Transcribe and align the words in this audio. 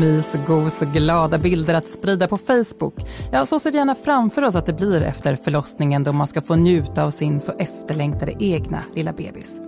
Mys, 0.00 0.36
gos 0.46 0.82
och 0.82 0.88
glada 0.88 1.38
bilder 1.38 1.74
att 1.74 1.86
sprida 1.86 2.28
på 2.28 2.38
Facebook. 2.38 2.94
Ja, 3.32 3.46
så 3.46 3.58
ser 3.58 3.72
vi 3.72 3.78
gärna 3.78 3.94
framför 3.94 4.42
oss 4.44 4.54
att 4.54 4.66
det 4.66 4.72
blir 4.72 5.02
efter 5.02 5.36
förlossningen 5.36 6.04
då 6.04 6.12
man 6.12 6.26
ska 6.26 6.40
få 6.40 6.56
njuta 6.56 7.04
av 7.04 7.10
sin 7.10 7.40
så 7.40 7.52
efterlängtade 7.58 8.34
egna 8.38 8.78
lilla 8.94 9.12
bebis. 9.12 9.60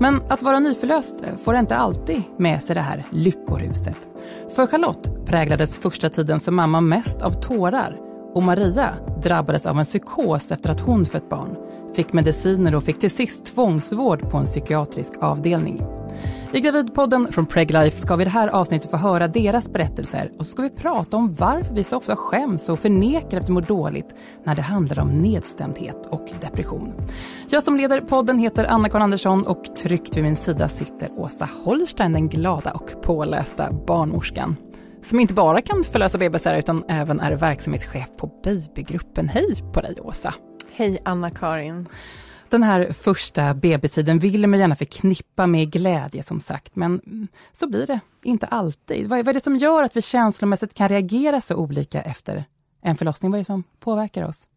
Men 0.00 0.22
att 0.28 0.42
vara 0.42 0.60
nyförlöst 0.60 1.14
får 1.44 1.56
inte 1.56 1.76
alltid 1.76 2.22
med 2.38 2.62
sig 2.62 2.74
det 2.74 2.80
här 2.80 3.04
lyckoruset. 3.10 4.08
För 4.54 4.66
Charlotte 4.66 5.26
präglades 5.26 5.78
första 5.78 6.08
tiden 6.08 6.40
som 6.40 6.54
mamma 6.54 6.80
mest 6.80 7.22
av 7.22 7.30
tårar 7.30 7.96
och 8.34 8.42
Maria 8.42 8.94
drabbades 9.22 9.66
av 9.66 9.78
en 9.78 9.84
psykos 9.84 10.50
efter 10.50 10.70
att 10.70 10.80
hon 10.80 11.06
fött 11.06 11.28
barn, 11.28 11.56
fick 11.94 12.12
mediciner 12.12 12.74
och 12.74 12.84
fick 12.84 12.98
till 12.98 13.10
sist 13.10 13.44
tvångsvård 13.44 14.30
på 14.30 14.36
en 14.36 14.46
psykiatrisk 14.46 15.12
avdelning. 15.20 15.82
I 16.52 16.60
Gravidpodden 16.60 17.32
från 17.32 17.46
Preglife 17.46 18.00
ska 18.00 18.16
vi 18.16 18.22
i 18.22 18.24
det 18.24 18.30
här 18.30 18.48
avsnittet 18.48 18.90
få 18.90 18.96
höra 18.96 19.28
deras 19.28 19.68
berättelser 19.68 20.32
och 20.38 20.44
så 20.44 20.50
ska 20.50 20.62
vi 20.62 20.70
prata 20.70 21.16
om 21.16 21.32
varför 21.32 21.74
vi 21.74 21.84
så 21.84 21.96
ofta 21.96 22.16
skäms 22.16 22.68
och 22.68 22.78
förnekar 22.78 23.38
att 23.38 23.48
vi 23.48 23.52
mår 23.52 23.60
dåligt 23.60 24.14
när 24.44 24.54
det 24.54 24.62
handlar 24.62 24.98
om 24.98 25.08
nedstämdhet 25.08 26.06
och 26.10 26.32
depression. 26.40 26.92
Jag 27.48 27.62
som 27.62 27.76
leder 27.76 28.00
podden 28.00 28.38
heter 28.38 28.64
Anna-Karin 28.64 29.02
Andersson 29.02 29.46
och 29.46 29.64
tryggt 29.76 30.16
vid 30.16 30.24
min 30.24 30.36
sida 30.36 30.68
sitter 30.68 31.10
Åsa 31.16 31.48
Holstein, 31.64 32.12
den 32.12 32.28
glada 32.28 32.72
och 32.72 33.02
pålästa 33.02 33.72
barnmorskan 33.72 34.56
som 35.02 35.20
inte 35.20 35.34
bara 35.34 35.62
kan 35.62 35.84
förlösa 35.84 36.18
bebisar 36.18 36.54
utan 36.54 36.84
även 36.88 37.20
är 37.20 37.32
verksamhetschef 37.32 38.08
på 38.16 38.26
Babygruppen. 38.44 39.28
Hej 39.28 39.54
på 39.72 39.80
dig 39.80 40.00
Åsa! 40.00 40.34
Hej 40.72 40.98
Anna-Karin! 41.04 41.88
Den 42.48 42.62
här 42.62 42.92
första 42.92 43.54
BB-tiden 43.54 44.18
vill 44.18 44.46
man 44.46 44.58
gärna 44.58 44.76
förknippa 44.76 45.46
med 45.46 45.72
glädje 45.72 46.22
som 46.22 46.40
sagt, 46.40 46.76
men 46.76 47.28
så 47.52 47.68
blir 47.68 47.86
det 47.86 48.00
inte 48.22 48.46
alltid. 48.46 49.08
Vad 49.08 49.28
är 49.28 49.32
det 49.32 49.44
som 49.44 49.56
gör 49.56 49.82
att 49.82 49.96
vi 49.96 50.02
känslomässigt 50.02 50.74
kan 50.74 50.88
reagera 50.88 51.40
så 51.40 51.56
olika 51.56 52.02
efter 52.02 52.44
en 52.80 52.96
förlossning? 52.96 53.30
Vad 53.30 53.38
är 53.38 53.40
det 53.40 53.44
som 53.44 53.64
påverkar 53.80 54.24
oss? 54.24 54.48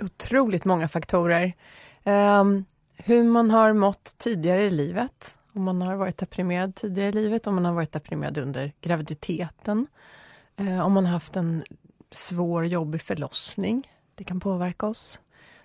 Otroligt 0.00 0.64
många 0.64 0.88
faktorer. 0.88 1.52
Um, 2.04 2.64
hur 2.96 3.24
man 3.24 3.50
har 3.50 3.72
mått 3.72 4.14
tidigare 4.18 4.62
i 4.62 4.70
livet, 4.70 5.38
om 5.52 5.62
man 5.62 5.82
har 5.82 5.96
varit 5.96 6.18
deprimerad 6.18 6.74
tidigare 6.74 7.08
i 7.08 7.12
livet, 7.12 7.46
om 7.46 7.54
man 7.54 7.64
har 7.64 7.72
varit 7.72 7.92
deprimerad 7.92 8.38
under 8.38 8.72
graviditeten, 8.80 9.86
uh, 10.60 10.86
om 10.86 10.92
man 10.92 11.06
har 11.06 11.12
haft 11.12 11.36
en 11.36 11.64
svår, 12.10 12.66
jobbig 12.66 13.00
förlossning. 13.00 13.88
Det 14.14 14.24
kan 14.24 14.40
påverka 14.40 14.86
oss 14.86 15.20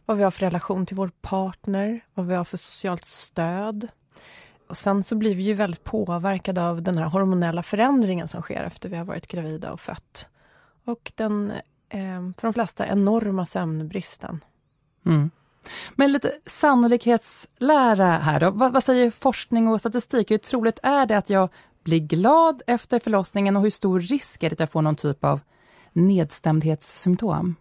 vad 0.07 0.17
vi 0.17 0.23
har 0.23 0.31
för 0.31 0.41
relation 0.41 0.85
till 0.85 0.95
vår 0.95 1.11
partner, 1.21 2.01
vad 2.13 2.27
vi 2.27 2.35
har 2.35 2.43
för 2.43 2.57
socialt 2.57 3.05
stöd. 3.05 3.87
Och 4.67 4.77
sen 4.77 5.03
så 5.03 5.15
blir 5.15 5.35
vi 5.35 5.43
ju 5.43 5.53
väldigt 5.53 5.83
påverkade 5.83 6.67
av 6.67 6.81
den 6.81 6.97
här 6.97 7.05
hormonella 7.05 7.63
förändringen 7.63 8.27
som 8.27 8.41
sker 8.41 8.63
efter 8.63 8.89
vi 8.89 8.95
har 8.95 9.05
varit 9.05 9.27
gravida 9.27 9.71
och 9.71 9.79
fött. 9.79 10.29
Och 10.85 11.11
den, 11.15 11.51
eh, 11.89 12.31
för 12.37 12.41
de 12.41 12.53
flesta, 12.53 12.87
enorma 12.87 13.45
sömnbristen. 13.45 14.43
Mm. 15.05 15.31
Men 15.95 16.11
lite 16.11 16.31
sannolikhetslära 16.45 18.17
här 18.17 18.39
då. 18.39 18.51
Vad, 18.51 18.73
vad, 18.73 18.83
säger 18.83 19.11
forskning 19.11 19.67
och 19.67 19.79
statistik? 19.79 20.31
Hur 20.31 20.37
troligt 20.37 20.79
är 20.83 21.05
det 21.05 21.17
att 21.17 21.29
jag 21.29 21.49
blir 21.83 21.99
glad 21.99 22.61
efter 22.67 22.99
förlossningen 22.99 23.55
och 23.57 23.63
hur 23.63 23.69
stor 23.69 23.99
risk 23.99 24.43
är 24.43 24.49
det 24.49 24.53
att 24.53 24.59
jag 24.59 24.69
får 24.69 24.81
någon 24.81 24.95
typ 24.95 25.23
av 25.23 25.41
nedstämdhetssymptom? 25.93 27.55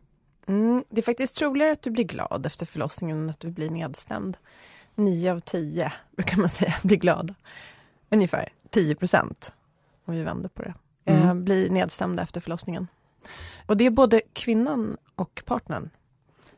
Mm, 0.46 0.84
det 0.88 1.00
är 1.00 1.02
faktiskt 1.02 1.36
troligare 1.36 1.72
att 1.72 1.82
du 1.82 1.90
blir 1.90 2.04
glad 2.04 2.46
efter 2.46 2.66
förlossningen 2.66 3.18
än 3.18 3.30
att 3.30 3.40
du 3.40 3.50
blir 3.50 3.70
nedstämd. 3.70 4.36
Nio 4.94 5.32
av 5.32 5.40
tio 5.40 5.92
brukar 6.16 6.36
man 6.36 6.48
säga 6.48 6.74
blir 6.82 6.96
glada. 6.96 7.34
Ungefär 8.10 8.48
10 8.70 8.94
procent, 8.94 9.52
om 10.04 10.14
vi 10.14 10.22
vänder 10.22 10.48
på 10.48 10.62
det, 10.62 10.74
mm. 11.04 11.28
eh, 11.28 11.34
blir 11.34 11.70
nedstämda 11.70 12.22
efter 12.22 12.40
förlossningen. 12.40 12.88
Och 13.66 13.76
det 13.76 13.86
är 13.86 13.90
både 13.90 14.20
kvinnan 14.32 14.96
och 15.14 15.42
partnern 15.46 15.90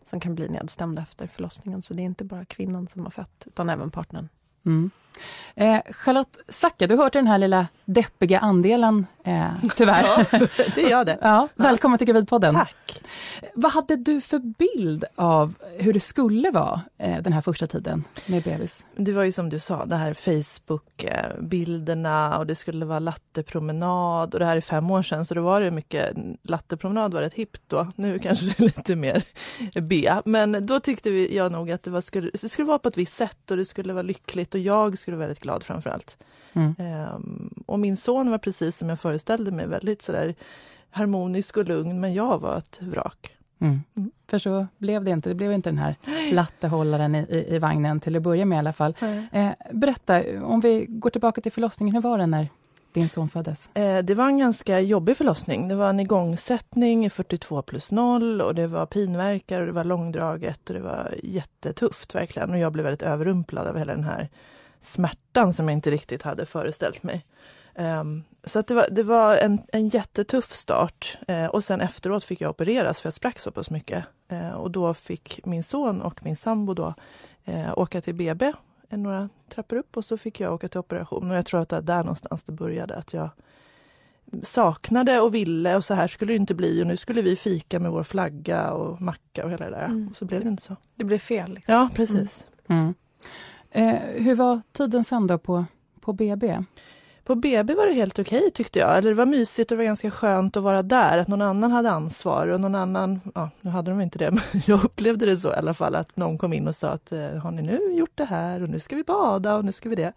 som 0.04 0.20
kan 0.20 0.34
bli 0.34 0.48
nedstämda 0.48 1.02
efter 1.02 1.26
förlossningen. 1.26 1.82
Så 1.82 1.94
det 1.94 2.02
är 2.02 2.04
inte 2.04 2.24
bara 2.24 2.44
kvinnan 2.44 2.88
som 2.88 3.02
har 3.02 3.10
fött, 3.10 3.44
utan 3.46 3.70
även 3.70 3.90
partnern. 3.90 4.28
Mm. 4.66 4.90
Eh, 5.54 5.80
Charlotte 5.92 6.38
Zacka, 6.48 6.86
du 6.86 6.96
hör 6.96 7.10
till 7.10 7.18
den 7.18 7.26
här 7.26 7.38
lilla 7.38 7.66
deppiga 7.84 8.38
andelen, 8.38 9.06
eh, 9.24 9.50
tyvärr. 9.76 10.04
ja, 10.32 10.66
det 10.74 10.82
gör 10.82 11.04
det. 11.04 11.18
Ja, 11.22 11.48
välkommen 11.54 11.98
till 11.98 12.06
Gravidpodden. 12.06 12.54
Tack. 12.54 13.02
Vad 13.54 13.72
hade 13.72 13.96
du 13.96 14.20
för 14.20 14.38
bild 14.38 15.04
av 15.14 15.54
hur 15.78 15.92
det 15.92 16.00
skulle 16.00 16.50
vara 16.50 16.80
eh, 16.98 17.22
den 17.22 17.32
här 17.32 17.40
första 17.40 17.66
tiden 17.66 18.04
med 18.26 18.42
bebis? 18.42 18.84
Det 18.96 19.12
var 19.12 19.24
ju 19.24 19.32
som 19.32 19.48
du 19.48 19.58
sa, 19.58 19.86
det 19.86 19.96
här 19.96 20.14
Facebook-bilderna 20.14 22.38
och 22.38 22.46
det 22.46 22.54
skulle 22.54 22.86
vara 22.86 22.98
lattepromenad 22.98 24.34
och 24.34 24.40
det 24.40 24.46
här 24.46 24.56
är 24.56 24.60
fem 24.60 24.90
år 24.90 25.02
sedan 25.02 25.24
så 25.24 25.34
då 25.34 25.42
var 25.42 25.60
det 25.60 25.70
mycket, 25.70 26.16
lattepromenad 26.42 27.14
var 27.14 27.20
rätt 27.20 27.34
hippt 27.34 27.62
då, 27.66 27.86
nu 27.96 28.18
kanske 28.18 28.46
det 28.46 28.60
är 28.60 28.62
lite 28.62 28.96
mer 28.96 29.22
B. 29.80 30.12
Men 30.24 30.66
då 30.66 30.80
tyckte 30.80 31.10
jag 31.10 31.52
nog 31.52 31.70
att 31.70 31.82
det, 31.82 31.90
var, 31.90 32.00
skulle, 32.00 32.30
det 32.30 32.48
skulle 32.48 32.68
vara 32.68 32.78
på 32.78 32.88
ett 32.88 32.98
visst 32.98 33.16
sätt 33.16 33.50
och 33.50 33.56
det 33.56 33.64
skulle 33.64 33.92
vara 33.92 34.02
lyckligt 34.02 34.54
och 34.54 34.60
jag 34.60 34.98
skulle 34.98 35.16
vara 35.16 35.26
väldigt 35.26 35.42
glad 35.42 35.62
framför 35.62 35.90
allt. 35.90 36.18
Mm. 36.52 36.74
Um, 37.14 37.64
och 37.66 37.78
min 37.78 37.96
son 37.96 38.30
var 38.30 38.38
precis 38.38 38.78
som 38.78 38.88
jag 38.88 39.00
föreställde 39.00 39.50
mig, 39.50 39.66
väldigt 39.66 40.02
sådär 40.02 40.34
harmonisk 40.90 41.56
och 41.56 41.64
lugn, 41.64 42.00
men 42.00 42.14
jag 42.14 42.38
var 42.38 42.58
ett 42.58 42.82
vrak. 42.82 43.34
Mm. 43.60 43.80
Mm. 43.96 44.10
För 44.28 44.38
så 44.38 44.66
blev 44.78 45.04
det 45.04 45.10
inte. 45.10 45.28
Det 45.28 45.34
blev 45.34 45.52
inte 45.52 45.70
den 45.70 45.78
här 45.78 45.94
lattehållaren 46.32 47.14
i, 47.14 47.18
i, 47.18 47.54
i 47.54 47.58
vagnen 47.58 48.00
till 48.00 48.16
att 48.16 48.22
börja 48.22 48.44
med 48.44 48.56
i 48.56 48.58
alla 48.58 48.72
fall. 48.72 48.94
Eh, 49.32 49.50
berätta, 49.72 50.22
om 50.44 50.60
vi 50.60 50.86
går 50.88 51.10
tillbaka 51.10 51.40
till 51.40 51.52
förlossningen, 51.52 51.94
hur 51.94 52.02
var 52.02 52.18
det 52.18 52.26
när 52.26 52.48
din 52.92 53.08
son 53.08 53.28
föddes? 53.28 53.70
Eh, 53.74 53.98
det 53.98 54.14
var 54.14 54.26
en 54.26 54.38
ganska 54.38 54.80
jobbig 54.80 55.16
förlossning. 55.16 55.68
Det 55.68 55.74
var 55.74 55.90
en 55.90 56.00
igångsättning 56.00 57.06
i 57.06 57.10
42 57.10 57.62
plus 57.62 57.92
0 57.92 58.40
och 58.40 58.54
det 58.54 58.66
var 58.66 58.86
pinverkar 58.86 59.60
och 59.60 59.66
det 59.66 59.72
var 59.72 59.84
långdraget 59.84 60.70
och 60.70 60.74
det 60.74 60.82
var 60.82 61.14
jättetufft 61.22 62.14
verkligen. 62.14 62.50
Och 62.50 62.58
jag 62.58 62.72
blev 62.72 62.84
väldigt 62.84 63.02
överrumplad 63.02 63.66
av 63.66 63.78
hela 63.78 63.92
den 63.92 64.04
här 64.04 64.28
smärtan 64.82 65.52
som 65.52 65.68
jag 65.68 65.76
inte 65.76 65.90
riktigt 65.90 66.22
hade 66.22 66.46
föreställt 66.46 67.02
mig. 67.02 67.24
Um, 67.74 68.24
så 68.44 68.58
att 68.58 68.66
det 68.66 68.74
var, 68.74 68.86
det 68.90 69.02
var 69.02 69.36
en, 69.36 69.60
en 69.72 69.88
jättetuff 69.88 70.52
start 70.52 71.18
uh, 71.30 71.46
och 71.46 71.64
sen 71.64 71.80
efteråt 71.80 72.24
fick 72.24 72.40
jag 72.40 72.50
opereras 72.50 73.00
för 73.00 73.06
jag 73.06 73.14
sprack 73.14 73.38
så 73.38 73.50
pass 73.50 73.70
mycket. 73.70 74.04
Uh, 74.32 74.52
och 74.52 74.70
då 74.70 74.94
fick 74.94 75.40
min 75.44 75.62
son 75.62 76.02
och 76.02 76.24
min 76.24 76.36
sambo 76.36 76.74
då 76.74 76.94
uh, 77.48 77.78
åka 77.78 78.00
till 78.00 78.14
BB 78.14 78.52
några 78.96 79.28
trappor 79.48 79.76
upp 79.76 79.96
och 79.96 80.04
så 80.04 80.16
fick 80.16 80.40
jag 80.40 80.54
åka 80.54 80.68
till 80.68 80.80
operation. 80.80 81.30
Och 81.30 81.36
jag 81.36 81.46
tror 81.46 81.60
att 81.60 81.68
det 81.68 81.76
är 81.76 81.82
där 81.82 82.02
någonstans 82.02 82.44
det 82.44 82.52
började, 82.52 82.94
att 82.94 83.12
jag 83.12 83.30
saknade 84.42 85.20
och 85.20 85.34
ville 85.34 85.76
och 85.76 85.84
så 85.84 85.94
här 85.94 86.08
skulle 86.08 86.32
det 86.32 86.36
inte 86.36 86.54
bli 86.54 86.82
och 86.82 86.86
nu 86.86 86.96
skulle 86.96 87.22
vi 87.22 87.36
fika 87.36 87.80
med 87.80 87.90
vår 87.90 88.04
flagga 88.04 88.72
och 88.72 89.00
macka 89.00 89.44
och 89.44 89.50
hela 89.50 89.64
det 89.64 89.76
där. 89.76 89.84
Mm. 89.84 90.08
Och 90.08 90.16
så 90.16 90.24
blev 90.24 90.42
det 90.42 90.48
inte 90.48 90.62
så. 90.62 90.76
Det 90.94 91.04
blev 91.04 91.18
fel? 91.18 91.54
Liksom. 91.54 91.74
Ja, 91.74 91.88
precis. 91.94 92.46
Mm. 92.68 92.94
Mm. 93.70 93.94
Eh, 93.94 94.22
hur 94.22 94.34
var 94.34 94.60
tiden 94.72 95.04
sen 95.04 95.26
då 95.26 95.38
på, 95.38 95.64
på 96.00 96.12
BB? 96.12 96.58
På 97.28 97.34
BB 97.34 97.74
var 97.74 97.86
det 97.86 97.92
helt 97.92 98.18
okej 98.18 98.38
okay, 98.38 98.50
tyckte 98.50 98.78
jag. 98.78 98.98
Eller 98.98 99.10
det 99.10 99.14
var 99.14 99.26
mysigt 99.26 99.70
och 99.70 99.76
det 99.76 99.82
var 99.82 99.84
ganska 99.84 100.10
skönt 100.10 100.56
att 100.56 100.62
vara 100.62 100.82
där. 100.82 101.18
Att 101.18 101.28
någon 101.28 101.42
annan 101.42 101.72
hade 101.72 101.90
ansvar 101.90 102.48
och 102.48 102.60
någon 102.60 102.74
annan, 102.74 103.20
ja 103.34 103.50
nu 103.60 103.70
hade 103.70 103.90
de 103.90 104.00
inte 104.00 104.18
det, 104.18 104.30
men 104.52 104.62
jag 104.66 104.84
upplevde 104.84 105.26
det 105.26 105.36
så 105.36 105.48
i 105.48 105.54
alla 105.54 105.74
fall 105.74 105.94
att 105.94 106.16
någon 106.16 106.38
kom 106.38 106.52
in 106.52 106.68
och 106.68 106.76
sa 106.76 106.88
att 106.88 107.12
eh, 107.12 107.34
har 107.34 107.50
ni 107.50 107.62
nu 107.62 107.80
gjort 107.92 108.12
det 108.14 108.24
här 108.24 108.62
och 108.62 108.68
nu 108.68 108.80
ska 108.80 108.96
vi 108.96 109.02
bada 109.02 109.56
och 109.56 109.64
nu 109.64 109.72
ska 109.72 109.88
vi 109.88 109.94
det. 109.94 110.12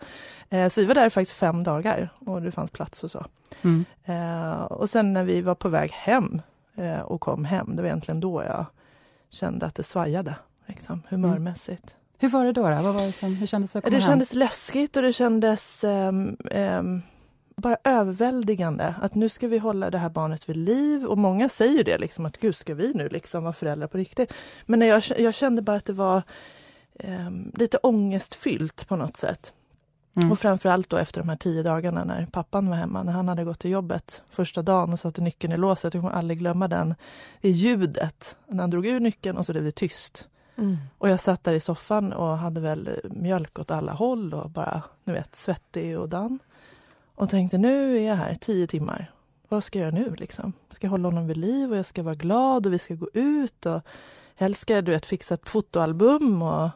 Eh, 0.49 0.69
så 0.69 0.81
vi 0.81 0.88
var 0.88 0.95
där 0.95 1.09
faktiskt 1.09 1.38
fem 1.38 1.63
dagar 1.63 2.09
och 2.19 2.41
det 2.41 2.51
fanns 2.51 2.72
plats 2.72 3.03
och 3.03 3.11
så. 3.11 3.25
Mm. 3.61 3.85
Eh, 4.05 4.61
och 4.61 4.90
sen 4.90 5.13
när 5.13 5.23
vi 5.23 5.41
var 5.41 5.55
på 5.55 5.69
väg 5.69 5.91
hem 5.91 6.41
och 7.03 7.22
kom 7.22 7.46
hem, 7.46 7.75
det 7.75 7.81
var 7.81 7.87
egentligen 7.87 8.19
då 8.19 8.43
jag 8.43 8.66
kände 9.29 9.66
att 9.66 9.75
det 9.75 9.84
svajade 9.84 10.35
liksom, 10.66 11.03
humörmässigt. 11.09 11.96
Hur 12.22 12.29
var 12.29 12.46
det 12.46 12.52
då? 12.52 12.62
då? 12.62 12.76
Vad 12.76 12.94
var 12.94 13.06
det 13.06 13.12
som, 13.12 13.35
hur 13.35 13.47
kändes 13.47 13.73
det 13.73 13.79
att 13.79 13.85
komma 13.85 13.97
Det 13.97 14.03
hem? 14.03 14.12
kändes 14.12 14.34
läskigt 14.34 14.96
och 14.96 15.03
det 15.03 15.14
kändes 15.14 15.84
um, 15.84 16.38
um, 16.52 17.02
bara 17.56 17.78
överväldigande 17.84 18.96
att 19.02 19.16
nu 19.16 19.29
ska 19.29 19.47
vi 19.47 19.58
hålla 19.58 19.90
det 19.90 19.97
här 19.97 20.09
barnet 20.09 20.50
vid 20.50 20.58
liv 20.58 21.06
och 21.06 21.18
många 21.18 21.50
säger 21.50 21.84
det 21.84 21.97
liksom 21.97 22.26
att 22.26 22.38
gud 22.38 22.56
ska 22.56 22.73
vi 22.76 22.94
nu 22.94 23.09
liksom 23.09 23.44
vara 23.44 23.53
föräldrar 23.53 23.88
på 23.88 23.97
riktigt. 23.97 24.34
Men 24.66 24.79
när 24.79 24.85
jag, 24.85 25.03
jag 25.18 25.34
kände 25.34 25.62
bara 25.62 25.78
att 25.78 25.85
det 25.85 25.94
var 25.94 26.23
um, 27.03 27.52
lite 27.56 27.78
ångestfyllt 27.78 28.88
på 28.88 28.96
något 28.96 29.18
sätt. 29.18 29.53
Mm. 30.16 30.32
Och 30.32 30.40
framförallt 30.40 30.90
då 30.90 30.97
efter 30.97 31.22
de 31.22 31.29
här 31.29 31.35
tio 31.35 31.64
dagarna 31.64 32.03
när 32.03 32.26
pappan 32.26 32.70
var 32.70 32.76
hemma, 32.76 33.03
när 33.03 33.12
han 33.12 33.28
hade 33.28 33.44
gått 33.44 33.59
till 33.59 33.72
jobbet 33.72 34.22
första 34.29 34.62
dagen 34.62 34.94
och 34.94 35.00
satte 35.00 35.22
nyckeln 35.22 35.53
i 35.53 35.58
låset. 35.58 35.94
Jag 35.94 36.03
kommer 36.03 36.16
aldrig 36.16 36.40
glömma 36.40 36.68
den, 36.68 36.96
det 37.41 37.50
ljudet 37.50 38.35
när 38.47 38.59
han 38.59 38.70
drog 38.70 38.85
ur 38.88 39.00
nyckeln 39.00 39.38
och 39.38 39.46
så 39.46 39.52
blev 39.52 39.64
det 39.64 39.72
tyst. 39.72 40.28
Mm. 40.55 40.77
Och 40.97 41.09
jag 41.09 41.19
satt 41.19 41.43
där 41.43 41.53
i 41.53 41.59
soffan 41.59 42.13
och 42.13 42.37
hade 42.37 42.61
väl 42.61 42.99
mjölk 43.03 43.59
åt 43.59 43.71
alla 43.71 43.91
håll 43.91 44.33
och 44.33 44.49
bara, 44.49 44.81
ni 45.03 45.13
vet, 45.13 45.35
svettig 45.35 45.99
och 45.99 46.09
dan. 46.09 46.39
Och 47.15 47.29
tänkte 47.29 47.57
nu 47.57 47.97
är 47.97 48.07
jag 48.07 48.15
här 48.15 48.37
tio 48.41 48.67
timmar. 48.67 49.11
Vad 49.49 49.63
ska 49.63 49.79
jag 49.79 49.85
göra 49.85 50.05
nu 50.05 50.15
liksom? 50.15 50.53
Ska 50.69 50.87
jag 50.87 50.91
hålla 50.91 51.07
honom 51.07 51.27
vid 51.27 51.37
liv 51.37 51.71
och 51.71 51.77
jag 51.77 51.85
ska 51.85 52.03
vara 52.03 52.15
glad 52.15 52.65
och 52.65 52.73
vi 52.73 52.79
ska 52.79 52.93
gå 52.95 53.09
ut 53.13 53.65
och 53.65 53.81
helst 54.35 54.61
ska 54.61 54.73
jag 54.73 54.85
du 54.85 54.91
vet, 54.91 55.05
fixa 55.05 55.33
ett 55.33 55.49
fotoalbum 55.49 56.41
och 56.41 56.69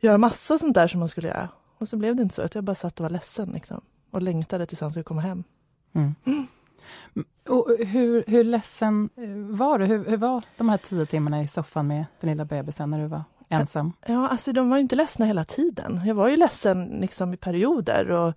göra 0.00 0.18
massa 0.18 0.58
sånt 0.58 0.74
där 0.74 0.88
som 0.88 1.00
man 1.00 1.08
skulle 1.08 1.28
göra. 1.28 1.48
Och 1.78 1.88
så 1.88 1.96
blev 1.96 2.16
det 2.16 2.22
inte 2.22 2.34
så, 2.34 2.42
att 2.42 2.54
jag 2.54 2.64
bara 2.64 2.74
satt 2.74 3.00
och 3.00 3.04
var 3.04 3.10
ledsen 3.10 3.50
liksom. 3.54 3.80
Och 4.10 4.22
längtade 4.22 4.66
tills 4.66 4.80
han 4.80 4.90
skulle 4.90 5.04
komma 5.04 5.20
hem. 5.20 5.44
Mm. 5.92 6.14
Mm. 6.24 6.46
Och 7.48 7.68
hur, 7.86 8.24
hur 8.26 8.44
ledsen 8.44 9.10
eh, 9.16 9.56
var 9.56 9.78
du? 9.78 9.84
Hur, 9.84 10.04
hur 10.04 10.16
var 10.16 10.42
de 10.56 10.68
här 10.68 10.76
tio 10.76 11.06
timmarna 11.06 11.42
i 11.42 11.48
soffan 11.48 11.86
med 11.86 12.06
den 12.20 12.30
lilla 12.30 12.44
bebisen 12.44 12.90
när 12.90 12.98
du 12.98 13.06
var 13.06 13.22
ensam? 13.48 13.92
Ja, 14.06 14.28
alltså 14.28 14.52
de 14.52 14.70
var 14.70 14.78
inte 14.78 14.96
ledsna 14.96 15.26
hela 15.26 15.44
tiden. 15.44 16.00
Jag 16.04 16.14
var 16.14 16.28
ju 16.28 16.36
ledsen 16.36 16.84
liksom 16.84 17.34
i 17.34 17.36
perioder 17.36 18.10
och 18.10 18.34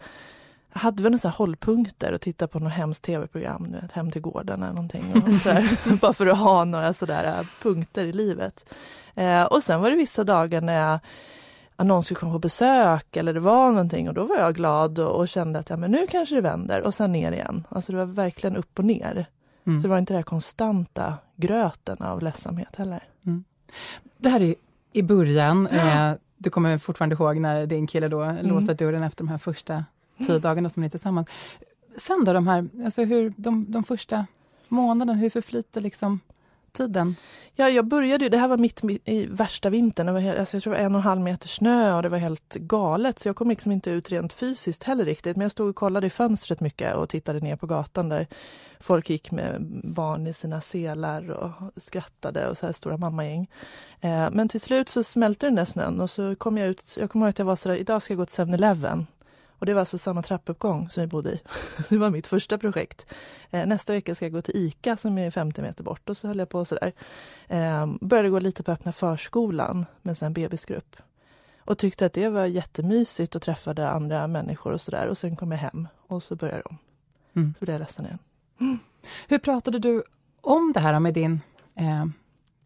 hade 0.69 1.03
väl 1.03 1.11
några 1.11 1.29
hållpunkter 1.29 2.11
och 2.11 2.21
titta 2.21 2.47
på 2.47 2.59
något 2.59 2.73
hemskt 2.73 3.03
tv-program, 3.03 3.75
Hem 3.93 4.11
till 4.11 4.21
gården 4.21 4.63
eller 4.63 4.73
någonting. 4.73 5.03
Bara 6.01 6.13
för 6.13 6.27
att 6.27 6.37
ha 6.37 6.65
några 6.65 6.93
sådär 6.93 7.39
äh, 7.39 7.45
punkter 7.61 8.05
i 8.05 8.13
livet. 8.13 8.65
Eh, 9.15 9.43
och 9.43 9.63
sen 9.63 9.81
var 9.81 9.89
det 9.89 9.95
vissa 9.95 10.23
dagar 10.23 10.61
när 10.61 10.89
jag 10.89 10.99
någon 11.77 12.03
skulle 12.03 12.19
komma 12.19 12.33
på 12.33 12.39
besök 12.39 13.17
eller 13.17 13.33
det 13.33 13.39
var 13.39 13.69
någonting 13.69 14.07
och 14.07 14.13
då 14.13 14.23
var 14.23 14.37
jag 14.37 14.55
glad 14.55 14.99
och, 14.99 15.19
och, 15.19 15.27
kände 15.27 15.59
att 15.59 15.69
ja, 15.69 15.77
men 15.77 15.91
nu 15.91 16.07
kanske 16.07 16.35
det 16.35 16.41
vänder 16.41 16.81
och 16.81 16.93
sen 16.93 17.11
ner 17.11 17.31
igen. 17.31 17.67
Alltså 17.69 17.91
det 17.91 17.97
var 17.97 18.05
verkligen 18.05 18.55
upp 18.55 18.79
och 18.79 18.85
ner. 18.85 19.25
Mm. 19.65 19.79
Så 19.79 19.87
det 19.87 19.91
var 19.91 19.97
inte 19.97 20.13
den 20.13 20.23
konstanta 20.23 21.13
gröten 21.35 21.97
av 21.97 22.21
ledsamhet 22.21 22.75
heller. 22.75 23.03
Mm. 23.25 23.43
Det 24.17 24.29
här 24.29 24.41
är 24.41 24.55
i 24.91 25.01
början. 25.01 25.67
Ja. 25.71 26.09
Eh, 26.11 26.15
du 26.37 26.49
kommer 26.49 26.77
fortfarande 26.77 27.15
ihåg 27.15 27.37
när 27.37 27.65
din 27.65 27.87
kille 27.87 28.07
då 28.07 28.21
mm. 28.21 28.47
låste 28.47 28.73
dörren 28.73 29.03
efter 29.03 29.23
de 29.23 29.29
här 29.29 29.37
första 29.37 29.85
tio 30.17 30.39
dagarna 30.39 30.69
som 30.69 30.81
ni 30.81 30.85
är 30.85 30.89
tillsammans. 30.89 31.27
Sen 31.97 32.23
då, 32.25 32.33
de 32.33 32.47
här, 32.47 32.67
alltså 32.85 33.03
hur, 33.03 33.33
de, 33.37 33.65
de 33.71 33.83
första 33.83 34.25
månaderna, 34.67 35.19
hur 35.19 35.29
förflyter 35.29 35.81
liksom 35.81 36.19
tiden? 36.75 37.15
Ja, 37.53 37.69
jag 37.69 37.85
började 37.85 38.25
ju, 38.25 38.29
det 38.29 38.37
här 38.37 38.47
var 38.47 38.57
mitt 38.57 38.81
i 39.05 39.25
värsta 39.25 39.69
vintern, 39.69 40.05
det 40.05 40.13
var 40.13 40.39
alltså 40.39 40.55
jag 40.55 40.63
tror 40.63 40.73
det 40.73 40.79
var 40.79 40.85
en 40.85 40.95
och 40.95 40.99
en 40.99 41.07
halv 41.07 41.21
meter 41.21 41.47
snö 41.47 41.95
och 41.95 42.03
det 42.03 42.09
var 42.09 42.17
helt 42.17 42.53
galet. 42.53 43.19
Så 43.19 43.27
jag 43.27 43.35
kom 43.35 43.49
liksom 43.49 43.71
inte 43.71 43.89
ut 43.89 44.11
rent 44.11 44.33
fysiskt 44.33 44.83
heller 44.83 45.05
riktigt. 45.05 45.37
Men 45.37 45.41
jag 45.41 45.51
stod 45.51 45.69
och 45.69 45.75
kollade 45.75 46.07
i 46.07 46.09
fönstret 46.09 46.59
mycket 46.59 46.95
och 46.95 47.09
tittade 47.09 47.39
ner 47.39 47.55
på 47.55 47.67
gatan 47.67 48.09
där 48.09 48.27
folk 48.79 49.09
gick 49.09 49.31
med 49.31 49.61
barn 49.83 50.27
i 50.27 50.33
sina 50.33 50.61
selar 50.61 51.29
och 51.31 51.51
skrattade 51.77 52.49
och 52.49 52.57
så 52.57 52.65
här 52.65 52.73
stora 52.73 52.97
mammagäng. 52.97 53.49
Eh, 54.01 54.29
men 54.31 54.49
till 54.49 54.61
slut 54.61 54.89
så 54.89 55.03
smälte 55.03 55.45
den 55.45 55.55
där 55.55 55.65
snön 55.65 56.01
och 56.01 56.09
så 56.09 56.35
kom 56.35 56.57
jag 56.57 56.67
ut, 56.67 56.97
jag 56.99 57.09
kommer 57.09 57.25
ihåg 57.25 57.29
att 57.29 57.39
jag 57.39 57.45
var 57.45 57.55
sådär, 57.55 57.75
idag 57.75 58.01
ska 58.01 58.13
jag 58.13 58.17
gå 58.17 58.25
till 58.25 58.45
7-Eleven. 58.45 59.07
Och 59.59 59.65
det 59.65 59.73
var 59.73 59.79
alltså 59.79 59.97
samma 59.97 60.21
trappuppgång 60.21 60.89
som 60.89 61.01
vi 61.01 61.07
bodde 61.07 61.31
i. 61.31 61.41
Det 61.89 61.97
var 61.97 62.09
mitt 62.09 62.27
första 62.27 62.57
projekt. 62.57 63.05
Eh, 63.51 63.65
nästa 63.65 63.93
vecka 63.93 64.15
ska 64.15 64.25
jag 64.25 64.33
gå 64.33 64.41
till 64.41 64.55
ICA 64.55 64.97
som 64.97 65.17
är 65.17 65.31
50 65.31 65.61
meter 65.61 65.83
bort 65.83 66.09
och 66.09 66.17
så 66.17 66.27
höll 66.27 66.39
jag 66.39 66.49
på 66.49 66.65
sådär. 66.65 66.91
Eh, 67.47 67.87
började 68.01 68.29
gå 68.29 68.39
lite 68.39 68.63
på 68.63 68.71
öppna 68.71 68.91
förskolan 68.91 69.85
med 70.01 70.23
en 70.23 70.33
bebisgrupp. 70.33 70.95
Och 71.59 71.77
tyckte 71.77 72.05
att 72.05 72.13
det 72.13 72.29
var 72.29 72.45
jättemysigt 72.45 73.35
och 73.35 73.41
träffade 73.41 73.89
andra 73.89 74.27
människor 74.27 74.73
och 74.73 74.81
sådär. 74.81 75.07
Och 75.07 75.17
sen 75.17 75.35
kom 75.35 75.51
jag 75.51 75.59
hem 75.59 75.87
och 76.07 76.23
så 76.23 76.35
började 76.35 76.63
de. 76.65 76.77
Mm. 77.35 77.53
Så 77.59 77.65
blev 77.65 77.73
jag 77.73 77.79
ledsen 77.79 78.05
igen. 78.05 78.19
Mm. 78.59 78.79
Hur 79.27 79.39
pratade 79.39 79.79
du 79.79 80.03
om 80.41 80.71
det 80.73 80.79
här 80.79 80.99
med 80.99 81.13
din 81.13 81.41
eh, 81.75 82.05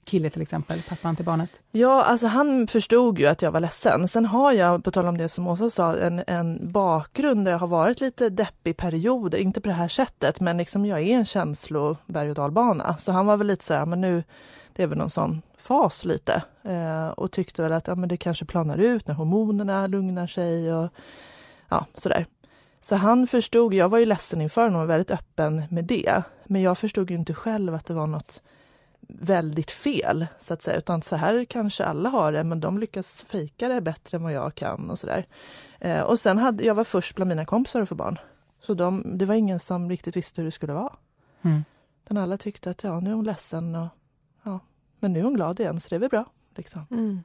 kille 0.10 0.30
till 0.30 0.42
exempel, 0.42 0.82
pappan 0.90 1.16
till 1.16 1.26
barnet? 1.26 1.50
Ja, 1.72 2.04
alltså 2.04 2.28
han 2.28 2.68
förstod 2.68 3.20
ju 3.20 3.26
att 3.26 3.42
jag 3.42 3.52
var 3.52 3.60
ledsen. 3.60 4.08
Sen 4.08 4.26
har 4.26 4.52
jag, 4.54 4.84
på 4.84 4.92
tal 4.92 5.08
om 5.08 5.18
det 5.18 5.30
som 5.30 5.48
Åsa 5.48 5.70
sa, 5.70 5.96
en, 5.96 6.24
en 6.28 6.72
bakgrund 6.72 7.46
där 7.46 7.52
jag 7.52 7.60
har 7.60 7.68
varit 7.68 8.02
lite 8.02 8.30
deppig 8.30 8.78
perioder, 8.78 9.38
inte 9.38 9.62
på 9.62 9.68
det 9.68 9.74
här 9.74 9.88
sättet, 9.88 10.40
men 10.40 10.58
liksom 10.58 10.86
jag 10.86 11.00
är 11.00 11.16
en 11.16 11.26
känsloberg 11.26 12.30
och 12.30 12.36
dalbana. 12.36 12.98
Så 12.98 13.12
han 13.12 13.26
var 13.26 13.38
väl 13.38 13.48
lite 13.48 13.66
så 13.66 13.74
här, 13.74 13.86
men 13.86 14.02
nu, 14.02 14.24
det 14.76 14.84
är 14.84 14.88
väl 14.88 14.98
någon 14.98 15.10
sån 15.10 15.42
fas 15.58 16.06
lite. 16.06 16.44
Eh, 16.64 17.08
och 17.08 17.32
tyckte 17.32 17.62
väl 17.62 17.74
att 17.74 17.88
ja, 17.88 17.96
men 17.96 18.10
det 18.10 18.18
kanske 18.18 18.46
planar 18.46 18.78
ut 18.78 19.08
när 19.08 19.16
hormonerna 19.16 19.88
lugnar 19.88 20.28
sig 20.28 20.74
och 20.74 20.90
ja, 21.70 21.86
sådär. 21.96 22.26
Så 22.82 22.96
han 22.96 23.28
förstod, 23.28 23.74
jag 23.74 23.90
var 23.90 23.98
ju 23.98 24.06
ledsen 24.06 24.42
inför 24.42 24.64
honom 24.64 24.82
och 24.82 24.90
väldigt 24.90 25.12
öppen 25.12 25.64
med 25.70 25.86
det. 25.86 26.24
Men 26.46 26.62
jag 26.62 26.78
förstod 26.78 27.12
ju 27.12 27.18
inte 27.18 27.34
själv 27.34 27.76
att 27.76 27.86
det 27.86 27.94
var 27.94 28.08
något 28.08 28.42
väldigt 29.08 29.72
fel, 29.72 30.28
så 30.40 30.54
att 30.54 30.64
säga. 30.64 30.78
Utan 30.78 31.02
så 31.02 31.16
här 31.16 31.46
kanske 31.46 31.86
alla 31.86 32.10
har 32.10 32.32
det, 32.32 32.44
men 32.44 32.60
de 32.60 32.78
lyckas 32.78 33.26
fejka 33.28 33.70
det 33.70 33.82
bättre 33.82 34.18
än 34.18 34.24
vad 34.24 34.34
jag 34.34 34.56
kan 34.56 34.90
och 34.90 35.00
sådär. 35.00 35.26
Eh, 35.80 36.02
och 36.02 36.20
sen 36.20 36.38
hade 36.38 36.64
jag 36.64 36.76
var 36.76 36.84
först 36.84 37.16
bland 37.16 37.30
mina 37.30 37.46
kompisar 37.46 37.82
att 37.82 37.90
få 37.90 37.96
barn. 37.96 38.20
Så 38.62 38.74
de, 38.74 39.18
det 39.18 39.26
var 39.26 39.36
ingen 39.36 39.60
som 39.60 39.90
riktigt 39.90 40.16
visste 40.16 40.42
hur 40.42 40.46
det 40.46 40.52
skulle 40.52 40.74
vara. 40.74 40.94
Mm. 41.42 41.64
Men 42.08 42.18
alla 42.18 42.38
tyckte 42.38 42.70
att 42.70 42.84
ja, 42.84 43.00
nu 43.00 43.10
är 43.10 43.14
hon 43.14 43.26
ledsen 43.26 43.76
och 43.76 43.88
ja, 44.44 44.60
men 45.00 45.14
nu 45.14 45.20
är 45.20 45.24
hon 45.24 45.34
glad 45.34 45.60
igen, 45.60 45.80
så 45.80 45.90
det 45.90 45.96
är 45.96 46.00
väl 46.00 46.10
bra. 46.10 46.26
Liksom. 46.56 46.86
Mm. 46.92 47.24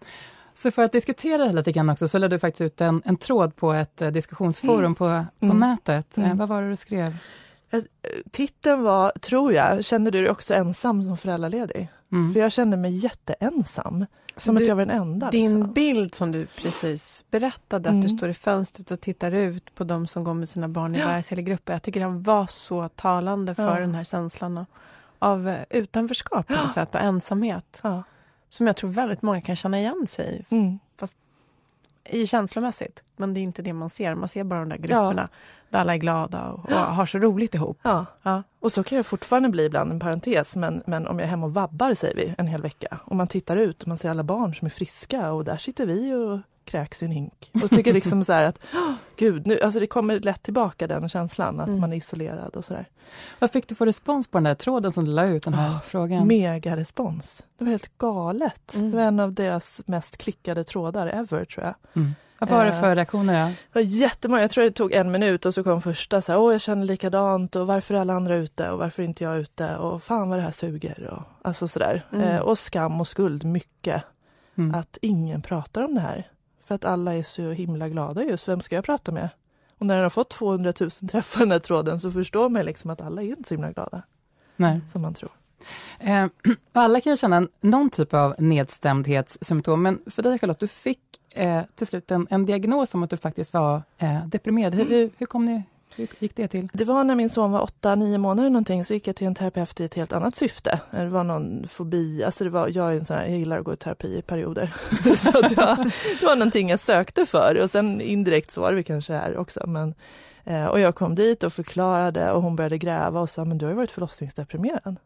Så 0.55 0.71
för 0.71 0.83
att 0.83 0.93
diskutera 0.93 1.45
det 1.45 1.53
lite 1.53 1.73
grann 1.73 1.91
också, 1.91 2.09
så 2.09 2.19
lade 2.19 2.37
du 2.37 2.39
faktiskt 2.39 2.61
ut 2.61 2.81
en, 2.81 3.03
en 3.05 3.17
tråd 3.17 3.57
på 3.57 3.73
ett 3.73 4.03
uh, 4.03 4.09
diskussionsforum 4.09 4.79
mm. 4.79 4.95
på, 4.95 5.25
på 5.39 5.47
mm. 5.47 5.61
nätet. 5.61 6.19
Uh, 6.19 6.35
vad 6.35 6.49
var 6.49 6.63
det 6.63 6.69
du 6.69 6.77
skrev? 6.77 7.17
Titeln 8.31 8.83
var, 8.83 9.11
tror 9.11 9.53
jag, 9.53 9.85
kände 9.85 10.11
du 10.11 10.21
dig 10.21 10.31
också 10.31 10.55
ensam 10.55 11.03
som 11.03 11.17
föräldraledig? 11.17 11.89
Mm. 12.13 12.33
För 12.33 12.41
jag 12.41 12.53
kände 12.53 12.77
mig 12.77 12.97
jätteensam. 12.97 14.07
Som 14.37 14.55
du, 14.55 14.63
att 14.63 14.69
jag 14.69 14.77
var 14.77 14.87
den 14.87 14.97
enda. 14.97 15.31
Din 15.31 15.55
liksom. 15.55 15.73
bild 15.73 16.15
som 16.15 16.33
du 16.33 16.47
precis 16.47 17.25
berättade, 17.31 17.89
mm. 17.89 18.01
att 18.01 18.03
du 18.03 18.09
mm. 18.09 18.19
står 18.19 18.29
i 18.29 18.35
fönstret 18.35 18.91
och 18.91 19.01
tittar 19.01 19.33
ut 19.33 19.75
på 19.75 19.85
de 19.85 20.07
som 20.07 20.25
går 20.25 20.35
med 20.35 20.49
sina 20.49 20.69
barn 20.69 20.95
i 20.97 20.99
ja. 20.99 21.37
grupper. 21.37 21.73
Jag 21.73 21.83
tycker 21.83 22.01
den 22.01 22.23
var 22.23 22.47
så 22.47 22.89
talande 22.89 23.55
för 23.55 23.75
ja. 23.75 23.81
den 23.81 23.95
här 23.95 24.05
känslan 24.05 24.67
av 25.19 25.49
eh, 25.49 25.61
utanförskap 25.71 26.47
på 26.47 26.55
något 26.55 26.73
sätt 26.73 26.95
och 26.95 27.01
ensamhet. 27.01 27.81
Ja. 27.83 28.03
Som 28.49 28.67
jag 28.67 28.77
tror 28.77 28.91
väldigt 28.91 29.23
många 29.23 29.41
kan 29.41 29.57
känna 29.57 29.79
igen 29.79 30.07
sig 30.07 30.45
i. 30.49 30.55
Mm. 30.55 30.79
I 32.05 32.27
känslomässigt. 32.27 33.03
Men 33.17 33.35
det 33.35 33.41
är 33.41 33.43
inte 33.43 33.63
det 33.63 33.73
man 33.73 33.91
ser. 33.91 34.15
Man 34.15 34.29
ser 34.29 34.45
bara 34.45 34.61
de 34.61 34.69
där 34.69 34.77
grupperna 34.77 35.29
där 35.75 35.81
alla 35.81 35.95
är 35.95 35.99
glada 35.99 36.49
och, 36.49 36.65
och 36.65 36.79
har 36.79 37.07
så 37.07 37.19
roligt 37.19 37.55
ihop. 37.55 37.79
Ja. 37.83 38.07
ja. 38.23 38.43
Och 38.61 38.73
så 38.73 38.83
kan 38.83 38.97
jag 38.97 39.07
fortfarande 39.07 39.49
bli 39.49 39.65
ibland, 39.65 39.93
en 39.93 40.01
parentes, 40.01 40.57
men, 40.57 40.83
men 40.87 41.07
om 41.07 41.19
jag 41.19 41.27
är 41.27 41.31
hemma 41.31 41.47
och 41.47 41.55
vabbar 41.55 41.95
säger 41.95 42.15
vi 42.15 42.35
en 42.39 42.47
hel 42.47 42.63
vecka 42.63 43.01
och 43.05 43.17
man 43.17 43.29
tittar 43.29 43.57
ut 43.57 43.83
och 43.83 43.89
man 43.89 43.99
ser 43.99 44.11
alla 44.11 44.23
barn 44.23 44.55
som 44.55 44.67
är 44.67 44.71
friska 44.71 45.33
och 45.33 45.45
där 45.45 45.57
sitter 45.57 45.87
vi 45.87 46.15
och 46.15 46.39
kräks 46.65 47.03
i 47.03 47.07
en 47.07 47.13
hink. 47.13 47.51
Och 47.63 47.71
tycker 47.71 47.93
liksom 47.93 48.25
så 48.25 48.33
här 48.33 48.45
att, 48.45 48.59
gud, 49.17 49.47
nu, 49.47 49.61
alltså 49.61 49.81
det 49.81 49.87
kommer 49.87 50.21
lätt 50.21 50.43
tillbaka 50.43 50.87
den 50.87 51.09
känslan 51.09 51.61
att 51.61 51.69
mm. 51.69 51.81
man 51.81 51.93
är 51.93 51.97
isolerad 51.97 52.57
och 52.57 52.65
sådär. 52.65 52.89
Vad 53.39 53.51
fick 53.51 53.69
du 53.69 53.75
för 53.75 53.87
respons 53.87 54.29
på 54.29 54.39
den 54.39 54.45
där 54.45 54.55
tråden 54.55 54.93
som 54.93 55.05
du 55.05 55.11
la 55.11 55.27
ut, 55.27 55.43
den 55.43 55.55
här 55.55 55.71
oh, 55.71 55.81
frågan? 55.81 56.27
Mega 56.27 56.77
respons. 56.77 57.45
Det 57.59 57.65
var 57.65 57.71
helt 57.71 57.99
galet. 57.99 58.75
Mm. 58.75 58.91
Det 58.91 58.97
var 58.97 59.05
en 59.05 59.21
av 59.21 59.33
deras 59.33 59.83
mest 59.87 60.17
klickade 60.17 60.65
trådar 60.65 61.07
ever 61.07 61.45
tror 61.45 61.65
jag. 61.65 61.75
Mm. 61.95 62.15
Vad 62.39 62.59
var 62.59 62.65
det 62.65 62.73
för 62.73 62.91
eh, 62.91 62.95
reaktioner? 62.95 63.49
Det 63.49 63.55
var 63.73 63.83
jättemånga. 63.83 64.43
Jag 64.43 64.51
tror 64.51 64.65
det 64.65 64.71
tog 64.71 64.93
en 64.93 65.11
minut 65.11 65.47
och 65.47 65.55
så 65.55 65.65
kom 65.65 65.83
första 65.83 66.23
så 66.23 66.33
här, 66.33 66.39
åh 66.39 66.53
jag 66.53 66.61
känner 66.61 66.85
likadant 66.85 67.57
och 67.57 67.67
varför 67.67 67.95
är 67.95 67.99
alla 67.99 68.15
andra 68.15 68.37
ute 68.37 68.71
och 68.71 68.79
varför 68.79 69.03
är 69.03 69.07
inte 69.07 69.25
jag 69.25 69.39
ute 69.39 69.77
och 69.77 70.03
fan 70.03 70.29
vad 70.29 70.39
det 70.39 70.43
här 70.43 70.53
suger 70.53 71.11
och 71.11 71.23
alltså 71.49 71.69
sådär. 71.69 72.07
Mm. 72.13 72.29
Eh, 72.29 72.41
och 72.41 72.59
skam 72.59 73.01
och 73.01 73.09
skuld 73.09 73.45
mycket. 73.45 74.03
Mm. 74.59 74.75
Att 74.75 74.99
ingen 75.03 75.43
pratar 75.43 75.85
om 75.85 75.95
det 75.95 76.01
här. 76.01 76.29
För 76.65 76.75
att 76.75 76.85
alla 76.85 77.15
är 77.15 77.23
så 77.23 77.51
himla 77.51 77.89
glada 77.89 78.25
just. 78.25 78.49
Vem 78.49 78.61
ska 78.61 78.75
jag 78.75 78.85
prata 78.85 79.13
med? 79.13 79.29
Och 79.79 79.87
när 79.87 79.95
den 79.95 80.03
har 80.03 80.11
fått 80.11 80.31
200 80.31 80.73
000 80.81 80.91
träffar 80.91 81.41
den 81.41 81.51
här 81.51 81.59
tråden 81.59 82.01
så 82.01 82.13
förstår 82.13 82.49
man 82.49 82.65
liksom 82.65 82.91
att 82.91 83.01
alla 83.01 83.23
är 83.23 83.27
inte 83.27 83.49
så 83.49 83.55
himla 83.55 83.73
glada. 83.73 84.03
Nej. 84.57 84.81
Som 84.93 85.03
man 85.03 85.15
tror. 85.15 85.31
Eh, 85.99 86.27
alla 86.73 87.01
kan 87.01 87.13
ju 87.13 87.17
känna 87.17 87.49
någon 87.61 87.91
typ 87.91 88.15
av 88.15 88.35
nedstämdhetssymptom, 88.39 89.83
men 89.83 90.03
för 90.07 90.23
dig 90.23 90.39
Charlotte, 90.39 90.61
du 90.61 90.69
fick 90.69 91.01
eh, 91.35 91.63
till 91.75 91.87
slut 91.87 92.11
en, 92.11 92.27
en 92.31 92.45
diagnos 92.45 92.95
om 92.95 93.03
att 93.03 93.11
du 93.11 93.17
faktiskt 93.17 93.53
var 93.53 93.83
eh, 93.99 94.27
deprimerad. 94.27 94.75
Hur, 94.75 94.85
hur, 94.85 95.11
hur, 95.19 95.27
kom 95.27 95.45
ni, 95.45 95.63
hur 95.97 96.09
gick 96.19 96.37
det 96.37 96.49
till? 96.49 96.69
Det 96.73 96.85
var 96.85 97.05
när 97.05 97.15
min 97.15 97.31
son 97.31 97.53
var 97.53 97.69
8-9 97.83 98.19
månader 98.19 98.51
någonting 98.51 98.85
så 98.85 98.95
gick 98.95 99.07
jag 99.07 99.17
till 99.17 99.27
en 99.27 99.35
terapeut 99.35 99.81
i 99.81 99.85
ett 99.85 99.95
helt 99.95 100.13
annat 100.13 100.37
syfte. 100.37 100.81
Det 100.91 101.09
var 101.09 101.25
någon 101.25 101.69
fobi, 101.69 102.25
alltså 102.25 102.45
det 102.45 102.51
var, 102.51 102.69
jag 102.69 102.93
är 102.93 102.97
en 102.97 103.05
sån 103.05 103.17
här, 103.17 103.27
jag 103.27 103.39
gillar 103.39 103.59
att 103.59 103.65
gå 103.65 103.73
i 103.73 103.77
terapi 103.77 104.19
i 104.19 104.23
perioder. 104.23 104.75
så 105.17 105.31
jag, 105.57 105.79
det 106.21 106.27
var 106.27 106.37
någonting 106.37 106.69
jag 106.69 106.81
sökte 106.81 107.27
för 107.27 107.59
och 107.63 107.71
sen 107.71 108.01
indirekt 108.01 108.51
så 108.51 108.61
var 108.61 108.73
det 108.73 108.83
kanske 108.83 109.13
här 109.13 109.37
också. 109.37 109.67
Men, 109.67 109.95
eh, 110.45 110.67
och 110.67 110.81
jag 110.81 110.95
kom 110.95 111.15
dit 111.15 111.45
och 111.45 111.53
förklarade 111.53 112.33
och 112.33 112.43
hon 112.43 112.57
började 112.57 112.79
gräva 112.79 113.21
och 113.21 113.31
sa, 113.31 113.45
men 113.45 113.59
du 113.59 113.65
har 113.65 113.71
ju 113.71 113.77
varit 113.77 113.91
förlossningsdeprimerad. 113.91 114.97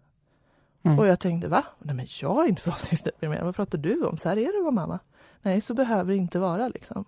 Mm. 0.82 0.98
Och 0.98 1.06
jag 1.06 1.20
tänkte, 1.20 1.48
va? 1.48 1.64
Nej 1.78 1.94
men 1.94 2.06
jag 2.20 2.44
är 2.44 2.48
inte 2.48 2.62
förlossningsdeprimerad, 2.62 3.44
vad 3.44 3.56
pratar 3.56 3.78
du 3.78 4.04
om? 4.04 4.16
Så 4.16 4.28
här 4.28 4.36
är 4.36 4.52
det 4.52 4.58
att 4.58 4.62
vara 4.62 4.86
mamma. 4.86 4.98
Nej, 5.42 5.60
så 5.60 5.74
behöver 5.74 6.12
det 6.12 6.16
inte 6.16 6.38
vara 6.38 6.68
liksom. 6.68 7.04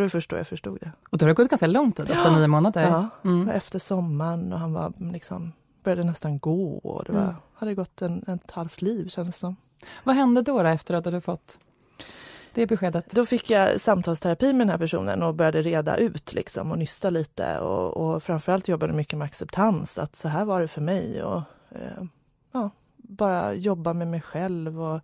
Och 0.00 0.10
det 0.10 0.26
då 0.28 0.36
jag 0.36 0.46
förstod 0.46 0.78
det. 0.80 0.92
Och 1.10 1.18
då 1.18 1.24
har 1.24 1.28
det 1.28 1.34
gått 1.34 1.50
ganska 1.50 1.66
lång 1.66 1.92
tid, 1.92 2.10
åtta, 2.10 2.36
nio 2.36 2.46
månader? 2.46 2.82
Ja, 2.82 3.08
mm. 3.24 3.48
efter 3.48 3.78
sommaren 3.78 4.52
och 4.52 4.58
han 4.58 4.72
var 4.72 4.92
liksom, 5.12 5.52
började 5.82 6.04
nästan 6.04 6.38
gå 6.38 6.72
och 6.78 7.04
det 7.04 7.12
var, 7.12 7.22
mm. 7.22 7.34
hade 7.54 7.74
gått 7.74 8.02
en, 8.02 8.24
ett 8.28 8.50
halvt 8.50 8.82
liv 8.82 9.08
kändes 9.08 9.38
som. 9.38 9.56
Vad 10.04 10.16
hände 10.16 10.42
då, 10.42 10.62
då 10.62 10.68
efter 10.68 10.94
att 10.94 11.04
du 11.04 11.10
hade 11.10 11.20
fått 11.20 11.58
det 12.54 12.66
beskedet? 12.66 13.10
Då 13.10 13.26
fick 13.26 13.50
jag 13.50 13.80
samtalsterapi 13.80 14.52
med 14.52 14.60
den 14.60 14.68
här 14.68 14.78
personen 14.78 15.22
och 15.22 15.34
började 15.34 15.62
reda 15.62 15.96
ut 15.96 16.32
liksom 16.32 16.70
och 16.70 16.78
nysta 16.78 17.10
lite 17.10 17.58
och, 17.60 17.96
och 17.96 18.22
framförallt 18.22 18.68
jobbade 18.68 18.92
mycket 18.92 19.18
med 19.18 19.26
acceptans, 19.26 19.98
att 19.98 20.16
så 20.16 20.28
här 20.28 20.44
var 20.44 20.60
det 20.60 20.68
för 20.68 20.80
mig 20.80 21.22
och 21.22 21.42
eh, 21.70 22.04
ja, 22.52 22.70
bara 22.96 23.54
jobba 23.54 23.92
med 23.92 24.08
mig 24.08 24.20
själv 24.20 24.82
och 24.82 25.00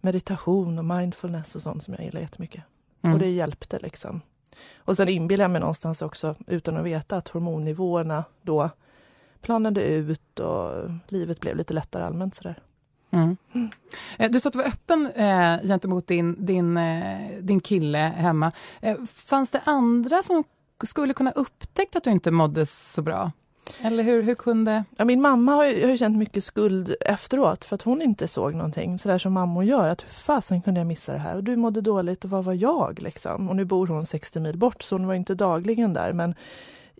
meditation 0.00 0.78
och 0.78 0.84
mindfulness 0.84 1.54
och 1.54 1.62
sånt 1.62 1.84
som 1.84 1.94
jag 1.94 2.04
gillar 2.04 2.20
jättemycket. 2.20 2.64
Mm. 3.02 3.14
Och 3.14 3.20
det 3.20 3.30
hjälpte 3.30 3.78
liksom. 3.78 4.20
Och 4.76 4.96
sen 4.96 5.08
inbillar 5.08 5.44
jag 5.44 5.50
mig 5.50 5.60
någonstans 5.60 6.02
också, 6.02 6.34
utan 6.46 6.76
att 6.76 6.84
veta, 6.84 7.16
att 7.16 7.28
hormonnivåerna 7.28 8.24
då 8.42 8.70
planade 9.40 9.84
ut 9.84 10.38
och 10.38 10.90
livet 11.08 11.40
blev 11.40 11.56
lite 11.56 11.74
lättare 11.74 12.04
allmänt 12.04 12.34
sådär. 12.34 12.62
Mm. 13.10 13.36
Eh, 14.18 14.30
du 14.30 14.40
sa 14.40 14.48
att 14.48 14.52
du 14.52 14.58
var 14.58 14.66
öppen 14.66 15.10
eh, 15.14 15.68
gentemot 15.68 16.06
din, 16.06 16.46
din, 16.46 16.76
eh, 16.76 17.38
din 17.40 17.60
kille 17.60 17.98
hemma. 17.98 18.52
Eh, 18.80 19.02
fanns 19.04 19.50
det 19.50 19.60
andra 19.64 20.22
som 20.22 20.44
skulle 20.84 21.14
kunna 21.14 21.30
upptäckt 21.30 21.96
att 21.96 22.04
du 22.04 22.10
inte 22.10 22.30
mådde 22.30 22.66
så 22.66 23.02
bra? 23.02 23.30
Eller 23.82 24.02
hur, 24.02 24.22
hur 24.22 24.34
kunde... 24.34 24.84
Ja, 24.98 25.04
min 25.04 25.20
mamma 25.20 25.52
har 25.52 25.64
ju, 25.64 25.82
har 25.82 25.90
ju 25.90 25.96
känt 25.96 26.18
mycket 26.18 26.44
skuld 26.44 26.94
efteråt 27.00 27.64
för 27.64 27.74
att 27.74 27.82
hon 27.82 28.02
inte 28.02 28.28
såg 28.28 28.54
någonting 28.54 28.98
sådär 28.98 29.18
som 29.18 29.32
mammor 29.32 29.64
gör. 29.64 29.88
Att 29.88 30.02
hur 30.02 30.08
fasen 30.08 30.62
kunde 30.62 30.80
jag 30.80 30.86
missa 30.86 31.12
det 31.12 31.18
här? 31.18 31.36
Och 31.36 31.44
du 31.44 31.56
mådde 31.56 31.80
dåligt 31.80 32.24
och 32.24 32.30
vad 32.30 32.44
var 32.44 32.54
jag 32.54 33.02
liksom? 33.02 33.48
Och 33.48 33.56
nu 33.56 33.64
bor 33.64 33.86
hon 33.86 34.06
60 34.06 34.40
mil 34.40 34.58
bort 34.58 34.82
så 34.82 34.94
hon 34.94 35.06
var 35.06 35.14
inte 35.14 35.34
dagligen 35.34 35.92
där 35.92 36.12
men 36.12 36.34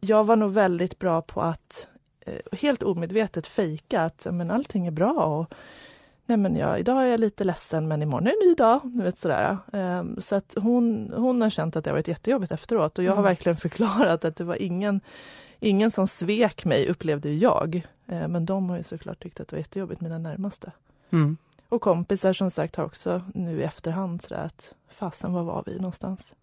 jag 0.01 0.25
var 0.25 0.37
nog 0.37 0.53
väldigt 0.53 0.99
bra 0.99 1.23
på 1.23 1.41
att 1.41 1.89
eh, 2.27 2.59
helt 2.59 2.83
omedvetet 2.83 3.47
fejka 3.47 4.03
att 4.03 4.27
men, 4.31 4.51
allting 4.51 4.87
är 4.87 4.91
bra 4.91 5.13
och 5.13 5.55
nej 6.27 6.37
men 6.37 6.57
ja, 6.57 6.79
idag 6.79 7.03
är 7.03 7.07
jag 7.07 7.21
lite 7.21 7.45
ledsen 7.45 7.89
men 7.89 8.03
imorgon 8.03 8.27
är 8.27 8.31
en 8.31 8.49
ny 8.49 8.55
dag. 8.55 8.81
Du 8.85 9.03
vet, 9.03 9.19
sådär. 9.19 9.57
Um, 9.73 10.21
så 10.21 10.35
att 10.35 10.55
hon, 10.57 11.13
hon 11.17 11.43
har 11.43 11.51
känt 11.51 11.77
att 11.77 11.85
det 11.85 11.91
har 11.91 11.97
varit 11.97 12.09
jättejobbigt 12.09 12.53
efteråt 12.53 12.99
och 12.99 13.05
jag 13.05 13.13
har 13.13 13.19
mm. 13.19 13.25
verkligen 13.25 13.57
förklarat 13.67 14.25
att 14.25 14.37
det 14.37 14.45
var 14.45 14.63
ingen, 14.63 15.01
ingen 15.61 15.91
som 15.91 16.09
svek 16.09 16.65
mig 16.65 16.89
upplevde 16.89 17.33
jag. 17.33 17.89
Uh, 18.13 18.29
men 18.29 18.47
de 18.47 18.71
har 18.71 18.77
ju 18.77 18.83
såklart 18.83 19.23
tyckt 19.23 19.41
att 19.41 19.49
det 19.49 19.57
var 19.57 19.59
jättejobbigt, 19.59 20.01
mina 20.01 20.19
närmaste. 20.19 20.73
Mm. 21.11 21.37
Och 21.69 21.83
kompisar 21.83 22.33
som 22.33 22.51
sagt 22.51 22.77
har 22.77 22.85
också 22.85 23.23
nu 23.35 23.61
i 23.61 23.63
efterhand 23.63 24.23
sådär 24.23 24.45
att 24.45 24.75
fasen 24.89 25.33
var 25.33 25.43
var 25.43 25.63
vi 25.67 25.77
någonstans? 25.77 26.35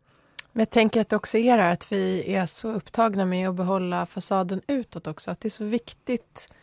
Men 0.51 0.62
jag 0.62 0.69
tänker 0.69 1.01
att 1.01 1.09
det 1.09 1.15
också 1.15 1.38
är 1.38 1.57
det 1.57 1.63
här 1.63 1.74
att 1.74 1.91
vi 1.91 2.33
är 2.36 2.45
så 2.45 2.71
upptagna 2.71 3.25
med 3.25 3.50
att 3.50 3.55
behålla 3.55 4.05
fasaden 4.05 4.62
utåt 4.67 5.07
också. 5.07 5.31
Att 5.31 5.39
det 5.39 5.47
är 5.47 5.50
så 5.50 5.63
viktigt 5.63 6.53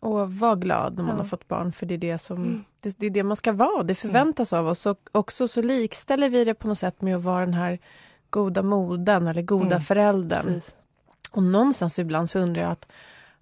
att 0.00 0.30
vara 0.30 0.54
glad 0.54 0.96
när 0.96 1.02
man 1.02 1.16
ja. 1.16 1.22
har 1.22 1.28
fått 1.28 1.48
barn 1.48 1.72
för 1.72 1.86
det 1.86 1.94
är 1.94 1.98
det 1.98 2.18
som 2.18 2.36
mm. 2.36 2.64
det, 2.80 2.98
det, 2.98 3.06
är 3.06 3.10
det 3.10 3.22
man 3.22 3.36
ska 3.36 3.52
vara. 3.52 3.82
Det 3.82 3.94
förväntas 3.94 4.52
mm. 4.52 4.64
av 4.64 4.70
oss 4.70 4.86
och 4.86 5.08
också 5.12 5.48
så 5.48 5.62
likställer 5.62 6.28
vi 6.28 6.44
det 6.44 6.54
på 6.54 6.68
något 6.68 6.78
sätt 6.78 7.00
med 7.00 7.16
att 7.16 7.22
vara 7.22 7.44
den 7.44 7.54
här 7.54 7.78
goda 8.30 8.62
moden 8.62 9.26
eller 9.26 9.42
goda 9.42 9.66
mm. 9.66 9.80
föräldern. 9.80 10.42
Precis. 10.42 10.74
Och 11.34 11.42
någonstans 11.42 11.98
ibland 11.98 12.30
så 12.30 12.38
undrar 12.38 12.62
jag 12.62 12.70
att 12.70 12.86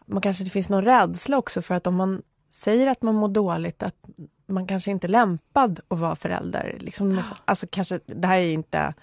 man 0.06 0.22
kanske 0.22 0.44
det 0.44 0.50
finns 0.50 0.68
någon 0.68 0.84
rädsla 0.84 1.38
också 1.38 1.62
för 1.62 1.74
att 1.74 1.86
om 1.86 1.94
man 1.94 2.22
säger 2.50 2.90
att 2.90 3.02
man 3.02 3.14
mår 3.14 3.28
dåligt 3.28 3.82
att 3.82 3.96
man 4.46 4.66
kanske 4.66 4.90
inte 4.90 5.06
är 5.06 5.08
lämpad 5.08 5.80
att 5.88 5.98
vara 5.98 6.16
förälder. 6.16 6.76
Liksom, 6.80 7.14
ja. 7.14 7.22
Alltså 7.44 7.66
kanske, 7.70 8.00
det 8.06 8.26
här 8.26 8.38
är 8.38 8.52
inte 8.52 8.94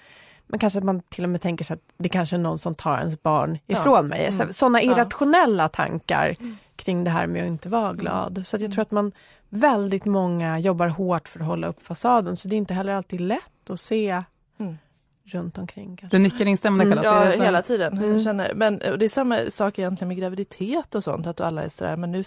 men 0.48 0.60
kanske 0.60 0.82
man 0.82 1.02
till 1.10 1.24
och 1.24 1.30
med 1.30 1.42
tänker 1.42 1.66
sig 1.66 1.74
att 1.74 1.84
det 1.98 2.10
kanske 2.10 2.36
är 2.36 2.38
någon 2.38 2.60
som 2.60 2.76
tar 2.76 2.98
ens 2.98 3.24
barn 3.24 3.60
ifrån 3.68 3.96
ja. 3.96 4.02
mig. 4.02 4.28
Mm. 4.28 4.54
Sådana 4.54 4.82
irrationella 4.82 5.64
ja. 5.64 5.68
tankar 5.68 6.36
mm. 6.40 6.58
kring 6.76 7.04
det 7.04 7.12
här 7.12 7.28
med 7.28 7.44
att 7.44 7.48
inte 7.48 7.70
vara 7.70 7.90
mm. 7.90 7.98
glad. 7.98 8.42
Så 8.46 8.56
jag 8.56 8.62
mm. 8.62 8.72
tror 8.72 8.82
att 8.82 8.92
man 8.92 9.12
väldigt 9.50 10.06
många 10.06 10.60
jobbar 10.60 10.88
hårt 10.88 11.28
för 11.28 11.40
att 11.40 11.46
hålla 11.46 11.68
upp 11.68 11.84
fasaden 11.84 12.38
så 12.38 12.48
det 12.48 12.56
är 12.56 12.58
inte 12.58 12.74
heller 12.74 12.94
alltid 12.94 13.22
lätt 13.22 13.70
att 13.70 13.80
se 13.80 14.24
mm. 14.60 14.78
Runt 15.30 15.58
omkring. 15.58 15.98
Kanske. 15.98 16.18
Du 16.18 16.24
nickar 16.24 16.46
instämmande 16.46 16.92
mm, 16.94 17.04
Charlotte? 17.04 17.36
Ja, 17.38 17.44
hela 17.44 17.62
tiden. 17.62 17.98
Mm. 17.98 18.24
känner, 18.24 18.54
men 18.54 18.80
det 18.80 19.06
är 19.06 19.10
samma 19.10 19.40
sak 19.50 19.80
egentligen 19.80 20.08
med 20.08 20.18
graviditet 20.18 20.96
och 20.96 21.04
sånt, 21.04 21.28
att 21.28 21.42
alla 21.42 21.64
är 21.64 21.70
sådär, 21.70 21.98
men 21.98 22.12
nu 22.12 22.24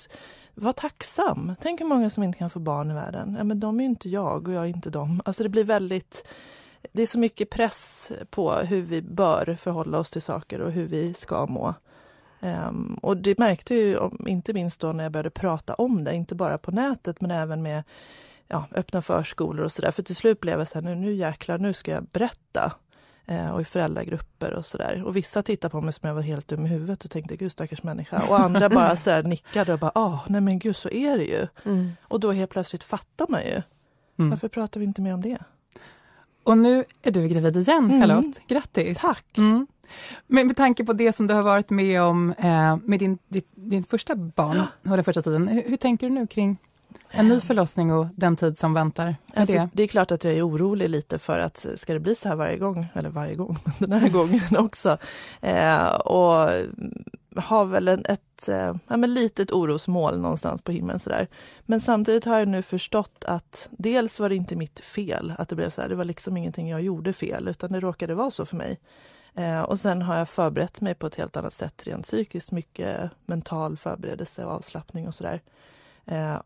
var 0.54 0.72
tacksam. 0.72 1.54
Tänk 1.60 1.80
hur 1.80 1.86
många 1.86 2.10
som 2.10 2.22
inte 2.22 2.38
kan 2.38 2.50
få 2.50 2.58
barn 2.58 2.90
i 2.90 2.94
världen. 2.94 3.34
Ja, 3.38 3.44
men 3.44 3.60
de 3.60 3.80
är 3.80 3.84
inte 3.84 4.08
jag 4.08 4.48
och 4.48 4.54
jag 4.54 4.62
är 4.62 4.68
inte 4.68 4.90
dem. 4.90 5.22
Alltså 5.24 5.42
det 5.42 5.48
blir 5.48 5.64
väldigt 5.64 6.28
det 6.92 7.02
är 7.02 7.06
så 7.06 7.18
mycket 7.18 7.50
press 7.50 8.12
på 8.30 8.52
hur 8.54 8.82
vi 8.82 9.02
bör 9.02 9.56
förhålla 9.58 9.98
oss 9.98 10.10
till 10.10 10.22
saker 10.22 10.60
och 10.60 10.72
hur 10.72 10.86
vi 10.86 11.14
ska 11.14 11.46
må. 11.46 11.74
Um, 12.40 12.98
och 13.02 13.16
det 13.16 13.38
märkte 13.38 13.74
jag 13.74 14.24
inte 14.26 14.52
minst 14.52 14.80
då 14.80 14.92
när 14.92 15.04
jag 15.04 15.12
började 15.12 15.30
prata 15.30 15.74
om 15.74 16.04
det, 16.04 16.14
inte 16.14 16.34
bara 16.34 16.58
på 16.58 16.70
nätet 16.70 17.20
men 17.20 17.30
även 17.30 17.62
med 17.62 17.82
ja, 18.48 18.64
öppna 18.74 19.02
förskolor 19.02 19.64
och 19.64 19.72
sådär. 19.72 19.90
För 19.90 20.02
till 20.02 20.16
slut 20.16 20.40
blev 20.40 20.58
jag 20.58 20.68
så 20.68 20.74
här, 20.74 20.82
nu, 20.82 20.94
nu 20.94 21.12
jäklar, 21.12 21.58
nu 21.58 21.72
ska 21.72 21.90
jag 21.90 22.04
berätta. 22.04 22.72
Uh, 23.30 23.50
och 23.50 23.60
i 23.60 23.64
föräldragrupper 23.64 24.52
och 24.52 24.66
sådär. 24.66 25.02
Och 25.06 25.16
vissa 25.16 25.42
tittade 25.42 25.72
på 25.72 25.80
mig 25.80 25.92
som 25.92 26.08
jag 26.08 26.14
var 26.14 26.22
helt 26.22 26.48
dum 26.48 26.66
i 26.66 26.68
huvudet 26.68 27.04
och 27.04 27.10
tänkte 27.10 27.36
gud 27.36 27.52
stackars 27.52 27.82
människa. 27.82 28.22
Och 28.28 28.40
andra 28.40 28.68
bara 28.68 28.96
så 28.96 29.10
här 29.10 29.22
nickade 29.22 29.72
och 29.72 29.78
bara, 29.78 29.92
ah, 29.94 30.20
nej 30.28 30.40
men 30.40 30.58
gud 30.58 30.76
så 30.76 30.88
är 30.88 31.18
det 31.18 31.24
ju. 31.24 31.46
Mm. 31.64 31.92
Och 32.02 32.20
då 32.20 32.32
helt 32.32 32.50
plötsligt 32.50 32.84
fattar 32.84 33.26
man 33.28 33.40
ju. 33.40 33.62
Mm. 34.18 34.30
Varför 34.30 34.48
pratar 34.48 34.80
vi 34.80 34.86
inte 34.86 35.00
mer 35.02 35.14
om 35.14 35.22
det? 35.22 35.38
Och 36.44 36.58
nu 36.58 36.84
är 37.02 37.10
du 37.10 37.28
gravid 37.28 37.56
igen, 37.56 37.84
mm. 37.84 38.00
Charlotte. 38.00 38.40
Grattis! 38.48 38.98
Tack! 38.98 39.38
Mm. 39.38 39.66
Men 40.26 40.46
med 40.46 40.56
tanke 40.56 40.84
på 40.84 40.92
det 40.92 41.12
som 41.12 41.26
du 41.26 41.34
har 41.34 41.42
varit 41.42 41.70
med 41.70 42.02
om 42.02 42.32
eh, 42.38 42.76
med 42.84 42.98
din, 42.98 43.18
din, 43.28 43.42
din, 43.54 43.84
första 43.84 44.14
barn 44.14 44.62
och 44.84 44.96
den 44.96 45.04
första 45.04 45.22
tiden, 45.22 45.48
hur, 45.48 45.62
hur, 45.66 45.76
tänker 45.76 46.08
du 46.08 46.14
nu 46.14 46.26
kring 46.26 46.58
en 47.12 47.28
ny 47.28 47.40
förlossning 47.40 47.92
och 47.92 48.06
den 48.16 48.36
tid 48.36 48.58
som 48.58 48.74
väntar? 48.74 49.16
Alltså, 49.34 49.56
det? 49.56 49.68
det 49.72 49.82
är 49.82 49.86
klart 49.86 50.10
att 50.10 50.24
jag 50.24 50.32
är 50.32 50.48
orolig 50.48 50.88
lite 50.88 51.18
för 51.18 51.38
att 51.38 51.66
ska 51.76 51.92
det 51.92 52.00
bli 52.00 52.14
så 52.14 52.28
här 52.28 52.36
varje 52.36 52.56
gång, 52.56 52.86
eller 52.94 53.10
varje 53.10 53.34
gång, 53.34 53.58
den 53.78 53.92
här 53.92 54.08
gången 54.08 54.56
också. 54.56 54.98
Eh, 55.40 55.86
och 55.94 56.50
har 57.36 57.64
väl 57.64 57.88
en, 57.88 58.04
ett 58.08 58.48
eh, 58.48 58.74
ja, 58.88 58.96
men 58.96 59.14
litet 59.14 59.52
orosmål 59.52 60.18
någonstans 60.18 60.62
på 60.62 60.72
himlen. 60.72 61.00
Sådär. 61.00 61.28
Men 61.62 61.80
samtidigt 61.80 62.24
har 62.24 62.38
jag 62.38 62.48
nu 62.48 62.62
förstått 62.62 63.24
att 63.24 63.68
dels 63.70 64.20
var 64.20 64.28
det 64.28 64.36
inte 64.36 64.56
mitt 64.56 64.80
fel 64.84 65.34
att 65.38 65.48
det 65.48 65.56
blev 65.56 65.70
så 65.70 65.80
här. 65.80 65.88
Det 65.88 65.94
var 65.94 66.04
liksom 66.04 66.36
ingenting 66.36 66.68
jag 66.68 66.82
gjorde 66.82 67.12
fel 67.12 67.48
utan 67.48 67.72
det 67.72 67.80
råkade 67.80 68.14
vara 68.14 68.30
så 68.30 68.46
för 68.46 68.56
mig. 68.56 68.78
Eh, 69.34 69.60
och 69.60 69.80
sen 69.80 70.02
har 70.02 70.16
jag 70.16 70.28
förberett 70.28 70.80
mig 70.80 70.94
på 70.94 71.06
ett 71.06 71.14
helt 71.14 71.36
annat 71.36 71.52
sätt 71.52 71.86
rent 71.86 72.04
psykiskt. 72.04 72.50
Mycket 72.50 73.10
mental 73.26 73.76
förberedelse 73.76 74.44
och 74.44 74.52
avslappning 74.52 75.08
och 75.08 75.14
sådär. 75.14 75.34
Eh, 75.34 75.40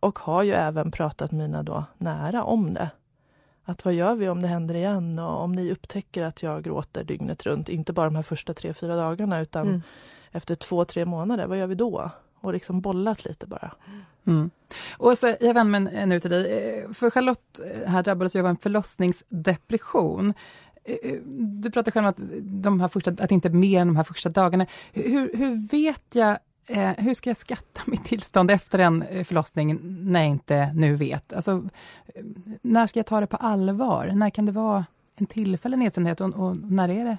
och 0.01 0.19
har 0.19 0.43
ju 0.43 0.53
även 0.53 0.91
pratat 0.91 1.33
med 1.33 1.51
mina 1.51 1.63
då 1.63 1.85
nära 1.99 2.45
om 2.45 2.75
det. 2.75 2.91
Att 3.65 3.85
vad 3.85 3.95
gör 3.95 4.15
vi 4.15 4.29
om 4.29 4.43
det 4.43 4.49
händer 4.49 4.75
igen 4.75 5.19
och 5.19 5.43
om 5.43 5.53
ni 5.53 5.73
upptäcker 5.73 6.25
att 6.25 6.43
jag 6.43 6.65
gråter 6.65 7.05
dygnet 7.05 7.47
runt, 7.47 7.69
inte 7.69 7.93
bara 7.93 8.07
de 8.07 8.17
här 8.17 8.23
första 8.23 8.55
tre, 8.55 8.75
fyra 8.75 8.97
dagarna 8.97 9.41
utan 9.41 9.67
mm 9.67 9.83
efter 10.37 10.55
två, 10.55 10.85
tre 10.85 11.05
månader, 11.05 11.47
vad 11.47 11.59
gör 11.59 11.67
vi 11.67 11.75
då? 11.75 12.11
Och 12.41 12.53
liksom 12.53 12.81
bollat 12.81 13.25
lite 13.25 13.47
bara. 13.47 13.73
Mm. 14.27 14.51
Och 14.97 15.19
så, 15.19 15.35
jag 15.41 15.55
vänder 15.55 15.81
mig 15.81 16.07
nu 16.07 16.21
till 16.21 16.31
dig. 16.31 16.53
Eh, 16.53 16.93
för 16.93 17.11
Charlotte 17.11 17.61
eh, 17.65 17.89
här 17.91 18.03
drabbades 18.03 18.37
ju 18.37 18.41
av 18.41 18.47
en 18.47 18.57
förlossningsdepression. 18.57 20.35
Eh, 20.85 21.13
du 21.63 21.71
pratar 21.71 21.93
själv 21.93 22.07
om 22.07 22.11
att, 22.11 22.23
de 22.43 22.81
här 22.81 22.89
första, 22.89 23.11
att 23.11 23.31
inte 23.31 23.51
mer 23.51 23.81
än 23.81 23.87
de 23.87 23.97
här 23.97 24.05
första 24.05 24.29
dagarna. 24.29 24.67
Hur, 24.93 25.37
hur 25.37 25.69
vet 25.69 26.05
jag 26.15 26.39
hur 26.99 27.15
ska 27.15 27.31
jag 27.31 27.37
skatta 27.37 27.83
mitt 27.87 28.05
tillstånd 28.05 28.51
efter 28.51 28.79
en 28.79 29.25
förlossning 29.25 29.79
när 29.83 30.21
jag 30.21 30.31
inte 30.31 30.73
nu 30.75 30.95
vet? 30.95 31.33
Alltså, 31.33 31.65
när 32.63 32.87
ska 32.87 32.99
jag 32.99 33.07
ta 33.07 33.21
det 33.21 33.27
på 33.27 33.37
allvar? 33.37 34.11
När 34.15 34.31
kan 34.31 34.47
det 34.47 34.53
vara 34.53 34.85
en 35.17 35.27
tillfällig 35.27 35.79
nedstämdhet 35.79 36.21
och, 36.21 36.35
och 36.35 36.57
när 36.57 36.89
är 36.89 37.05
det 37.05 37.17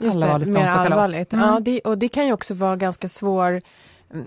Just 0.00 0.16
allvarligt 0.16 0.48
det, 0.48 0.54
mer 0.54 0.66
allvarligt. 0.66 1.32
Mm. 1.32 1.46
Ja, 1.46 1.60
det, 1.60 1.80
och 1.80 1.98
det 1.98 2.08
kan 2.08 2.26
ju 2.26 2.32
också 2.32 2.54
vara 2.54 2.76
ganska 2.76 3.08
svår 3.08 3.62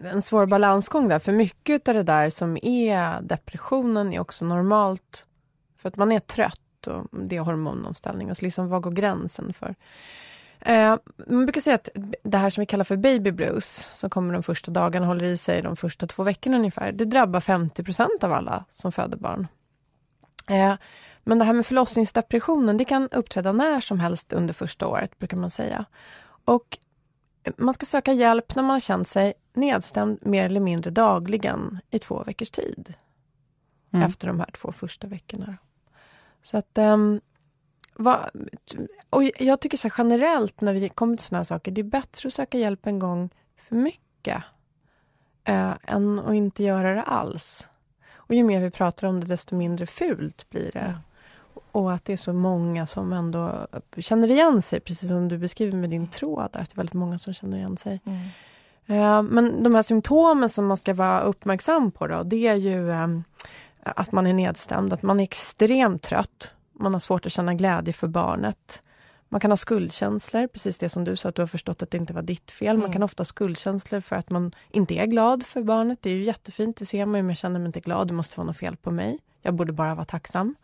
en 0.04 0.22
svår 0.22 0.46
balansgång 0.46 1.08
där, 1.08 1.20
för 1.20 1.32
mycket 1.32 1.88
av 1.88 1.94
det 1.94 2.04
där 2.04 2.30
som 2.30 2.58
är 2.62 3.22
depressionen 3.22 4.14
är 4.14 4.20
också 4.20 4.46
normalt 4.46 5.28
för 5.78 5.90
att 5.90 5.96
man 5.96 6.12
är 6.12 6.20
trött 6.20 6.88
och 6.88 7.08
det 7.12 7.36
är 7.36 7.42
hormonomställning. 7.42 8.30
Alltså 8.30 8.46
liksom, 8.46 8.70
vad 8.70 8.82
går 8.82 8.92
gränsen 8.92 9.54
för? 9.54 9.76
Eh, 10.60 10.98
man 11.28 11.46
brukar 11.46 11.62
säga 11.62 11.76
att 11.76 11.90
det 12.24 12.38
här 12.38 12.50
som 12.50 12.62
vi 12.62 12.66
kallar 12.66 12.84
för 12.84 12.98
baby 12.98 13.32
blues, 13.32 13.88
som 14.00 14.10
kommer 14.10 14.34
de 14.34 14.44
första 14.44 14.72
dagarna, 14.72 15.06
håller 15.06 15.26
i 15.26 15.38
sig 15.38 15.62
de 15.62 15.76
första 15.76 16.08
två 16.08 16.24
veckorna 16.24 16.58
ungefär, 16.58 16.92
det 16.92 17.06
drabbar 17.06 17.40
50% 17.40 18.24
av 18.24 18.34
alla 18.34 18.66
som 18.72 18.92
föder 18.92 19.18
barn. 19.18 19.48
Eh, 20.50 20.74
men 21.24 21.40
det 21.40 21.46
här 21.46 21.54
med 21.54 21.66
förlossningsdepressionen, 21.66 22.78
det 22.78 22.86
kan 22.86 23.10
uppträda 23.10 23.52
när 23.52 23.80
som 23.80 24.00
helst 24.00 24.34
under 24.34 24.54
första 24.54 24.88
året, 24.88 25.20
brukar 25.20 25.38
man 25.38 25.50
säga. 25.50 25.86
Och 26.46 26.78
man 27.58 27.74
ska 27.74 27.86
söka 27.86 28.14
hjälp 28.14 28.56
när 28.56 28.64
man 28.64 28.72
har 28.72 28.80
känt 28.80 29.08
sig 29.08 29.34
nedstämd 29.54 30.20
mer 30.22 30.46
eller 30.46 30.60
mindre 30.60 30.92
dagligen 30.92 31.80
i 31.92 32.00
två 32.00 32.24
veckors 32.24 32.50
tid. 32.50 32.94
Mm. 33.94 34.08
Efter 34.08 34.28
de 34.28 34.40
här 34.40 34.50
två 34.52 34.72
första 34.72 35.08
veckorna. 35.08 35.58
Så 36.42 36.58
att... 36.58 36.78
Um, 36.78 37.22
va, 37.98 38.30
och 39.10 39.24
jag 39.24 39.60
tycker 39.60 39.78
så 39.78 39.90
generellt 39.98 40.62
när 40.62 40.74
det 40.74 40.90
kommer 40.90 41.18
till 41.18 41.26
sådana 41.26 41.40
här 41.40 41.46
saker, 41.46 41.72
det 41.72 41.82
är 41.82 41.84
bättre 41.84 42.28
att 42.28 42.34
söka 42.34 42.58
hjälp 42.58 42.88
en 42.88 43.00
gång 43.00 43.30
för 43.70 43.76
mycket 43.76 44.44
uh, 45.50 45.74
än 45.84 46.20
att 46.20 46.34
inte 46.34 46.64
göra 46.64 46.94
det 46.94 47.02
alls. 47.02 47.68
Och 48.16 48.36
ju 48.36 48.44
mer 48.44 48.60
vi 48.60 48.72
pratar 48.72 49.08
om 49.08 49.20
det, 49.20 49.26
desto 49.26 49.56
mindre 49.56 49.86
fult 49.86 50.50
blir 50.50 50.72
det. 50.74 50.80
Mm. 50.80 51.00
Och 51.72 51.94
att 51.94 52.06
det 52.06 52.14
är 52.14 52.18
så 52.18 52.34
många 52.34 52.88
som 52.88 53.14
ändå 53.14 53.68
känner 53.98 54.32
igen 54.32 54.62
sig, 54.62 54.80
precis 54.80 55.10
som 55.10 55.28
du 55.28 55.38
beskriver 55.38 55.78
med 55.78 55.90
din 55.90 56.08
tråd, 56.08 56.44
att 56.44 56.54
det 56.54 56.60
är 56.60 56.76
väldigt 56.76 56.94
många 56.94 57.20
som 57.20 57.34
känner 57.34 57.58
igen 57.58 57.78
sig. 57.78 58.02
Mm. 58.06 58.22
Uh, 58.90 59.22
men 59.22 59.64
de 59.64 59.76
här 59.76 59.82
symptomen 59.82 60.50
som 60.50 60.66
man 60.66 60.78
ska 60.78 60.94
vara 60.94 61.22
uppmärksam 61.22 61.92
på 61.92 62.08
då, 62.08 62.24
det 62.24 62.48
är 62.48 62.56
ju 62.56 62.90
um, 62.90 63.24
att 63.84 64.12
man 64.12 64.28
är 64.28 64.34
nedstämd, 64.34 64.94
att 64.94 65.04
man 65.04 65.20
är 65.20 65.24
extremt 65.24 66.02
trött, 66.02 66.56
man 66.80 66.94
har 66.94 67.00
svårt 67.00 67.26
att 67.26 67.32
känna 67.32 67.54
glädje 67.54 67.94
för 67.94 68.08
barnet. 68.08 68.82
Man 69.30 69.42
kan 69.42 69.52
ha 69.52 69.58
skuldkänslor, 69.58 70.48
precis 70.48 70.78
det 70.78 70.90
som 70.90 71.04
du 71.04 71.16
sa, 71.16 71.30
att 71.30 71.36
du 71.36 71.42
har 71.42 71.48
förstått 71.48 71.82
att 71.84 71.92
det 71.92 71.98
inte 71.98 72.14
var 72.14 72.22
ditt 72.22 72.52
fel. 72.52 72.78
Man 72.78 72.84
Mm. 72.86 72.94
kan 72.94 73.04
ofta 73.04 73.22
ha 73.22 73.26
skuldkänslor 73.26 74.00
för 74.02 74.16
att 74.16 74.30
man 74.30 74.52
inte 74.70 74.94
är 74.96 75.06
glad 75.06 75.44
för 75.46 75.62
barnet. 75.64 76.00
Det 76.02 76.10
är 76.10 76.14
ju 76.14 76.24
jättefint, 76.24 76.78
det 76.78 76.86
ser 76.86 77.06
man 77.06 77.16
ju, 77.20 77.24
men 77.24 77.30
jag 77.30 77.38
känner 77.38 77.60
mig 77.60 77.66
inte 77.68 77.80
glad, 77.80 78.08
det 78.08 78.14
måste 78.14 78.38
vara 78.38 78.48
något 78.48 78.58
fel 78.58 78.76
på 78.76 78.92
mig. 78.92 79.20
Jag 79.42 79.54
borde 79.54 79.74
bara 79.74 79.96
vara 79.96 80.06
tacksam. 80.06 80.56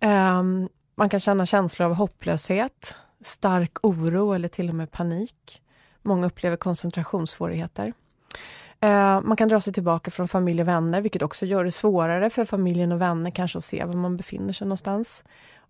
Ehm, 0.00 0.68
man 0.94 1.08
kan 1.08 1.20
känna 1.20 1.46
känslor 1.46 1.86
av 1.88 1.94
hopplöshet, 1.94 2.94
stark 3.24 3.78
oro 3.82 4.32
eller 4.32 4.48
till 4.48 4.68
och 4.68 4.74
med 4.74 4.90
panik. 4.90 5.62
Många 6.02 6.26
upplever 6.26 6.56
koncentrationssvårigheter. 6.56 7.92
Eh, 8.80 9.20
man 9.20 9.36
kan 9.36 9.48
dra 9.48 9.60
sig 9.60 9.72
tillbaka 9.72 10.10
från 10.10 10.28
familj 10.28 10.60
och 10.60 10.68
vänner, 10.68 11.00
vilket 11.00 11.22
också 11.22 11.46
gör 11.46 11.64
det 11.64 11.72
svårare 11.72 12.30
för 12.30 12.44
familjen 12.44 12.92
och 12.92 13.00
vänner 13.00 13.30
kanske 13.30 13.58
att 13.58 13.64
se 13.64 13.84
var 13.84 13.94
man 13.94 14.16
befinner 14.16 14.52
sig 14.52 14.66
någonstans. 14.66 15.22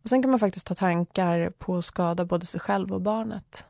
Och 0.03 0.09
sen 0.09 0.23
kan 0.23 0.31
man 0.31 0.41
faktiskt 0.41 0.67
ta 0.67 0.75
tankar 0.75 1.51
på 1.51 1.77
att 1.77 1.85
skada 1.85 2.25
både 2.25 2.47
sig 2.47 2.61
själv 2.61 2.93
och 2.93 3.01
barnet. 3.01 3.65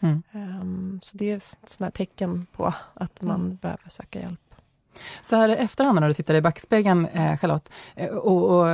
Mm. 0.00 0.22
Ehm, 0.32 1.00
så 1.02 1.16
det 1.16 1.30
är 1.30 1.40
sådana 1.66 1.90
tecken 1.90 2.46
på 2.52 2.74
att 2.94 3.22
man 3.22 3.40
Mm. 3.40 3.56
behöver 3.56 3.88
söka 3.90 4.20
hjälp. 4.20 4.40
Så 5.24 5.36
här 5.36 5.48
i 5.48 5.52
efterhand 5.52 6.00
när 6.00 6.08
du 6.08 6.14
tittar 6.14 6.34
i 6.34 6.42
backspegeln, 6.42 7.06
eh, 7.06 7.38
Charlotte, 7.38 7.70
eh, 7.94 8.08
och, 8.08 8.60
och 8.60 8.66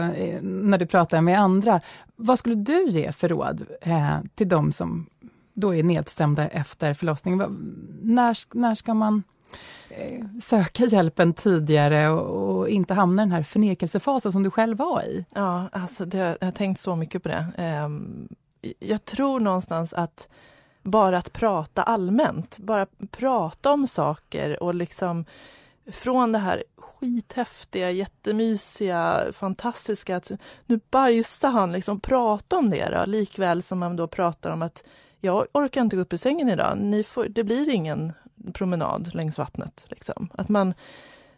när 0.42 0.78
du 0.78 0.86
pratar 0.86 1.20
med 1.20 1.40
andra, 1.40 1.80
vad 2.16 2.38
skulle 2.38 2.54
du 2.54 2.86
ge 2.88 3.12
för 3.12 3.28
råd 3.28 3.66
eh, 3.80 4.18
till 4.34 4.48
de 4.48 4.72
som 4.72 5.06
då 5.54 5.74
är 5.74 5.82
nedstämda 5.82 6.48
efter 6.48 6.94
förlossningen? 6.94 7.38
När, 8.02 8.56
när 8.56 8.74
ska 8.74 8.94
man 8.94 9.22
Eh, 9.88 10.24
söka 10.42 10.84
hjälpen 10.84 11.32
tidigare 11.32 12.08
och, 12.08 12.58
och 12.58 12.68
inte 12.68 12.94
hamna 12.94 13.22
i 13.22 13.24
den 13.24 13.32
här 13.32 13.42
förnekelsefasen 13.42 14.32
som 14.32 14.42
du 14.42 14.50
själv 14.50 14.78
var 14.78 15.02
i? 15.02 15.24
Ja, 15.34 15.68
alltså 15.72 16.04
det, 16.04 16.36
jag 16.40 16.46
har 16.46 16.52
tänkt 16.52 16.80
så 16.80 16.96
mycket 16.96 17.22
på 17.22 17.28
det. 17.28 17.46
Ehm, 17.56 18.28
jag 18.78 19.04
tror 19.04 19.40
någonstans 19.40 19.92
att 19.92 20.28
bara 20.82 21.18
att 21.18 21.32
prata 21.32 21.82
allmänt, 21.82 22.58
bara 22.58 22.86
prata 23.10 23.72
om 23.72 23.86
saker 23.86 24.62
och 24.62 24.74
liksom 24.74 25.24
från 25.92 26.32
det 26.32 26.38
här 26.38 26.64
skithäftiga, 26.76 27.90
jättemysiga, 27.90 29.20
fantastiska, 29.32 30.16
att 30.16 30.30
nu 30.66 30.80
bajsar 30.90 31.50
han, 31.50 31.72
liksom 31.72 32.00
prata 32.00 32.56
om 32.56 32.70
det 32.70 32.90
då, 32.90 33.04
likväl 33.06 33.62
som 33.62 33.78
man 33.78 33.96
då 33.96 34.06
pratar 34.06 34.50
om 34.50 34.62
att 34.62 34.84
jag 35.20 35.46
orkar 35.52 35.80
inte 35.80 35.96
gå 35.96 36.02
upp 36.02 36.12
ur 36.12 36.16
sängen 36.16 36.48
idag, 36.48 36.78
Ni 36.78 37.04
får, 37.04 37.24
det 37.24 37.44
blir 37.44 37.70
ingen 37.70 38.12
promenad 38.54 39.14
längs 39.14 39.38
vattnet. 39.38 39.86
Liksom. 39.88 40.28
Att 40.34 40.48
man 40.48 40.74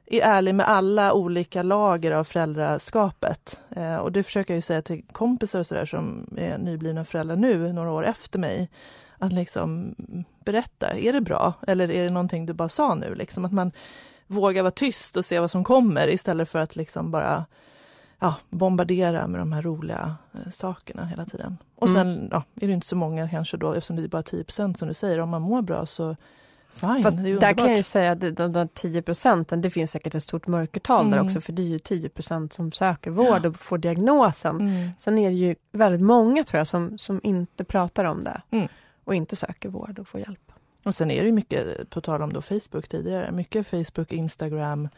är 0.07 0.21
ärlig 0.21 0.55
med 0.55 0.69
alla 0.69 1.13
olika 1.13 1.63
lager 1.63 2.11
av 2.11 2.25
föräldraskapet. 2.25 3.61
Eh, 3.71 3.97
och 3.97 4.13
det 4.13 4.23
försöker 4.23 4.55
jag 4.55 4.59
ju 4.59 4.63
säga 4.63 4.83
till 4.83 5.03
kompisar 5.13 5.59
och 5.59 5.67
sådär 5.67 5.87
som 5.87 6.27
är 6.37 6.59
nyblivna 6.59 7.05
föräldrar 7.05 7.37
nu, 7.37 7.73
några 7.73 7.91
år 7.93 8.05
efter 8.07 8.39
mig. 8.39 8.71
Att 9.19 9.33
liksom 9.33 9.95
berätta, 10.45 10.91
är 10.91 11.13
det 11.13 11.21
bra 11.21 11.53
eller 11.67 11.91
är 11.91 12.05
det 12.05 12.11
någonting 12.11 12.47
du 12.47 12.53
bara 12.53 12.69
sa 12.69 12.95
nu? 12.95 13.15
Liksom 13.15 13.45
att 13.45 13.53
man 13.53 13.73
vågar 14.27 14.63
vara 14.63 14.71
tyst 14.71 15.17
och 15.17 15.25
se 15.25 15.41
vad 15.41 15.51
som 15.51 15.65
kommer 15.65 16.09
istället 16.09 16.49
för 16.49 16.59
att 16.59 16.77
liksom 16.77 17.11
bara 17.11 17.45
ja, 18.19 18.35
bombardera 18.51 19.27
med 19.27 19.41
de 19.41 19.53
här 19.53 19.63
roliga 19.63 20.17
eh, 20.33 20.51
sakerna 20.51 21.05
hela 21.05 21.25
tiden. 21.25 21.57
Och 21.77 21.89
Mm. 21.89 22.01
sen 22.05 22.29
ja, 22.33 22.43
är 22.61 22.67
det 22.67 22.73
inte 22.73 22.87
så 22.87 22.97
många 22.97 23.29
kanske 23.29 23.57
då, 23.57 23.73
eftersom 23.73 23.97
det 23.97 24.03
är 24.03 24.09
bara 24.09 24.23
10 24.23 24.45
som 24.49 24.89
du 24.89 24.95
säger, 24.95 25.21
om 25.21 25.29
man 25.31 25.43
mår 25.43 25.63
bra 25.63 25.87
så 25.87 26.17
fine, 26.75 27.03
Fast 27.03 27.17
där 27.17 27.55
kan 27.55 27.69
jag 27.69 27.77
ju 27.77 27.83
säga 27.83 28.13
att 28.13 28.21
de, 28.21 28.31
de, 28.31 28.53
de 28.53 28.69
10 28.69 29.03
procenten, 29.03 29.61
det 29.61 29.71
finns 29.71 29.91
säkert 29.91 30.15
ett 30.15 30.23
stort 30.23 30.47
mörkertal 30.47 31.11
där 31.11 31.17
Mm. 31.19 31.27
också, 31.27 31.41
för 31.41 31.53
det 31.53 31.63
är 31.63 31.67
ju 31.67 31.79
10 31.79 32.09
procent 32.09 32.53
som 32.53 32.73
söker 32.73 33.11
vård 33.11 33.47
och 33.47 33.57
får 33.57 33.79
diagnosen. 33.79 34.61
Mm. 34.61 34.91
Sen 34.99 35.19
är 35.19 35.29
det 35.31 35.37
ju 35.37 35.55
väldigt 35.73 36.01
många 36.07 36.45
tror 36.45 36.59
jag 36.59 36.67
som, 36.67 36.99
som 36.99 37.21
inte 37.23 37.65
pratar 37.65 38.05
om 38.05 38.25
det 38.25 38.43
Mm. 38.51 38.69
och 39.05 39.15
inte 39.15 39.37
söker 39.37 39.69
vård 39.69 39.99
och 39.99 40.09
får 40.09 40.21
hjälp. 40.21 40.53
Och 40.85 40.95
sen 40.95 41.11
är 41.11 41.21
det 41.21 41.27
ju 41.27 41.33
mycket, 41.33 41.91
på 41.91 42.01
tal 42.01 42.23
om 42.23 42.33
då 42.33 42.43
Facebook 42.43 42.89
tidigare, 42.89 43.33
mycket 43.33 43.67
Facebook, 43.67 44.13
Instagram, 44.13 44.89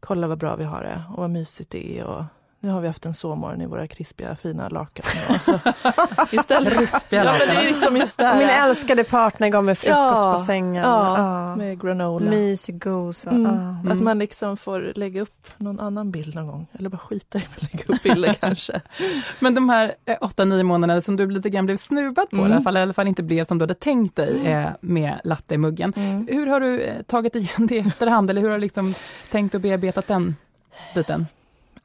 kolla 0.00 0.26
vad 0.26 0.38
bra 0.38 0.56
vi 0.56 0.64
har 0.64 0.82
det 0.82 1.02
och 1.12 1.18
vad 1.18 1.30
mysigt 1.30 1.70
det 1.70 1.98
är 1.98 2.04
och 2.04 2.24
nu 2.60 2.70
har 2.70 2.80
vi 2.80 2.86
haft 2.86 3.06
en 3.06 3.14
sovmorgon 3.14 3.60
i 3.60 3.66
våra 3.66 3.86
krispiga 3.88 4.36
fina 4.36 4.68
lakan. 4.68 5.04
Så 5.40 5.52
istället, 6.32 6.72
Krispiga 6.78 7.24
ja, 7.24 7.30
men 7.32 7.40
det 7.40 7.46
lakan. 7.46 7.62
är 7.66 7.70
liksom 7.72 7.96
just 7.96 8.18
min 8.18 8.48
älskade 8.48 9.04
partner 9.04 9.48
gav 9.48 9.64
mig 9.64 9.74
frukost 9.74 9.96
Ja, 9.96 10.34
på 10.38 10.44
sängen. 10.44 10.82
ja, 10.82 11.18
Ja. 11.18 11.56
med 11.56 11.80
granola. 11.80 12.30
Mysig 12.30 12.82
gos. 12.82 13.26
och- 13.26 13.32
Mm. 13.32 13.76
ja. 13.84 13.92
Att 13.92 14.00
man 14.02 14.18
liksom 14.18 14.56
får 14.56 14.92
lägga 14.96 15.20
upp 15.22 15.46
någon 15.56 15.80
annan 15.80 16.10
bild 16.10 16.34
någon 16.34 16.46
gång. 16.46 16.66
Eller 16.78 16.88
bara 16.88 16.98
skita 16.98 17.38
i 17.38 17.42
att 17.56 17.62
lägga 17.62 17.84
upp 17.94 18.02
bilder 18.02 18.32
kanske. 18.40 18.80
Men 19.40 19.54
de 19.54 19.68
här 19.68 19.92
eh, 20.04 20.16
åtta, 20.20 20.44
nio 20.44 20.62
månaderna 20.62 21.00
som 21.00 21.16
du 21.16 21.30
lite 21.30 21.50
grann 21.50 21.66
blev 21.66 21.76
snuvad 21.76 22.30
på, 22.30 22.36
Mm. 22.36 22.50
i, 22.50 22.54
alla 22.54 22.62
fall, 22.62 22.76
i 22.76 22.80
alla 22.80 22.92
fall 22.92 23.06
inte 23.08 23.22
blev 23.22 23.44
som 23.44 23.58
du 23.58 23.62
hade 23.62 23.74
tänkt 23.74 24.16
dig 24.16 24.46
eh, 24.46 24.68
med 24.80 25.20
latte 25.24 25.54
i 25.54 25.58
muggen. 25.58 25.92
Mm. 25.96 26.28
Hur 26.30 26.46
har 26.46 26.60
du 26.60 26.80
eh, 26.80 27.02
tagit 27.02 27.34
igen 27.36 27.66
det 27.66 27.74
i 27.74 27.78
efterhand 27.78 28.30
eller 28.30 28.40
hur 28.40 28.48
har 28.48 28.56
du 28.56 28.60
liksom 28.60 28.94
tänkt 29.30 29.54
och 29.54 29.60
bearbetat 29.60 30.06
den 30.06 30.36
biten? 30.94 31.26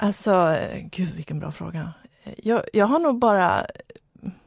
Alltså, 0.04 0.58
gud 0.92 1.16
vilken 1.16 1.40
bra 1.40 1.52
fråga. 1.52 1.94
Jag, 2.38 2.64
jag 2.74 2.86
har 2.86 3.00
nog 3.00 3.20
bara 3.20 3.66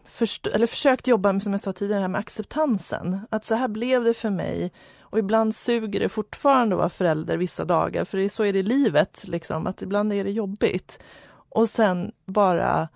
först, 0.04 0.46
eller 0.46 0.66
försökt 0.66 1.06
jobba 1.06 1.32
med, 1.32 1.42
som 1.42 1.52
jag 1.52 1.60
sa 1.60 1.72
tidigare, 1.72 2.00
här 2.00 2.08
med 2.08 2.18
acceptansen. 2.18 3.20
Att 3.30 3.44
så 3.44 3.54
här 3.54 3.68
blev 3.68 4.04
det 4.04 4.14
för 4.14 4.30
mig. 4.30 4.72
Och 5.00 5.18
ibland 5.18 5.54
suger 5.54 6.00
det 6.00 6.08
fortfarande 6.08 6.74
att 6.74 6.78
vara 6.78 6.88
förälder 6.88 7.36
vissa 7.36 7.64
dagar, 7.64 8.04
för 8.04 8.18
det 8.18 8.30
så 8.30 8.44
är 8.44 8.52
det 8.52 8.58
i 8.58 8.62
livet, 8.62 9.24
liksom, 9.28 9.66
att 9.66 9.82
ibland 9.82 10.12
är 10.12 10.24
det 10.24 10.30
jobbigt. 10.30 11.02
Och 11.48 11.70
sen 11.70 12.12
bara 12.24 12.88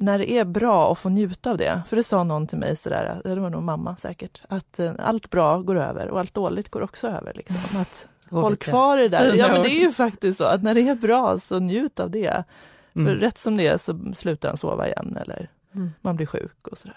när 0.00 0.18
det 0.18 0.30
är 0.32 0.44
bra 0.44 0.92
att 0.92 0.98
få 0.98 1.08
njuta 1.08 1.50
av 1.50 1.56
det. 1.56 1.82
För 1.86 1.96
det 1.96 2.02
sa 2.04 2.24
någon 2.24 2.46
till 2.46 2.58
mig 2.58 2.76
sådär, 2.76 3.20
det 3.24 3.40
var 3.40 3.50
nog 3.50 3.62
mamma 3.62 3.96
säkert, 3.96 4.42
att 4.48 4.78
eh, 4.78 4.92
allt 4.98 5.30
bra 5.30 5.58
går 5.58 5.76
över 5.76 6.08
och 6.08 6.20
allt 6.20 6.34
dåligt 6.34 6.68
går 6.70 6.82
också 6.82 7.08
över. 7.08 7.32
Liksom. 7.34 7.56
Att 7.80 8.08
håll 8.30 8.56
kvar 8.56 8.96
det 8.96 9.08
där. 9.08 9.34
Ja 9.34 9.48
men 9.48 9.62
det 9.62 9.68
är 9.70 9.80
ju 9.80 9.92
faktiskt 9.92 10.38
så 10.38 10.44
att 10.44 10.62
när 10.62 10.74
det 10.74 10.88
är 10.88 10.94
bra 10.94 11.38
så 11.38 11.58
njut 11.58 12.00
av 12.00 12.10
det. 12.10 12.44
För 12.92 13.00
Mm. 13.00 13.14
rätt 13.14 13.38
som 13.38 13.56
det 13.56 13.66
är 13.66 13.78
så 13.78 14.12
slutar 14.14 14.48
han 14.48 14.58
sova 14.58 14.86
igen 14.86 15.18
eller 15.20 15.48
Mm. 15.74 15.90
man 16.00 16.16
blir 16.16 16.26
sjuk 16.26 16.68
och 16.68 16.78
sådär. 16.78 16.96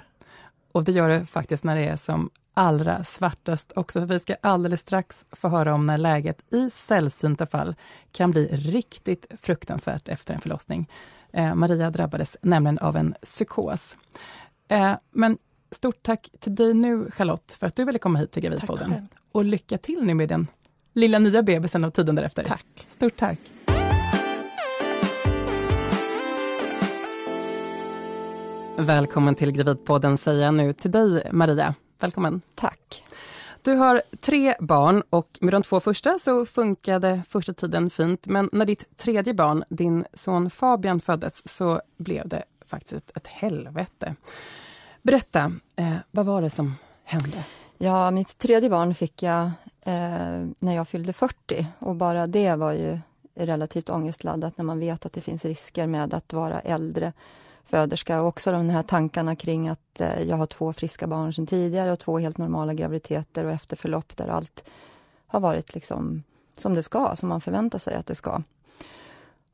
Och 0.71 0.83
det 0.83 0.91
gör 0.91 1.09
det 1.09 1.25
faktiskt 1.25 1.63
när 1.63 1.75
det 1.75 1.87
är 1.87 1.95
som 1.95 2.29
allra 2.53 3.03
svartast 3.03 3.71
också. 3.75 3.99
För 3.99 4.05
vi 4.07 4.19
ska 4.19 4.35
alldeles 4.41 4.81
strax 4.81 5.25
få 5.31 5.47
höra 5.47 5.73
om 5.73 5.85
när 5.85 5.97
läget 5.97 6.53
i 6.53 6.69
sällsynta 6.69 7.45
fall 7.45 7.75
kan 8.11 8.31
bli 8.31 8.47
riktigt 8.47 9.25
fruktansvärt 9.41 10.07
efter 10.09 10.33
en 10.33 10.39
förlossning. 10.39 10.89
Eh, 11.35 11.55
Maria 11.55 11.89
drabbades 11.91 12.37
nämligen 12.41 12.79
av 12.79 12.95
en 12.97 13.15
psykos. 13.23 13.97
Eh, 14.67 14.93
men 15.11 15.37
stort 15.71 16.03
tack 16.03 16.29
till 16.39 16.55
dig 16.55 16.73
nu 16.73 17.11
Charlotte 17.11 17.51
för 17.59 17.67
att 17.67 17.75
du 17.75 17.85
ville 17.85 17.99
komma 17.99 18.19
hit 18.19 18.31
till 18.31 18.43
Tack 18.43 18.51
Gravidpodden. 18.51 18.91
själv. 18.91 19.05
Och 19.31 19.45
lycka 19.45 19.77
till 19.77 20.03
nu 20.03 20.13
med 20.13 20.29
den 20.29 20.47
lilla 20.93 21.19
nya 21.19 21.43
bebisen 21.43 21.83
och 21.83 21.93
tiden 21.93 22.15
därefter. 22.15 22.43
Tack. 22.43 22.65
Stort 22.89 23.15
tack. 23.15 23.39
Välkommen 28.77 29.35
till 29.35 29.51
Gravidpodden 29.51 30.17
säger 30.17 30.45
jag 30.45 30.53
nu 30.53 30.73
till 30.73 30.91
dig 30.91 31.23
Maria. 31.31 31.75
Välkommen. 31.99 32.41
Tack. 32.55 33.04
Du 33.65 33.75
har 33.75 34.01
tre 34.19 34.55
barn 34.59 35.03
och 35.09 35.27
med 35.41 35.53
de 35.53 35.63
två 35.63 35.79
första 35.79 36.19
så 36.19 36.45
funkade 36.45 37.21
första 37.29 37.53
tiden 37.53 37.89
fint. 37.89 38.27
Men 38.27 38.49
när 38.51 38.65
ditt 38.65 38.97
tredje 38.97 39.33
barn, 39.33 39.63
din 39.69 40.05
son 40.13 40.49
Fabian, 40.49 40.99
föddes 41.01 41.49
så 41.49 41.81
blev 41.97 42.27
det 42.27 42.43
faktiskt 42.65 43.17
ett, 43.17 43.27
helvete. 43.27 44.15
Berätta, 45.01 45.51
eh, 45.75 45.95
vad 46.11 46.25
var 46.25 46.41
det 46.41 46.49
som 46.49 46.73
hände? 47.03 47.43
Ja, 47.77 48.11
mitt 48.11 48.37
tredje 48.37 48.69
barn 48.69 48.95
fick 48.95 49.23
jag 49.23 49.43
eh, 49.81 50.45
när 50.59 50.75
jag 50.75 50.87
fyllde 50.87 51.13
40 51.13 51.67
och 51.79 51.95
bara 51.95 52.27
det 52.27 52.55
var 52.55 52.71
ju 52.71 52.99
relativt 53.35 53.89
ångestladdat 53.89 54.57
när 54.57 54.65
man 54.65 54.79
vet 54.79 55.05
att 55.05 55.13
det 55.13 55.21
finns 55.21 55.45
risker 55.45 55.87
med 55.87 56.13
att 56.13 56.33
vara 56.33 56.59
äldre 56.59 57.13
föderska 57.65 58.21
och 58.21 58.27
också 58.27 58.51
de 58.51 58.69
här 58.69 58.83
tankarna 58.83 59.35
kring 59.35 59.67
att 59.67 59.99
eh, 60.01 60.21
jag 60.21 60.37
har 60.37 60.45
två 60.45 60.73
friska 60.73 61.07
barn 61.07 61.33
sedan 61.33 61.47
tidigare 61.47 61.91
och 61.91 61.99
två 61.99 62.19
helt 62.19 62.37
normala 62.37 62.73
graviditeter 62.73 63.45
och 63.45 63.51
efterförlopp 63.51 64.17
där 64.17 64.27
allt 64.27 64.63
har 65.27 65.39
varit 65.39 65.73
liksom 65.73 66.23
som 66.57 66.75
det 66.75 66.83
ska, 66.83 67.15
som 67.15 67.29
man 67.29 67.41
förväntar 67.41 67.79
sig 67.79 67.95
att 67.95 68.07
det 68.07 68.15
ska. 68.15 68.41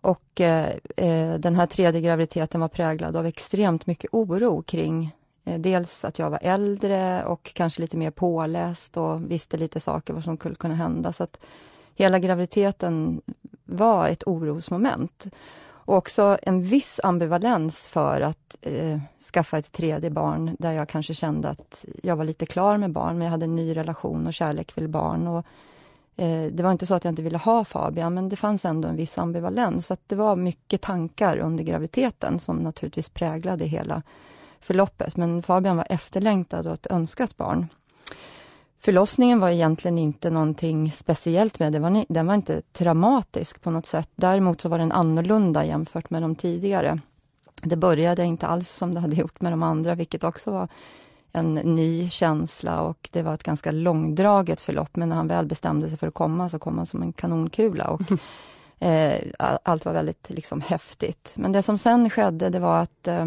Och 0.01 0.41
eh, 0.41 0.69
eh, 0.97 1.33
den 1.33 1.55
här 1.55 1.65
tredje 1.65 2.01
graviditeten 2.01 2.61
var 2.61 2.67
präglad 2.67 3.15
av 3.15 3.25
extremt 3.25 3.87
mycket 3.87 4.09
oro 4.13 4.61
kring 4.61 5.15
eh, 5.45 5.59
dels 5.59 6.05
att 6.05 6.19
jag 6.19 6.29
var 6.29 6.39
äldre 6.41 7.23
och 7.23 7.51
kanske 7.53 7.81
lite 7.81 7.97
mer 7.97 8.11
påläst 8.11 8.97
och 8.97 9.31
visste 9.31 9.57
lite 9.57 9.79
saker 9.79 10.13
vad 10.13 10.23
som 10.23 10.37
skulle 10.37 10.55
kunna 10.55 10.75
hända. 10.75 11.13
Så 11.13 11.23
att 11.23 11.39
hela 11.95 12.19
graviditeten 12.19 13.21
var 13.63 14.07
ett 14.07 14.23
orosmoment. 14.27 15.27
Och 15.85 15.95
också 15.95 16.37
en 16.41 16.61
viss 16.61 16.99
ambivalens 17.03 17.87
för 17.87 18.21
att 18.21 18.57
eh, 18.61 18.99
skaffa 19.33 19.57
ett 19.57 19.71
tredje 19.71 20.09
barn 20.09 20.55
där 20.59 20.73
jag 20.73 20.89
kanske 20.89 21.13
kände 21.13 21.49
att 21.49 21.85
jag 22.03 22.15
var 22.15 22.23
lite 22.23 22.45
klar 22.45 22.77
med 22.77 22.91
barn, 22.91 23.17
men 23.17 23.25
jag 23.25 23.31
hade 23.31 23.45
en 23.45 23.55
ny 23.55 23.75
relation 23.75 24.27
och 24.27 24.33
kärlek 24.33 24.73
till 24.73 24.87
barn. 24.87 25.27
Och, 25.27 25.45
eh, 26.15 26.51
det 26.51 26.63
var 26.63 26.71
inte 26.71 26.85
så 26.85 26.93
att 26.93 27.03
jag 27.03 27.11
inte 27.11 27.21
ville 27.21 27.37
ha 27.37 27.65
Fabian, 27.65 28.13
men 28.13 28.29
det 28.29 28.35
fanns 28.35 28.65
ändå 28.65 28.87
en 28.87 28.95
viss 28.95 29.17
ambivalens. 29.17 29.87
Så 29.87 29.93
att 29.93 30.09
det 30.09 30.15
var 30.15 30.35
mycket 30.35 30.81
tankar 30.81 31.37
under 31.37 31.63
graviditeten 31.63 32.39
som 32.39 32.57
naturligtvis 32.57 33.09
präglade 33.09 33.65
hela 33.65 34.01
förloppet. 34.59 35.17
Men 35.17 35.43
Fabian 35.43 35.77
var 35.77 35.87
efterlängtad 35.89 36.67
och 36.67 36.73
ett 36.73 36.87
önskat 36.91 37.37
barn. 37.37 37.67
Förlossningen 38.83 39.39
var 39.39 39.49
egentligen 39.49 39.97
inte 39.97 40.29
någonting 40.29 40.91
speciellt 40.91 41.59
med 41.59 41.73
det. 41.73 41.79
Var, 41.79 42.05
den 42.09 42.27
var 42.27 42.33
inte 42.33 42.61
traumatisk 42.61 43.61
på 43.61 43.71
något 43.71 43.85
sätt. 43.85 44.09
Däremot 44.15 44.61
så 44.61 44.69
var 44.69 44.77
den 44.77 44.91
annorlunda 44.91 45.65
jämfört 45.65 46.09
med 46.09 46.21
de 46.21 46.35
tidigare. 46.35 46.99
Det 47.63 47.75
började 47.75 48.23
inte 48.23 48.47
alls 48.47 48.69
som 48.69 48.93
det 48.93 48.99
hade 48.99 49.15
gjort 49.15 49.41
med 49.41 49.53
de 49.53 49.63
andra, 49.63 49.95
vilket 49.95 50.23
också 50.23 50.51
var 50.51 50.67
en 51.31 51.53
ny 51.53 52.09
känsla 52.09 52.81
och 52.81 53.09
det 53.11 53.21
var 53.21 53.33
ett 53.33 53.43
ganska 53.43 53.71
långdraget 53.71 54.61
förlopp. 54.61 54.95
Men 54.95 55.09
när 55.09 55.15
han 55.15 55.27
väl 55.27 55.45
bestämde 55.45 55.89
sig 55.89 55.97
för 55.97 56.07
att 56.07 56.13
komma 56.13 56.49
så 56.49 56.59
kom 56.59 56.77
han 56.77 56.87
som 56.87 57.01
en 57.01 57.13
kanonkula. 57.13 57.87
Och, 57.87 58.01
eh, 58.79 59.15
allt 59.63 59.85
var 59.85 59.93
väldigt 59.93 60.29
liksom, 60.29 60.61
häftigt. 60.61 61.33
Men 61.35 61.51
det 61.51 61.61
som 61.61 61.77
sen 61.77 62.09
skedde, 62.09 62.49
det 62.49 62.59
var 62.59 62.79
att 62.79 63.07
eh, 63.07 63.25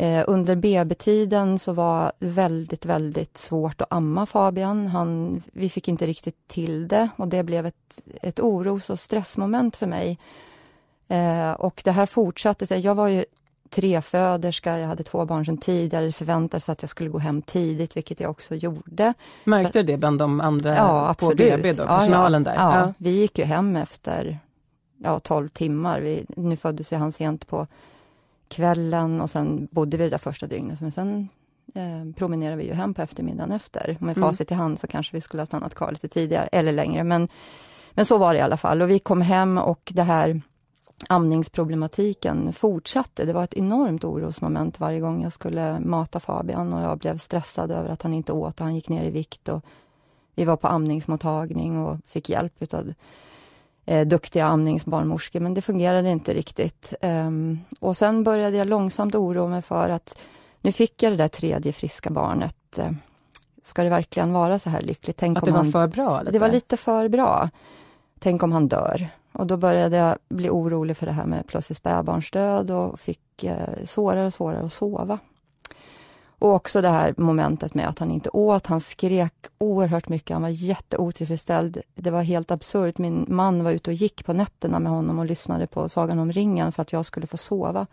Eh, 0.00 0.24
under 0.26 0.56
BB-tiden 0.56 1.58
så 1.58 1.72
var 1.72 2.12
det 2.18 2.26
väldigt, 2.26 2.86
väldigt 2.86 3.36
svårt 3.36 3.80
att 3.80 3.92
amma 3.92 4.26
Fabian. 4.26 4.86
Han, 4.86 5.42
vi 5.52 5.70
fick 5.70 5.88
inte 5.88 6.06
riktigt 6.06 6.48
till 6.48 6.88
det 6.88 7.08
och 7.16 7.28
det 7.28 7.42
blev 7.42 7.66
ett, 7.66 8.00
ett 8.22 8.40
oros 8.40 8.90
och 8.90 9.00
stressmoment 9.00 9.76
för 9.76 9.86
mig. 9.86 10.18
Eh, 11.08 11.52
och 11.52 11.82
det 11.84 11.90
här 11.90 12.06
fortsatte 12.06 12.66
sig. 12.66 12.80
Jag 12.80 12.94
var 12.94 13.08
ju 13.08 13.24
treföderska, 13.70 14.78
jag 14.78 14.88
hade 14.88 15.02
två 15.02 15.24
barn 15.24 15.46
sedan 15.46 15.58
tidigare. 15.58 16.06
Det 16.06 16.12
förväntades 16.12 16.68
att 16.68 16.82
jag 16.82 16.90
skulle 16.90 17.10
gå 17.10 17.18
hem 17.18 17.42
tidigt, 17.42 17.96
vilket 17.96 18.20
jag 18.20 18.30
också 18.30 18.54
gjorde. 18.54 19.14
Märkte 19.44 19.78
du 19.78 19.92
det 19.92 19.98
bland 19.98 20.18
de 20.18 20.40
andra 20.40 20.76
ja, 20.76 21.14
på 21.18 21.28
BB, 21.28 21.72
då, 21.72 21.86
personalen 21.86 22.44
ja, 22.46 22.50
där? 22.50 22.56
Ja, 22.56 22.80
ja, 22.80 22.94
vi 22.98 23.10
gick 23.10 23.38
ju 23.38 23.44
hem 23.44 23.76
efter 23.76 24.38
ja, 24.98 25.18
12 25.18 25.48
timmar. 25.48 26.00
Vi, 26.00 26.24
nu 26.28 26.56
föddes 26.56 26.92
ju 26.92 26.96
han 26.96 27.12
sent 27.12 27.46
på 27.46 27.66
kvällen 28.48 29.20
och 29.20 29.30
sen 29.30 29.68
bodde 29.70 29.96
vi 29.96 30.04
det 30.04 30.10
där 30.10 30.18
första 30.18 30.46
dygnet. 30.46 30.80
Men 30.80 30.92
sen 30.92 31.28
eh, 31.74 32.12
promenerade 32.16 32.56
vi 32.56 32.66
ju 32.66 32.72
hem 32.72 32.94
på 32.94 33.02
eftermiddagen 33.02 33.52
efter. 33.52 33.96
Med 34.00 34.16
mm. 34.16 34.28
facit 34.28 34.50
i 34.50 34.54
hand 34.54 34.78
så 34.78 34.86
kanske 34.86 35.16
vi 35.16 35.20
skulle 35.20 35.40
ha 35.40 35.46
stannat 35.46 35.74
kvar 35.74 35.92
lite 35.92 36.08
tidigare 36.08 36.46
eller 36.46 36.72
längre. 36.72 37.04
Men, 37.04 37.28
men 37.90 38.04
så 38.04 38.18
var 38.18 38.32
det 38.32 38.38
i 38.38 38.42
alla 38.42 38.56
fall. 38.56 38.82
Och 38.82 38.90
vi 38.90 38.98
kom 38.98 39.20
hem 39.20 39.58
och 39.58 39.92
det 39.94 40.02
här 40.02 40.40
amningsproblematiken 41.08 42.52
fortsatte. 42.52 43.24
Det 43.24 43.32
var 43.32 43.44
ett 43.44 43.54
enormt 43.54 44.04
orosmoment 44.04 44.80
varje 44.80 45.00
gång 45.00 45.22
jag 45.22 45.32
skulle 45.32 45.80
mata 45.80 46.20
Fabian 46.20 46.72
och 46.72 46.82
jag 46.82 46.98
blev 46.98 47.18
stressad 47.18 47.70
över 47.70 47.88
att 47.88 48.02
han 48.02 48.14
inte 48.14 48.32
åt 48.32 48.60
och 48.60 48.64
han 48.64 48.74
gick 48.74 48.88
ner 48.88 49.04
i 49.04 49.10
vikt. 49.10 49.48
Och 49.48 49.64
vi 50.34 50.44
var 50.44 50.56
på 50.56 50.68
amningsmottagning 50.68 51.78
och 51.78 51.98
fick 52.06 52.28
hjälp 52.28 52.52
utav 52.58 52.92
eh, 53.88 54.06
duktiga 54.06 54.46
amningsbarnmorskor, 54.46 55.40
men 55.40 55.54
det 55.54 55.62
fungerade 55.62 56.10
inte 56.10 56.34
riktigt. 56.34 56.94
Um, 57.02 57.60
och 57.80 57.96
sen 57.96 58.24
började 58.24 58.56
jag 58.56 58.66
långsamt 58.66 59.14
oroa 59.14 59.48
mig 59.48 59.62
för 59.62 59.88
att 59.88 60.18
nu 60.60 60.72
fick 60.72 61.02
jag 61.02 61.12
det 61.12 61.16
där 61.16 61.28
tredje 61.28 61.72
friska 61.72 62.10
barnet. 62.10 62.78
Uh, 62.78 62.90
ska 63.64 63.84
det 63.84 63.90
verkligen 63.90 64.32
vara 64.32 64.58
så 64.58 64.70
här 64.70 64.82
lyckligt? 64.82 65.16
Tänk 65.16 65.38
att 65.38 65.44
det 65.44 65.50
var 65.50 65.58
han, 65.58 65.72
för 65.72 65.86
bra? 65.86 66.20
Lite. 66.20 66.32
Det 66.32 66.38
var 66.38 66.48
lite 66.48 66.76
för 66.76 67.08
bra. 67.08 67.50
Tänk 68.18 68.42
om 68.42 68.52
han 68.52 68.68
dör. 68.68 69.08
Och 69.32 69.46
då 69.46 69.56
började 69.56 69.96
jag 69.96 70.16
bli 70.28 70.50
orolig 70.50 70.96
för 70.96 71.06
det 71.06 71.12
här 71.12 71.26
med 71.26 71.46
plötslig 71.46 71.76
spädbarnsdöd 71.76 72.70
och 72.70 73.00
fick 73.00 73.44
eh, 73.44 73.84
svårare 73.84 74.26
och 74.26 74.34
svårare 74.34 74.64
att 74.64 74.72
sova. 74.72 75.18
Och 76.38 76.54
också 76.54 76.80
det 76.80 76.88
här 76.88 77.14
momentet 77.16 77.74
med 77.74 77.88
att 77.88 77.98
han 77.98 78.10
inte 78.10 78.30
åt. 78.30 78.66
Han 78.66 78.80
skrek 78.80 79.34
oerhört 79.58 80.08
mycket. 80.08 80.34
Han 80.34 80.42
var 80.42 80.48
jätteotillfredsställd. 80.48 81.82
Det 81.94 82.10
var 82.10 82.22
helt 82.22 82.50
absurt. 82.50 82.98
Min 82.98 83.26
man 83.28 83.64
var 83.64 83.70
ute 83.70 83.90
och 83.90 83.94
gick 83.94 84.24
på 84.24 84.32
nätterna 84.32 84.78
med 84.78 84.92
honom 84.92 85.18
och 85.18 85.26
lyssnade 85.26 85.66
på 85.66 85.88
Sagan 85.88 86.18
om 86.18 86.32
ringen 86.32 86.72
för 86.72 86.82
att 86.82 86.92
jag 86.92 87.06
skulle 87.06 87.26
få 87.26 87.36
sova. 87.36 87.86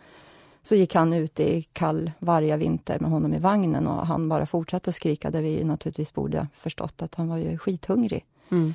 Så 0.64 0.76
gick 0.76 0.96
han 0.96 1.14
ut 1.14 1.40
i 1.40 1.62
kall 1.74 2.12
varje 2.20 2.58
vinter 2.58 3.00
med 3.00 3.12
honom 3.12 3.34
i 3.34 3.40
vagnen 3.40 3.88
och 3.88 4.08
han 4.08 4.30
bara 4.30 4.46
fortsatte 4.46 4.90
att 4.90 4.96
skrika 4.96 5.32
där 5.32 5.42
vi 5.42 5.64
naturligtvis 5.64 6.14
borde 6.14 6.48
förstått 6.58 7.02
att 7.02 7.16
han 7.16 7.28
var 7.28 7.38
ju 7.38 7.58
skithungrig. 7.58 8.26
Mm. 8.52 8.74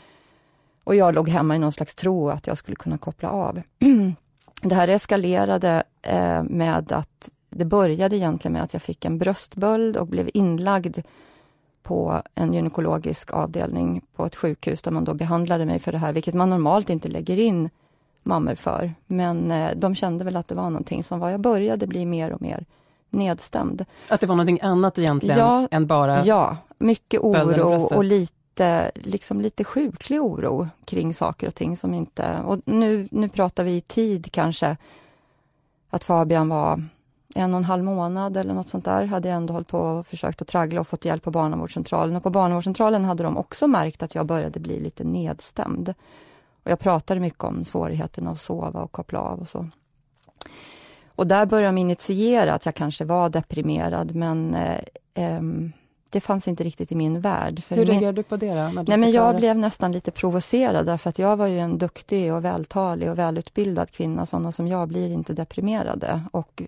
Och 0.84 0.94
jag 0.94 1.14
låg 1.14 1.28
hemma 1.28 1.56
i 1.56 1.58
någon 1.58 1.72
slags 1.72 1.94
tro 1.94 2.30
att 2.30 2.46
jag 2.46 2.58
skulle 2.58 2.76
kunna 2.76 2.98
koppla 2.98 3.30
av. 3.30 3.62
det 4.62 4.74
här 4.74 4.88
eskalerade 4.88 5.82
eh, 6.02 6.42
med 6.42 6.92
att 6.92 7.30
det 7.50 7.64
började 7.64 8.16
egentligen 8.16 8.52
med 8.52 8.62
att 8.62 8.72
jag 8.72 8.82
fick 8.82 9.04
en 9.04 9.18
bröstböld 9.18 9.96
och 9.96 10.06
blev 10.06 10.30
inlagd 10.34 10.98
på 11.82 12.22
en 12.34 12.52
gynekologisk 12.52 13.32
avdelning 13.32 14.02
på 14.16 14.26
ett 14.26 14.36
sjukhus 14.36 14.82
där 14.82 14.90
man 14.90 15.04
då 15.04 15.14
behandlade 15.14 15.66
mig 15.66 15.78
för 15.78 15.92
det 15.92 15.98
här, 15.98 16.12
vilket 16.12 16.34
man 16.34 16.50
normalt 16.50 16.90
inte 16.90 17.08
lägger 17.08 17.36
in 17.36 17.70
mammor 18.22 18.54
för. 18.54 18.94
Men 19.06 19.50
eh, 19.50 19.70
de 19.76 19.94
kände 19.94 20.24
väl 20.24 20.36
att 20.36 20.48
det 20.48 20.54
var 20.54 20.70
någonting 20.70 21.04
som 21.04 21.20
var, 21.20 21.30
jag 21.30 21.40
började 21.40 21.86
bli 21.86 22.06
mer 22.06 22.32
och 22.32 22.42
mer 22.42 22.66
nedstämd. 23.10 23.84
Att 24.08 24.20
det 24.20 24.26
var 24.26 24.36
någonting 24.36 24.60
annat 24.62 24.98
egentligen 24.98 25.38
ja, 25.38 25.68
än 25.70 25.86
bara 25.86 26.24
Ja, 26.24 26.56
mycket 26.78 27.20
oro 27.20 27.96
och 27.96 28.04
lite, 28.04 28.90
liksom 28.94 29.40
lite 29.40 29.64
sjuklig 29.64 30.22
oro 30.22 30.68
kring 30.84 31.14
saker 31.14 31.46
och 31.46 31.54
ting 31.54 31.76
som 31.76 31.94
inte... 31.94 32.42
Och 32.44 32.60
nu, 32.64 33.08
nu 33.10 33.28
pratar 33.28 33.64
vi 33.64 33.76
i 33.76 33.80
tid 33.80 34.32
kanske, 34.32 34.76
att 35.90 36.04
Fabian 36.04 36.48
var 36.48 36.84
en 37.34 37.54
och 37.54 37.58
en 37.58 37.64
halv 37.64 37.84
månad 37.84 38.36
eller 38.36 38.54
något 38.54 38.68
sånt 38.68 38.84
där 38.84 39.04
hade 39.04 39.28
jag 39.28 39.36
ändå 39.36 39.52
hållit 39.52 39.68
på 39.68 39.78
och 39.78 40.06
försökt 40.06 40.42
att 40.42 40.48
traggla 40.48 40.80
och 40.80 40.88
fått 40.88 41.04
hjälp 41.04 41.22
på 41.22 41.30
barnavårdscentralen. 41.30 42.16
Och 42.16 42.22
på 42.22 42.30
barnavårdscentralen 42.30 43.04
hade 43.04 43.22
de 43.22 43.36
också 43.36 43.66
märkt 43.66 44.02
att 44.02 44.14
jag 44.14 44.26
började 44.26 44.60
bli 44.60 44.80
lite 44.80 45.04
nedstämd. 45.04 45.94
Och 46.64 46.70
jag 46.70 46.78
pratade 46.78 47.20
mycket 47.20 47.44
om 47.44 47.64
svårigheterna 47.64 48.30
att 48.30 48.40
sova 48.40 48.82
och 48.82 48.92
koppla 48.92 49.20
av 49.20 49.40
och 49.40 49.48
så. 49.48 49.68
Och 51.06 51.26
där 51.26 51.46
började 51.46 51.68
de 51.68 51.78
initiera 51.78 52.54
att 52.54 52.64
jag 52.64 52.74
kanske 52.74 53.04
var 53.04 53.28
deprimerad 53.28 54.14
men 54.14 54.54
eh, 54.54 54.80
eh, 55.14 55.40
det 56.10 56.20
fanns 56.20 56.48
inte 56.48 56.64
riktigt 56.64 56.92
i 56.92 56.94
min 56.94 57.20
värld. 57.20 57.62
Hur 57.68 57.84
reagerade 57.84 58.12
du 58.12 58.22
på 58.22 58.36
det 58.36 58.54
då? 58.54 58.82
Nej, 58.86 58.98
men 58.98 59.10
jag 59.10 59.36
blev 59.36 59.56
nästan 59.56 59.92
lite 59.92 60.10
provocerad 60.10 60.86
därför 60.86 61.10
att 61.10 61.18
jag 61.18 61.36
var 61.36 61.46
ju 61.46 61.58
en 61.58 61.78
duktig 61.78 62.34
och 62.34 62.44
vältalig 62.44 63.10
och 63.10 63.18
välutbildad 63.18 63.90
kvinna. 63.90 64.26
Sådana 64.26 64.52
som 64.52 64.68
jag 64.68 64.88
blir 64.88 65.12
inte 65.12 65.32
deprimerade. 65.32 66.22
Och 66.30 66.62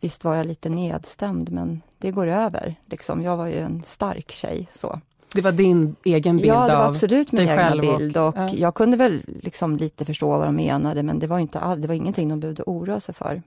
Visst 0.00 0.24
var 0.24 0.34
jag 0.34 0.46
lite 0.46 0.68
nedstämd, 0.68 1.52
men 1.52 1.82
det 1.98 2.10
går 2.10 2.26
över. 2.26 2.74
Liksom. 2.86 3.22
Jag 3.22 3.36
var 3.36 3.46
ju 3.46 3.58
en 3.58 3.82
stark 3.82 4.30
tjej. 4.30 4.68
Så. 4.74 5.00
Det 5.34 5.40
var 5.40 5.52
din 5.52 5.96
egen 6.04 6.36
bild 6.36 6.48
Ja, 6.48 6.66
det 6.66 6.74
var 6.74 6.84
av 6.84 6.90
absolut 6.90 7.32
min 7.32 7.48
egna 7.48 7.76
bild. 7.76 8.16
Och, 8.16 8.28
och 8.28 8.34
ja. 8.36 8.48
Jag 8.48 8.74
kunde 8.74 8.96
väl 8.96 9.22
liksom 9.26 9.76
lite 9.76 10.04
förstå 10.04 10.28
vad 10.38 10.46
de 10.46 10.56
menade, 10.56 11.02
men 11.02 11.18
det 11.18 11.26
var, 11.26 11.38
inte 11.38 11.60
all, 11.60 11.80
det 11.80 11.88
var 11.88 11.94
ingenting 11.94 12.28
de 12.28 12.40
behövde 12.40 12.62
oroa 12.62 13.00
sig 13.00 13.14
för. 13.14 13.42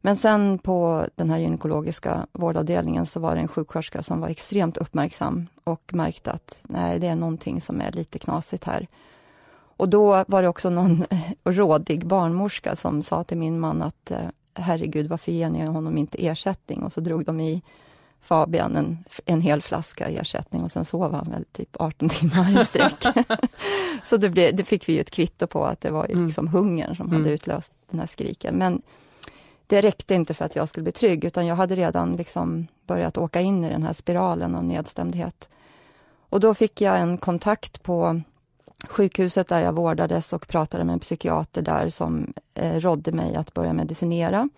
Men 0.00 0.16
sen 0.16 0.58
på 0.58 1.06
den 1.14 1.30
här 1.30 1.38
gynekologiska 1.38 2.26
vårdavdelningen 2.32 3.06
så 3.06 3.20
var 3.20 3.34
det 3.34 3.40
en 3.40 3.48
sjuksköterska 3.48 4.02
som 4.02 4.20
var 4.20 4.28
extremt 4.28 4.76
uppmärksam 4.76 5.46
och 5.64 5.94
märkte 5.94 6.30
att 6.30 6.60
nej, 6.62 6.98
det 6.98 7.06
är 7.06 7.16
någonting 7.16 7.60
som 7.60 7.80
är 7.80 7.92
lite 7.92 8.18
knasigt 8.18 8.64
här. 8.64 8.86
Och 9.76 9.88
då 9.88 10.24
var 10.28 10.42
det 10.42 10.48
också 10.48 10.70
någon 10.70 11.04
rådig 11.44 12.06
barnmorska 12.06 12.76
som 12.76 13.02
sa 13.02 13.24
till 13.24 13.38
min 13.38 13.60
man 13.60 13.82
att 13.82 14.10
eh, 14.10 14.18
herregud, 14.54 15.06
varför 15.06 15.32
ger 15.32 15.50
ni 15.50 15.66
honom 15.66 15.98
inte 15.98 16.26
ersättning? 16.26 16.82
Och 16.82 16.92
så 16.92 17.00
drog 17.00 17.24
de 17.24 17.40
i 17.40 17.62
Fabian 18.20 18.76
en, 18.76 19.04
en 19.24 19.40
hel 19.40 19.62
flaska 19.62 20.08
ersättning 20.08 20.62
och 20.62 20.70
sen 20.72 20.84
sov 20.84 21.14
han 21.14 21.30
väl 21.30 21.44
typ 21.52 21.76
18 21.78 22.08
timmar 22.08 22.62
i 22.62 22.64
sträck. 22.64 23.04
så 24.04 24.16
det, 24.16 24.30
blev, 24.30 24.56
det 24.56 24.64
fick 24.64 24.88
vi 24.88 24.92
ju 24.92 25.00
ett 25.00 25.10
kvitto 25.10 25.46
på 25.46 25.64
att 25.64 25.80
det 25.80 25.90
var 25.90 26.04
mm. 26.04 26.26
liksom 26.26 26.48
hungern 26.48 26.96
som 26.96 27.06
mm. 27.06 27.20
hade 27.20 27.34
utlöst 27.34 27.72
den 27.90 28.00
här 28.00 28.06
skriken. 28.06 28.54
Men 28.54 28.82
det 29.66 29.82
räckte 29.82 30.14
inte 30.14 30.34
för 30.34 30.44
att 30.44 30.56
jag 30.56 30.68
skulle 30.68 30.82
bli 30.82 30.92
trygg, 30.92 31.24
utan 31.24 31.46
jag 31.46 31.56
hade 31.56 31.76
redan 31.76 32.16
liksom 32.16 32.66
börjat 32.86 33.18
åka 33.18 33.40
in 33.40 33.64
i 33.64 33.68
den 33.68 33.82
här 33.82 33.92
spiralen 33.92 34.54
av 34.54 34.64
nedstämdhet. 34.64 35.48
Och 36.28 36.40
då 36.40 36.54
fick 36.54 36.80
jag 36.80 37.00
en 37.00 37.18
kontakt 37.18 37.82
på 37.82 38.20
sjukhuset 38.86 39.48
där 39.48 39.60
jag 39.60 39.72
vårdades 39.72 40.32
och 40.32 40.48
pratade 40.48 40.84
med 40.84 40.92
en 40.92 41.00
psykiater 41.00 41.62
där 41.62 41.88
som 41.88 42.32
eh, 42.54 42.80
rådde 42.80 43.12
mig 43.12 43.34
att 43.36 43.54
börja 43.54 43.72
medicinera. 43.72 44.48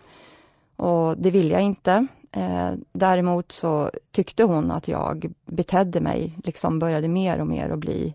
Och 0.75 1.17
det 1.17 1.31
ville 1.31 1.53
jag 1.53 1.61
inte. 1.61 2.07
Eh, 2.31 2.71
däremot 2.93 3.51
så 3.51 3.91
tyckte 4.11 4.43
hon 4.43 4.71
att 4.71 4.87
jag 4.87 5.31
betedde 5.45 6.01
mig, 6.01 6.37
liksom 6.43 6.79
började 6.79 7.07
mer 7.07 7.39
och 7.39 7.47
mer 7.47 7.69
att 7.69 7.79
bli 7.79 8.13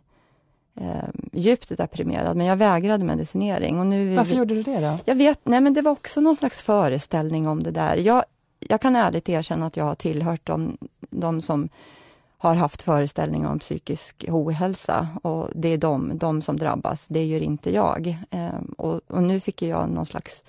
eh, 0.80 1.08
djupt 1.32 1.76
deprimerad. 1.76 2.36
Men 2.36 2.46
jag 2.46 2.56
vägrade 2.56 3.04
medicinering. 3.04 3.78
Och 3.78 3.86
nu, 3.86 4.14
Varför 4.14 4.34
gjorde 4.36 4.54
du 4.54 4.62
det 4.62 4.80
då? 4.80 4.98
Jag 5.04 5.14
vet, 5.14 5.40
nej 5.44 5.60
men 5.60 5.74
det 5.74 5.82
var 5.82 5.92
också 5.92 6.20
någon 6.20 6.36
slags 6.36 6.62
föreställning 6.62 7.48
om 7.48 7.62
det 7.62 7.70
där. 7.70 7.96
Jag, 7.96 8.24
jag 8.58 8.80
kan 8.80 8.96
ärligt 8.96 9.28
erkänna 9.28 9.66
att 9.66 9.76
jag 9.76 9.84
har 9.84 9.94
tillhört 9.94 10.46
de, 10.46 10.76
de 11.00 11.40
som 11.40 11.68
har 12.38 12.55
haft 12.55 12.83
föreställningar 12.83 13.51
om 13.51 13.59
psykisk 13.59 14.25
ohälsa 14.29 15.09
och 15.22 15.51
det 15.55 15.68
är 15.68 15.79
de, 15.79 16.18
de 16.18 16.42
som 16.42 16.57
drabbas, 16.57 17.07
det 17.09 17.25
gör 17.25 17.40
inte 17.40 17.75
jag. 17.75 18.16
Eh, 18.31 18.61
och, 18.79 19.01
och, 19.07 19.22
nu 19.22 19.40
fick 19.40 19.62
jag 19.62 19.90
någon 19.90 20.07
slags 20.07 20.42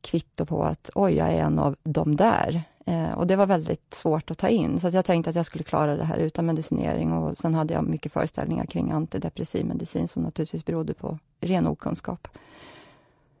kvitto 0.00 0.46
på 0.46 0.64
att 0.64 0.90
oj, 0.94 1.12
jag 1.12 1.28
är 1.28 1.42
en 1.42 1.58
av 1.58 1.76
de 1.82 2.16
där. 2.16 2.62
Eh, 2.86 3.12
och 3.12 3.26
det 3.26 3.36
var 3.36 3.46
väldigt 3.46 3.94
svårt 3.94 4.30
att 4.30 4.38
ta 4.38 4.48
in, 4.48 4.80
så 4.80 4.88
att 4.88 4.94
jag 4.94 5.04
tänkte 5.04 5.30
att 5.30 5.36
jag 5.36 5.46
skulle 5.46 5.64
klara 5.64 5.96
det 5.96 6.04
här 6.04 6.18
utan 6.18 6.46
medicinering 6.46 7.12
och 7.12 7.38
sen 7.38 7.54
hade 7.54 7.74
jag 7.74 7.84
mycket 7.84 8.12
föreställningar 8.12 8.64
kring 8.64 8.90
antidepressiv 8.90 9.66
medicin 9.66 10.08
som 10.08 10.22
naturligtvis 10.22 10.64
berodde 10.64 10.94
på 10.94 11.18
ren 11.40 11.66
okunskap. 11.66 12.28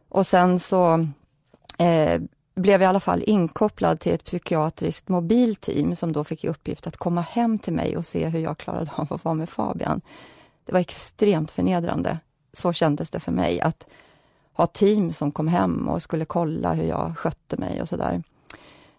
Och 0.08 0.26
sen 0.26 0.60
så 0.60 1.06
eh, 1.78 2.22
blev 2.54 2.82
i 2.82 2.84
alla 2.84 3.00
fall 3.00 3.22
inkopplad 3.26 4.00
till 4.00 4.12
ett 4.12 4.24
psykiatriskt 4.24 5.08
mobilteam 5.08 5.96
som 5.96 6.12
då 6.12 6.24
fick 6.24 6.44
i 6.44 6.48
uppgift 6.48 6.86
att 6.86 6.96
komma 6.96 7.20
hem 7.20 7.58
till 7.58 7.72
mig 7.72 7.96
och 7.96 8.06
se 8.06 8.28
hur 8.28 8.40
jag 8.40 8.58
klarade 8.58 8.90
av 8.94 9.12
att 9.12 9.24
vara 9.24 9.34
med 9.34 9.48
Fabian. 9.48 10.00
Det 10.64 10.72
var 10.72 10.80
extremt 10.80 11.50
förnedrande. 11.50 12.18
Så 12.52 12.72
kändes 12.72 13.10
det 13.10 13.20
för 13.20 13.32
mig 13.32 13.60
att 13.60 13.86
ha 14.52 14.66
team 14.66 15.12
som 15.12 15.32
kom 15.32 15.48
hem 15.48 15.88
och 15.88 16.02
skulle 16.02 16.24
kolla 16.24 16.72
hur 16.72 16.84
jag 16.84 17.18
skötte 17.18 17.56
mig 17.56 17.82
och 17.82 17.88
sådär. 17.88 18.22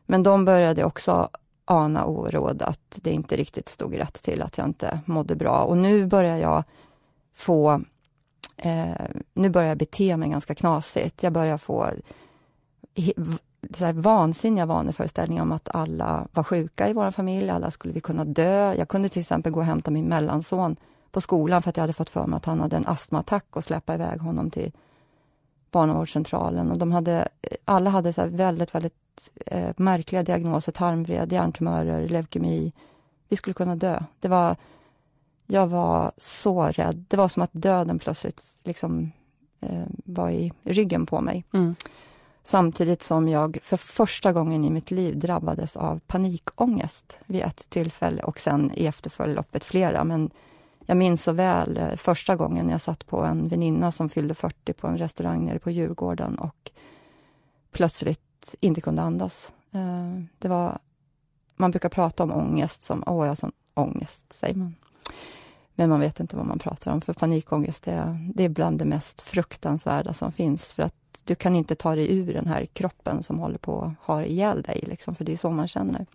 Men 0.06 0.24
de 0.24 0.46
började 0.46 0.84
också 0.84 1.30
ana 1.66 2.06
oråd 2.06 2.62
att 2.62 3.00
det 3.02 3.12
inte 3.12 3.36
riktigt 3.36 3.70
stod 3.70 3.98
rätt 3.98 4.24
till, 4.24 4.42
att 4.42 4.58
jag 4.58 4.68
inte 4.68 5.00
mådde 5.06 5.36
bra. 5.36 5.64
Och 5.64 5.78
nu 5.78 6.06
börjar 6.06 6.38
jag 6.38 6.64
få... 7.34 7.82
Eh, 8.58 9.06
nu 9.34 9.50
börjar 9.50 9.70
jag 9.70 9.78
bete 9.78 10.18
mig 10.18 10.30
ganska 10.30 10.56
knasigt. 10.56 11.24
Jag 11.24 11.34
börjar 11.34 11.58
få 11.58 11.90
så 13.78 13.86
här 13.86 13.94
vansinniga 13.94 14.66
vaneföreställningar 14.66 15.44
om 15.44 15.52
att 15.52 15.76
alla 15.76 16.28
var 16.32 16.44
sjuka 16.44 16.90
i 16.90 16.94
vår 16.94 17.12
familj, 17.12 17.50
alla 17.50 17.72
skulle 17.72 17.94
vi 17.94 18.02
kunna 18.02 18.26
dö. 18.26 18.74
Jag 18.74 18.88
kunde 18.88 19.10
till 19.10 19.20
exempel 19.20 19.52
gå 19.52 19.60
och 19.60 19.66
hämta 19.66 19.92
min 19.92 20.06
mellanson 20.06 20.76
på 21.12 21.22
skolan 21.22 21.62
för 21.62 21.70
att 21.70 21.78
jag 21.78 21.84
hade 21.84 21.94
fått 21.94 22.10
för 22.10 22.28
mig 22.28 22.38
att 22.38 22.46
han 22.46 22.60
hade 22.60 22.76
en 22.76 22.88
astmaattack 22.88 23.46
och 23.50 23.64
släppa 23.64 23.94
iväg 23.94 24.20
honom 24.20 24.50
till 24.50 24.72
barnavårdscentralen. 25.72 26.72
Och 26.72 26.78
de 26.78 26.92
hade, 26.92 27.28
alla 27.66 27.90
hade 27.90 28.14
så 28.14 28.28
väldigt, 28.28 28.76
väldigt 28.76 28.94
eh, 29.46 29.70
märkliga 29.78 30.24
diagnoser, 30.24 30.72
tarmvred, 30.72 31.32
hjärntumörer, 31.32 32.10
leukemi. 32.10 32.74
Vi 33.30 33.36
skulle 33.36 33.54
kunna 33.54 33.76
dö. 33.76 34.00
Det 34.20 34.28
var, 34.28 34.56
jag 35.48 35.68
var 35.68 36.12
så 36.18 36.64
rädd. 36.64 37.06
Det 37.08 37.18
var 37.18 37.28
som 37.28 37.44
att 37.44 37.54
döden 37.54 38.00
plötsligt 38.00 38.44
liksom, 38.64 39.12
eh, 39.60 39.84
var 40.06 40.30
i 40.30 40.54
ryggen 40.64 41.06
på 41.06 41.22
mig. 41.22 41.46
Mm. 41.54 41.76
Samtidigt 42.44 43.02
som 43.02 43.30
jag 43.30 43.60
för 43.62 43.78
första 43.78 44.34
gången 44.34 44.66
i 44.66 44.70
mitt 44.70 44.92
liv 44.92 45.20
drabbades 45.20 45.76
av 45.76 46.00
panikångest 46.00 47.18
vid 47.26 47.42
ett 47.42 47.70
tillfälle 47.70 48.24
och 48.24 48.40
sen 48.40 48.72
i 48.74 48.86
efterföljloppet 48.86 49.64
flera. 49.64 50.04
Men 50.04 50.30
jag 50.86 50.98
minns 50.98 51.24
så 51.24 51.32
väl 51.32 51.78
eh, 51.78 51.96
första 51.96 52.36
gången 52.36 52.70
jag 52.70 52.82
satt 52.82 53.08
på 53.08 53.24
en 53.24 53.48
väninna 53.48 53.92
som 53.92 54.10
fyllde 54.10 54.34
40 54.34 54.74
på 54.74 54.88
en 54.88 54.98
restaurang 54.98 55.46
nere 55.46 55.60
på 55.60 55.72
Djurgården 55.72 56.36
och 56.36 56.72
plötsligt 57.72 58.56
inte 58.60 58.82
kunde 58.82 59.02
andas. 59.02 59.54
Eh, 59.72 60.24
det 60.40 60.48
var, 60.48 60.78
man 61.56 61.72
brukar 61.72 61.90
prata 61.90 62.24
om 62.24 62.32
ångest 62.32 62.84
som, 62.84 63.04
åh 63.08 63.26
jag 63.26 63.32
har 63.32 63.36
sån 63.36 63.52
ångest, 63.74 64.34
säger 64.34 64.56
man. 64.56 64.76
Men 65.76 65.90
man 65.90 66.00
vet 66.00 66.20
inte 66.20 66.36
vad 66.36 66.46
man 66.46 66.60
pratar 66.60 66.92
om, 66.92 67.02
för 67.02 67.14
panikångest 67.14 67.88
är, 67.88 68.32
det 68.36 68.44
är 68.44 68.50
bland 68.50 68.80
det 68.80 68.86
mest 68.86 69.22
fruktansvärda 69.22 70.14
som 70.14 70.32
finns. 70.32 70.74
För 70.74 70.84
att 70.84 70.96
du 71.24 71.36
kan 71.36 71.56
inte 71.56 71.76
ta 71.76 71.96
dig 71.96 72.18
ur 72.18 72.34
den 72.34 72.48
här 72.48 72.66
kroppen 72.66 73.24
som 73.24 73.40
håller 73.40 73.58
på 73.58 73.82
att 73.82 74.08
ha 74.08 74.24
ihjäl 74.24 74.62
dig, 74.62 74.84
liksom, 74.88 75.16
för 75.16 75.26
det 75.26 75.34
är 75.34 75.38
så 75.38 75.50
man 75.50 75.68
känner. 75.68 76.06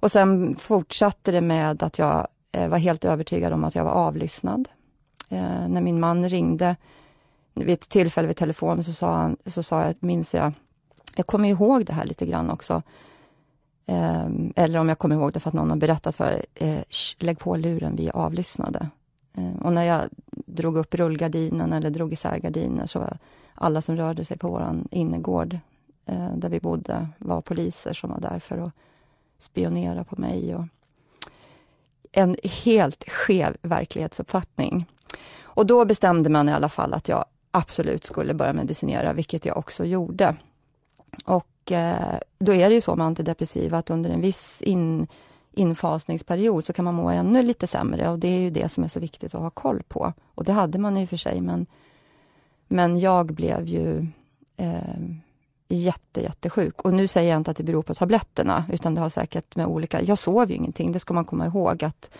Och 0.00 0.12
sen 0.12 0.54
fortsatte 0.54 1.32
det 1.32 1.40
med 1.40 1.82
att 1.82 1.98
jag 1.98 2.28
eh, 2.52 2.68
var 2.68 2.78
helt 2.78 3.04
övertygad 3.04 3.52
om 3.52 3.64
att 3.64 3.74
jag 3.74 3.84
var 3.84 3.92
avlyssnad. 3.92 4.68
Eh, 5.28 5.68
när 5.68 5.80
min 5.80 6.00
man 6.00 6.28
ringde 6.28 6.76
vid 7.54 7.70
ett 7.70 7.88
tillfälle 7.88 8.28
vid 8.28 8.36
telefonen 8.36 8.84
så 8.84 8.92
sa, 8.92 9.16
han, 9.16 9.36
så 9.46 9.62
sa 9.62 9.84
jag, 9.84 9.94
minns 10.00 10.34
jag, 10.34 10.52
jag 11.16 11.26
kommer 11.26 11.48
ihåg 11.48 11.86
det 11.86 11.92
här 11.92 12.04
lite 12.04 12.26
grann 12.26 12.50
också. 12.50 12.82
Eh, 13.86 14.26
eller 14.56 14.78
om 14.78 14.88
jag 14.88 14.98
kommer 14.98 15.14
ihåg 15.14 15.32
det 15.32 15.40
för 15.40 15.48
att 15.48 15.54
någon 15.54 15.70
har 15.70 15.76
berättat 15.76 16.16
för. 16.16 16.42
Eh, 16.54 16.80
lägg 17.18 17.38
på 17.38 17.56
luren, 17.56 17.96
vi 17.96 18.08
är 18.08 18.16
avlyssnade. 18.16 18.88
Eh, 19.34 19.62
och 19.62 19.72
när 19.72 19.84
jag 19.84 20.02
drog 20.46 20.76
upp 20.76 20.94
rullgardinen 20.94 21.72
eller 21.72 21.90
drog 21.90 22.12
isär 22.12 22.38
gardiner 22.38 22.86
så 22.86 22.98
var 22.98 23.18
alla 23.54 23.82
som 23.82 23.96
rörde 23.96 24.24
sig 24.24 24.38
på 24.38 24.48
vår 24.48 24.74
innergård 24.90 25.58
eh, 26.06 26.36
där 26.36 26.48
vi 26.48 26.60
bodde 26.60 27.08
var 27.18 27.40
poliser 27.40 27.92
som 27.92 28.10
var 28.10 28.20
där 28.20 28.38
för 28.38 28.58
att 28.58 28.72
spionera 29.38 30.04
på 30.04 30.20
mig. 30.20 30.54
Och 30.54 30.64
en 32.12 32.36
helt 32.42 33.08
skev 33.08 33.56
verklighetsuppfattning. 33.62 34.86
Och 35.42 35.66
då 35.66 35.84
bestämde 35.84 36.30
man 36.30 36.48
i 36.48 36.52
alla 36.52 36.68
fall 36.68 36.92
att 36.94 37.08
jag 37.08 37.24
absolut 37.50 38.04
skulle 38.04 38.34
börja 38.34 38.52
medicinera, 38.52 39.12
vilket 39.12 39.44
jag 39.44 39.56
också 39.56 39.84
gjorde. 39.84 40.36
Och 41.24 41.46
Eh, 41.70 42.18
då 42.38 42.54
är 42.54 42.68
det 42.68 42.74
ju 42.74 42.80
så 42.80 42.96
med 42.96 43.06
antidepressiva 43.06 43.78
att 43.78 43.90
under 43.90 44.10
en 44.10 44.20
viss 44.20 44.62
in, 44.62 45.06
infasningsperiod 45.52 46.64
så 46.64 46.72
kan 46.72 46.84
man 46.84 46.94
må 46.94 47.10
ännu 47.10 47.42
lite 47.42 47.66
sämre 47.66 48.10
och 48.10 48.18
det 48.18 48.28
är 48.28 48.40
ju 48.40 48.50
det 48.50 48.68
som 48.68 48.84
är 48.84 48.88
så 48.88 49.00
viktigt 49.00 49.34
att 49.34 49.40
ha 49.40 49.50
koll 49.50 49.82
på. 49.88 50.12
Och 50.34 50.44
det 50.44 50.52
hade 50.52 50.78
man 50.78 50.96
i 50.96 51.04
och 51.04 51.08
för 51.08 51.16
sig, 51.16 51.40
men 51.40 51.66
men 52.72 52.98
jag 53.00 53.26
blev 53.26 53.66
ju 53.66 54.06
eh, 54.56 54.98
jätte, 55.68 56.20
jättesjuk. 56.20 56.82
Och 56.82 56.94
nu 56.94 57.06
säger 57.06 57.30
jag 57.30 57.40
inte 57.40 57.50
att 57.50 57.56
det 57.56 57.64
beror 57.64 57.82
på 57.82 57.94
tabletterna, 57.94 58.64
utan 58.72 58.94
det 58.94 59.00
har 59.00 59.08
säkert 59.08 59.56
med 59.56 59.66
olika... 59.66 60.02
Jag 60.02 60.18
sov 60.18 60.50
ju 60.50 60.56
ingenting, 60.56 60.92
det 60.92 60.98
ska 60.98 61.14
man 61.14 61.24
komma 61.24 61.46
ihåg 61.46 61.84
att 61.84 62.10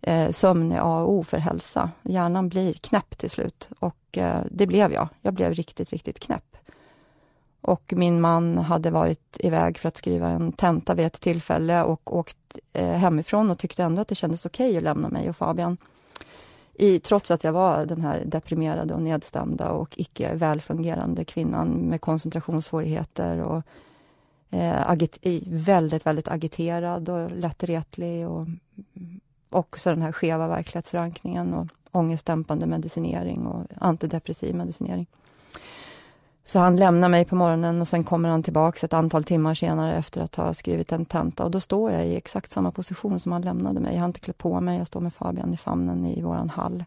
eh, 0.00 0.30
sömn 0.30 0.72
är 0.72 0.78
A 0.78 1.02
och 1.02 1.12
O 1.12 1.24
för 1.24 1.38
hälsa. 1.38 1.90
Hjärnan 2.02 2.48
blir 2.48 2.72
knäpp 2.72 3.18
till 3.18 3.30
slut 3.30 3.68
och 3.78 4.18
eh, 4.18 4.40
det 4.50 4.66
blev 4.66 4.92
jag. 4.92 5.08
Jag 5.22 5.34
blev 5.34 5.54
riktigt, 5.54 5.90
riktigt 5.90 6.20
knäpp. 6.20 6.56
Och 7.66 7.92
min 7.96 8.20
man 8.20 8.58
hade 8.58 8.90
varit 8.90 9.36
iväg 9.40 9.78
för 9.78 9.88
att 9.88 9.96
skriva 9.96 10.28
en 10.28 10.52
tenta 10.52 10.94
vid 10.94 11.06
ett 11.06 11.20
tillfälle 11.20 11.82
och 11.82 12.16
åkt 12.16 12.58
eh, 12.72 12.90
hemifrån 12.90 13.50
och 13.50 13.58
tyckte 13.58 13.82
ändå 13.82 14.02
att 14.02 14.08
det 14.08 14.14
kändes 14.14 14.46
okej 14.46 14.68
okay 14.68 14.76
att 14.76 14.82
lämna 14.82 15.08
mig 15.08 15.28
och 15.28 15.36
Fabian 15.36 15.76
i, 16.74 17.00
trots 17.00 17.30
att 17.30 17.44
jag 17.44 17.52
var 17.52 17.86
den 17.86 18.00
här 18.00 18.22
deprimerade 18.26 18.94
och 18.94 19.02
nedstämda 19.02 19.70
och 19.70 19.94
icke 19.96 20.34
välfungerande 20.34 21.24
kvinnan 21.24 21.68
med 21.68 22.00
koncentrationssvårigheter 22.00 23.38
och 23.38 23.62
eh, 24.50 24.90
agit, 24.90 25.18
väldigt, 25.46 26.06
väldigt 26.06 26.28
agiterad 26.28 27.08
och 27.08 27.30
lättretlig 27.30 28.28
och 28.28 28.46
också 29.50 29.90
den 29.90 30.02
här 30.02 30.12
skeva 30.12 30.48
verklighetsförankringen 30.48 31.54
och 31.54 31.66
ångestdämpande 31.90 32.66
medicinering 32.66 33.46
och 33.46 33.66
antidepressiv 33.80 34.54
medicinering. 34.54 35.06
Så 36.46 36.58
han 36.58 36.76
lämnar 36.76 37.08
mig 37.08 37.24
på 37.24 37.36
morgonen 37.36 37.80
och 37.80 37.88
sen 37.88 38.04
kommer 38.04 38.28
han 38.28 38.42
tillbaks 38.42 38.84
ett 38.84 38.92
antal 38.92 39.24
timmar 39.24 39.54
senare 39.54 39.96
efter 39.96 40.20
att 40.20 40.34
ha 40.34 40.54
skrivit 40.54 40.92
en 40.92 41.04
tenta 41.04 41.44
och 41.44 41.50
då 41.50 41.60
står 41.60 41.90
jag 41.90 42.06
i 42.06 42.16
exakt 42.16 42.50
samma 42.50 42.70
position 42.70 43.20
som 43.20 43.32
han 43.32 43.42
lämnade 43.42 43.80
mig. 43.80 43.94
Jag 43.94 44.00
har 44.00 44.06
inte 44.06 44.20
klätt 44.20 44.38
på 44.38 44.60
mig, 44.60 44.78
jag 44.78 44.86
står 44.86 45.00
med 45.00 45.14
Fabian 45.14 45.54
i 45.54 45.56
famnen 45.56 46.06
i 46.06 46.22
våran 46.22 46.50
hall. 46.50 46.84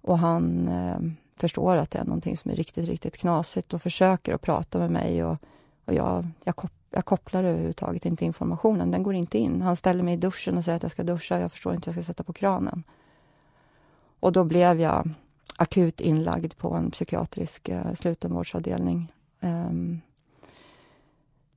Och 0.00 0.18
han 0.18 0.68
eh, 0.68 0.98
förstår 1.36 1.76
att 1.76 1.90
det 1.90 1.98
är 1.98 2.04
någonting 2.04 2.36
som 2.36 2.50
är 2.50 2.56
riktigt, 2.56 2.88
riktigt 2.88 3.16
knasigt 3.16 3.74
och 3.74 3.82
försöker 3.82 4.34
att 4.34 4.40
prata 4.40 4.78
med 4.78 4.90
mig 4.90 5.24
och, 5.24 5.36
och 5.84 5.94
jag, 5.94 6.26
jag, 6.44 6.56
kop 6.56 6.72
jag 6.90 7.04
kopplar 7.04 7.44
överhuvudtaget 7.44 8.06
inte 8.06 8.24
informationen, 8.24 8.90
den 8.90 9.02
går 9.02 9.14
inte 9.14 9.38
in. 9.38 9.62
Han 9.62 9.76
ställer 9.76 10.02
mig 10.02 10.14
i 10.14 10.16
duschen 10.16 10.58
och 10.58 10.64
säger 10.64 10.76
att 10.76 10.82
jag 10.82 10.92
ska 10.92 11.02
duscha, 11.02 11.40
jag 11.40 11.52
förstår 11.52 11.74
inte 11.74 11.90
hur 11.90 11.96
jag 11.96 12.04
ska 12.04 12.12
sätta 12.12 12.24
på 12.24 12.32
kranen. 12.32 12.82
Och 14.20 14.32
då 14.32 14.44
blev 14.44 14.80
jag 14.80 15.10
akut 15.62 16.00
inlagd 16.00 16.56
på 16.56 16.74
en 16.74 16.90
psykiatrisk 16.90 17.68
eh, 17.68 17.94
slutenvårdsavdelning. 17.94 19.12
Um, 19.40 20.00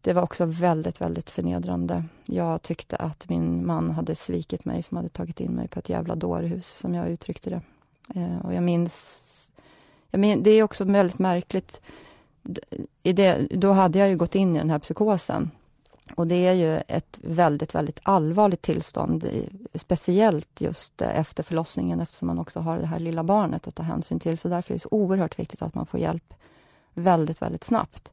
det 0.02 0.14
var 0.14 0.22
också 0.22 0.46
väldigt, 0.46 1.02
väldigt 1.02 1.30
förnedrande. 1.30 2.04
Jag 2.26 2.62
tyckte 2.62 2.96
att 2.96 3.30
min 3.30 3.66
man 3.66 3.92
hade 3.92 4.16
svikit 4.16 4.66
mig 4.66 4.84
som 4.84 4.98
hade 4.98 5.10
tagit 5.10 5.40
in 5.40 5.52
mig 5.52 5.68
på 5.68 5.80
ett 5.80 5.90
jävla 5.90 6.16
dårhus, 6.16 6.68
som 6.68 6.94
jag 6.94 7.10
uttryckte 7.10 7.50
det. 7.50 7.62
Uh, 8.20 8.46
och 8.46 8.54
jag 8.54 8.64
minns... 8.64 9.52
Jag 10.12 10.20
min, 10.20 10.44
det 10.44 10.52
är 10.52 10.64
också 10.64 10.86
väldigt 10.86 11.20
märkligt. 11.20 11.82
I 13.04 13.14
det, 13.14 13.48
då 13.52 13.72
hade 13.72 14.00
jag 14.00 14.10
ju 14.10 14.18
gått 14.18 14.36
in 14.36 14.56
i 14.56 14.60
den 14.60 14.70
här 14.70 14.80
psykosen 14.80 15.52
och 16.16 16.28
det 16.28 16.48
är 16.48 16.54
ju 16.54 16.82
ett 16.88 17.20
väldigt, 17.22 17.76
väldigt 17.76 18.00
allvarligt 18.04 18.62
tillstånd, 18.62 19.30
speciellt 19.74 20.62
just 20.62 21.02
eh, 21.02 21.20
efter 21.20 21.44
förlossningen 21.44 22.00
eftersom 22.00 22.28
man 22.28 22.40
också 22.40 22.60
har 22.60 22.78
det 22.78 22.86
här 22.86 23.00
lilla 23.00 23.24
barnet 23.24 23.68
att 23.68 23.76
ta 23.76 23.84
hänsyn 23.84 24.20
till. 24.20 24.38
Så 24.38 24.48
därför 24.48 24.74
är 24.74 24.76
det 24.76 24.80
så 24.80 24.90
oerhört 24.92 25.40
viktigt 25.40 25.62
att 25.62 25.76
man 25.76 25.86
får 25.86 26.00
hjälp 26.00 26.34
väldigt, 26.94 27.42
väldigt 27.42 27.64
snabbt. 27.64 28.12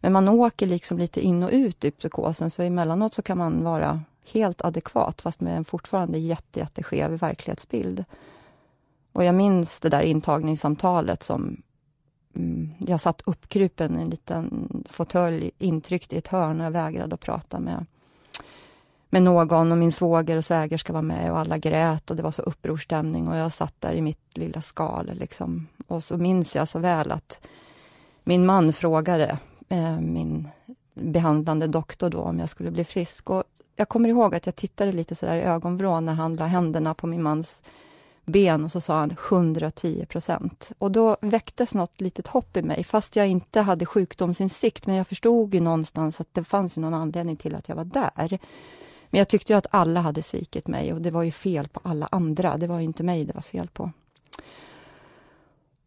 Men 0.00 0.12
man 0.12 0.28
åker 0.28 0.66
liksom 0.66 0.98
lite 0.98 1.20
in 1.20 1.42
och 1.42 1.50
ut 1.52 1.84
i 1.84 1.90
psykosen, 1.90 2.50
så 2.50 2.62
emellanåt 2.62 3.14
så 3.14 3.22
kan 3.22 3.38
man 3.38 3.64
vara 3.64 4.00
helt 4.32 4.64
adekvat 4.64 5.22
fast 5.22 5.40
med 5.40 5.56
en 5.56 5.64
fortfarande 5.64 6.18
jätte, 6.18 6.60
jätteskev 6.60 7.10
verklighetsbild. 7.10 8.04
Och 9.12 9.24
jag 9.24 9.34
minns 9.34 9.80
det 9.80 9.88
där 9.88 10.02
intagningssamtalet 10.02 11.22
som 11.22 11.62
Mm, 12.36 12.70
jag 12.78 13.00
satt 13.00 13.22
uppkrupen 13.26 13.98
i 13.98 14.02
en 14.02 14.10
liten 14.10 14.68
fåtölj 14.90 15.50
intryckt 15.58 16.12
i 16.12 16.16
ett 16.16 16.28
hörn 16.28 16.60
och 16.60 16.66
jag 16.66 16.70
vägrade 16.70 17.14
att 17.14 17.20
prata 17.20 17.60
med, 17.60 17.86
med 19.10 19.22
någon 19.22 19.72
och 19.72 19.78
min 19.78 19.92
svåger 19.92 20.36
och 20.36 20.44
svägerska 20.44 20.92
var 20.92 21.02
med 21.02 21.32
och 21.32 21.38
alla 21.38 21.58
grät 21.58 22.10
och 22.10 22.16
det 22.16 22.22
var 22.22 22.30
så 22.30 22.42
upprorsstämning 22.42 23.28
och 23.28 23.36
jag 23.36 23.52
satt 23.52 23.74
där 23.80 23.94
i 23.94 24.00
mitt 24.00 24.36
lilla 24.38 24.60
skal 24.60 25.10
liksom. 25.14 25.66
Och 25.86 26.04
så 26.04 26.16
minns 26.16 26.56
jag 26.56 26.68
så 26.68 26.78
väl 26.78 27.12
att 27.12 27.40
min 28.24 28.46
man 28.46 28.72
frågade 28.72 29.38
eh, 29.68 30.00
min 30.00 30.48
behandlande 30.94 31.66
doktor 31.66 32.10
då 32.10 32.20
om 32.20 32.38
jag 32.38 32.48
skulle 32.48 32.70
bli 32.70 32.84
frisk 32.84 33.30
och 33.30 33.44
jag 33.76 33.88
kommer 33.88 34.08
ihåg 34.08 34.34
att 34.34 34.46
jag 34.46 34.56
tittade 34.56 34.92
lite 34.92 35.14
sådär 35.14 35.36
i 35.36 35.42
ögonvrån 35.42 36.06
när 36.06 36.14
han 36.14 36.36
la 36.36 36.46
händerna 36.46 36.94
på 36.94 37.06
min 37.06 37.22
mans 37.22 37.62
ben 38.26 38.64
och 38.64 38.72
så 38.72 38.80
sa 38.80 38.98
han 38.98 39.10
110 39.10 40.06
procent. 40.08 40.70
Och 40.78 40.92
då 40.92 41.16
väcktes 41.20 41.74
något 41.74 42.00
litet 42.00 42.26
hopp 42.26 42.56
i 42.56 42.62
mig, 42.62 42.84
fast 42.84 43.16
jag 43.16 43.28
inte 43.28 43.60
hade 43.60 43.86
sjukdomsinsikt. 43.86 44.86
Men 44.86 44.96
jag 44.96 45.06
förstod 45.06 45.54
ju 45.54 45.60
någonstans 45.60 46.20
att 46.20 46.34
det 46.34 46.44
fanns 46.44 46.78
ju 46.78 46.80
någon 46.80 46.94
anledning 46.94 47.36
till 47.36 47.54
att 47.54 47.68
jag 47.68 47.76
var 47.76 47.84
där. 47.84 48.38
Men 49.10 49.18
jag 49.18 49.28
tyckte 49.28 49.52
ju 49.52 49.56
att 49.56 49.66
alla 49.70 50.00
hade 50.00 50.22
svikit 50.22 50.66
mig 50.66 50.92
och 50.92 51.02
det 51.02 51.10
var 51.10 51.22
ju 51.22 51.32
fel 51.32 51.68
på 51.68 51.80
alla 51.82 52.08
andra. 52.10 52.56
Det 52.56 52.66
var 52.66 52.78
ju 52.78 52.84
inte 52.84 53.02
mig 53.02 53.24
det 53.24 53.34
var 53.34 53.42
fel 53.42 53.68
på. 53.68 53.90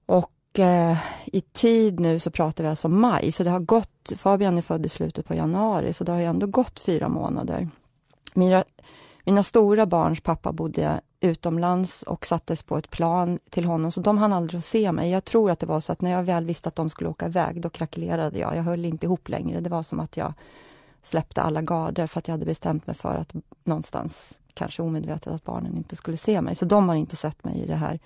Och 0.06 0.60
eh, 0.60 0.98
i 1.26 1.42
tid 1.42 2.00
nu 2.00 2.20
så 2.20 2.32
pratar 2.32 2.64
vi 2.64 2.70
alltså 2.70 2.90
maj, 2.90 3.32
så 3.32 3.44
det 3.44 3.50
har 3.50 3.60
gått, 3.60 4.12
Fabian 4.18 4.58
är 4.58 4.62
född 4.62 4.86
i 4.86 4.90
slutet 4.90 5.28
på 5.28 5.36
januari, 5.36 5.94
så 5.94 6.04
det 6.04 6.12
har 6.12 6.20
ju 6.20 6.26
ändå 6.26 6.48
gått 6.48 6.80
fyra 6.80 7.10
månader. 7.10 7.70
Mina, 8.34 8.64
mina 9.26 9.44
stora 9.44 9.86
barns 9.86 10.22
pappa 10.22 10.52
bodde 10.52 11.02
utomlands 11.22 12.04
och 12.04 12.26
sattes 12.26 12.64
på 12.64 12.78
ett 12.78 12.90
plan 12.90 13.40
till 13.50 13.66
honom, 13.66 13.92
så 13.92 14.02
de 14.02 14.18
hann 14.18 14.34
aldrig 14.34 14.58
att 14.58 14.66
se 14.66 14.92
mig. 14.92 15.12
Jag 15.12 15.26
tror 15.26 15.52
att 15.52 15.60
det 15.60 15.66
var 15.66 15.80
så 15.80 15.92
att 15.92 16.02
när 16.02 16.12
jag 16.12 16.24
väl 16.24 16.46
visste 16.46 16.70
att 16.70 16.76
de 16.76 16.90
skulle 16.90 17.10
åka 17.10 17.26
iväg, 17.26 17.62
då 17.62 17.70
krackelerade 17.70 18.40
jag. 18.40 18.56
Jag 18.56 18.64
höll 18.64 18.86
inte 18.86 19.06
ihop 19.06 19.30
längre. 19.30 19.60
Det 19.60 19.70
var 19.70 19.84
som 19.84 20.00
att 20.00 20.18
jag 20.18 20.34
släppte 21.04 21.42
alla 21.42 21.62
garder 21.62 22.08
för 22.08 22.20
att 22.20 22.28
jag 22.28 22.34
hade 22.34 22.46
bestämt 22.46 22.88
mig 22.88 22.96
för 22.96 23.16
att 23.16 23.34
någonstans, 23.64 24.38
kanske 24.54 24.82
omedvetet, 24.82 25.34
att 25.34 25.44
barnen 25.44 25.78
inte 25.78 25.96
skulle 25.96 26.18
se 26.18 26.42
mig. 26.42 26.56
Så 26.56 26.66
de 26.66 26.90
har 26.90 26.96
inte 26.96 27.16
sett 27.16 27.44
mig 27.44 27.60
i 27.60 27.66
det 27.66 27.76
här 27.76 28.00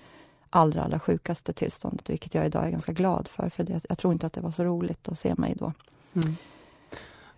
allra, 0.50 0.84
allra 0.84 0.98
sjukaste 0.98 1.52
tillståndet, 1.52 2.10
vilket 2.10 2.34
jag 2.34 2.46
idag 2.46 2.66
är 2.66 2.70
ganska 2.70 2.92
glad 2.92 3.28
för, 3.28 3.48
för 3.48 3.64
det, 3.64 3.80
jag 3.88 3.98
tror 3.98 4.12
inte 4.12 4.26
att 4.26 4.32
det 4.32 4.40
var 4.40 4.50
så 4.50 4.64
roligt 4.64 5.08
att 5.08 5.18
se 5.18 5.34
mig 5.34 5.54
då. 5.58 5.72
Mm. 6.14 6.36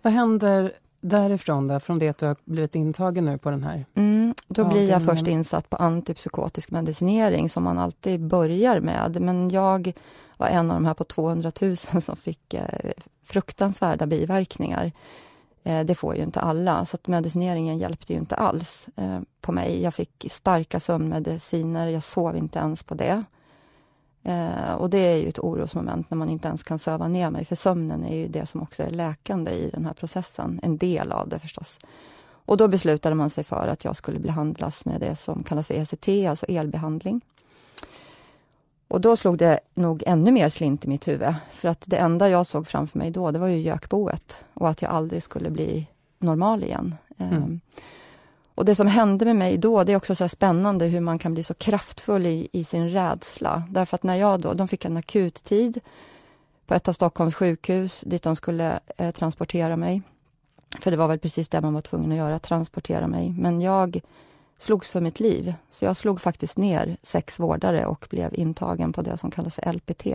Vad 0.01 0.13
händer 0.13 0.73
därifrån 0.99 1.67
då, 1.67 1.79
från 1.79 1.99
det 1.99 2.09
att 2.09 2.17
du 2.17 2.25
har 2.25 2.35
blivit 2.45 2.75
intagen 2.75 3.25
nu 3.25 3.37
på 3.37 3.49
den 3.49 3.63
här? 3.63 3.85
Mm, 3.95 4.35
då 4.47 4.65
blir 4.65 4.89
jag 4.89 5.05
först 5.05 5.27
insatt 5.27 5.69
på 5.69 5.75
antipsykotisk 5.75 6.71
medicinering 6.71 7.49
som 7.49 7.63
man 7.63 7.77
alltid 7.77 8.27
börjar 8.27 8.79
med. 8.79 9.21
Men 9.21 9.49
jag 9.49 9.93
var 10.37 10.47
en 10.47 10.71
av 10.71 10.77
de 10.77 10.85
här 10.85 10.93
på 10.93 11.03
200 11.03 11.51
000 11.61 11.77
som 11.77 12.15
fick 12.15 12.53
eh, 12.53 12.91
fruktansvärda 13.23 14.05
biverkningar. 14.05 14.91
Eh, 15.63 15.85
det 15.85 15.95
får 15.95 16.15
ju 16.15 16.23
inte 16.23 16.39
alla, 16.39 16.85
så 16.85 16.95
att 16.95 17.07
medicineringen 17.07 17.77
hjälpte 17.77 18.13
ju 18.13 18.19
inte 18.19 18.35
alls 18.35 18.89
eh, 18.95 19.19
på 19.41 19.51
mig. 19.51 19.81
Jag 19.83 19.93
fick 19.93 20.27
starka 20.31 20.79
sömnmediciner, 20.79 21.87
jag 21.87 22.03
sov 22.03 22.37
inte 22.37 22.59
ens 22.59 22.83
på 22.83 22.95
det. 22.95 23.23
Eh, 24.27 24.73
och 24.73 24.89
det 24.89 24.97
är 24.97 25.15
ju 25.15 25.29
ett 25.29 25.39
orosmoment 25.39 26.09
när 26.09 26.17
man 26.17 26.29
inte 26.29 26.47
ens 26.47 26.63
kan 26.63 26.79
söva 26.79 27.07
ner 27.07 27.29
mig, 27.29 27.45
för 27.45 27.55
sömnen 27.55 28.03
är 28.03 28.15
ju 28.15 28.27
det 28.27 28.45
som 28.45 28.61
också 28.61 28.83
är 28.83 28.89
läkande 28.89 29.51
i 29.51 29.69
den 29.69 29.85
här 29.85 29.93
processen, 29.93 30.59
en 30.63 30.77
del 30.77 31.11
av 31.11 31.29
det 31.29 31.39
förstås. 31.39 31.79
Och 32.25 32.57
då 32.57 32.67
beslutade 32.67 33.15
man 33.15 33.29
sig 33.29 33.43
för 33.43 33.67
att 33.67 33.83
jag 33.83 33.95
skulle 33.95 34.19
behandlas 34.19 34.85
med 34.85 35.01
det 35.01 35.15
som 35.15 35.43
kallas 35.43 35.67
för 35.67 35.73
ECT, 35.73 36.29
alltså 36.29 36.45
elbehandling. 36.45 37.21
Och 38.87 39.01
då 39.01 39.17
slog 39.17 39.37
det 39.37 39.59
nog 39.73 40.03
ännu 40.07 40.31
mer 40.31 40.49
slint 40.49 40.85
i 40.85 40.87
mitt 40.87 41.07
huvud. 41.07 41.33
För 41.51 41.67
att 41.67 41.83
det 41.85 41.97
enda 41.97 42.29
jag 42.29 42.45
såg 42.45 42.67
framför 42.67 42.99
mig 42.99 43.11
då, 43.11 43.31
det 43.31 43.39
var 43.39 43.47
ju 43.47 43.57
gökboet 43.57 44.45
och 44.53 44.69
att 44.69 44.81
jag 44.81 44.91
aldrig 44.91 45.23
skulle 45.23 45.49
bli 45.49 45.87
normal 46.19 46.63
igen. 46.63 46.95
Mm. 47.17 47.43
Um, 47.43 47.61
och 48.57 48.65
det 48.65 48.75
som 48.75 48.87
hände 48.87 49.25
med 49.25 49.35
mig 49.35 49.57
då, 49.57 49.83
det 49.83 49.91
är 49.93 49.97
också 49.97 50.15
så 50.15 50.29
spännande 50.29 50.85
hur 50.85 50.99
man 50.99 51.19
kan 51.19 51.33
bli 51.33 51.43
så 51.43 51.53
kraftfull 51.53 52.25
i, 52.25 52.47
i 52.51 52.63
sin 52.63 52.89
rädsla. 52.89 53.63
Därför 53.69 53.95
att 53.95 54.03
när 54.03 54.15
jag 54.15 54.39
då, 54.39 54.53
de 54.53 54.67
fick 54.67 54.85
en 54.85 54.97
akuttid 54.97 55.79
på 56.67 56.73
ett 56.73 56.87
av 56.87 56.93
Stockholms 56.93 57.35
sjukhus 57.35 58.03
dit 58.07 58.23
de 58.23 58.35
skulle 58.35 58.79
eh, 58.97 59.11
transportera 59.11 59.75
mig. 59.75 60.01
För 60.79 60.91
det 60.91 60.97
var 60.97 61.07
väl 61.07 61.19
precis 61.19 61.49
det 61.49 61.61
man 61.61 61.73
var 61.73 61.81
tvungen 61.81 62.11
att 62.11 62.17
göra, 62.17 62.39
transportera 62.39 63.07
mig. 63.07 63.35
Men 63.37 63.61
jag 63.61 63.99
slogs 64.57 64.89
för 64.91 65.01
mitt 65.01 65.19
liv. 65.19 65.53
Så 65.71 65.85
jag 65.85 65.97
slog 65.97 66.21
faktiskt 66.21 66.57
ner 66.57 66.97
sex 67.03 67.39
vårdare 67.39 67.85
och 67.85 68.07
blev 68.09 68.33
intagen 68.33 68.93
på 68.93 69.01
det 69.01 69.17
som 69.17 69.31
kallas 69.31 69.55
för 69.55 69.73
LPT. 69.73 70.05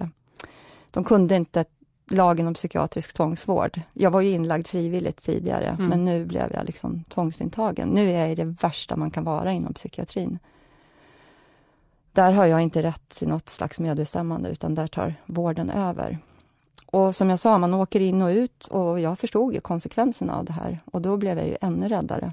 De 0.90 1.04
kunde 1.04 1.36
inte 1.36 1.64
lagen 2.12 2.46
om 2.46 2.54
psykiatrisk 2.54 3.12
tvångsvård. 3.12 3.80
Jag 3.92 4.10
var 4.10 4.20
ju 4.20 4.30
inlagd 4.30 4.66
frivilligt 4.66 5.22
tidigare, 5.22 5.66
mm. 5.66 5.86
men 5.86 6.04
nu 6.04 6.24
blev 6.24 6.52
jag 6.52 6.66
liksom 6.66 7.04
tvångsintagen. 7.04 7.88
Nu 7.88 8.10
är 8.10 8.20
jag 8.20 8.32
i 8.32 8.34
det 8.34 8.44
värsta 8.44 8.96
man 8.96 9.10
kan 9.10 9.24
vara 9.24 9.52
inom 9.52 9.74
psykiatrin. 9.74 10.38
Där 12.12 12.32
har 12.32 12.46
jag 12.46 12.60
inte 12.60 12.82
rätt 12.82 13.08
till 13.08 13.28
något 13.28 13.48
slags 13.48 13.80
medbestämmande, 13.80 14.48
utan 14.48 14.74
där 14.74 14.86
tar 14.86 15.14
vården 15.26 15.70
över. 15.70 16.18
Och 16.86 17.16
som 17.16 17.30
jag 17.30 17.38
sa, 17.38 17.58
man 17.58 17.74
åker 17.74 18.00
in 18.00 18.22
och 18.22 18.28
ut 18.28 18.66
och 18.66 19.00
jag 19.00 19.18
förstod 19.18 19.54
ju 19.54 19.60
konsekvenserna 19.60 20.36
av 20.36 20.44
det 20.44 20.52
här 20.52 20.80
och 20.92 21.02
då 21.02 21.16
blev 21.16 21.38
jag 21.38 21.46
ju 21.46 21.56
ännu 21.60 21.88
räddare. 21.88 22.32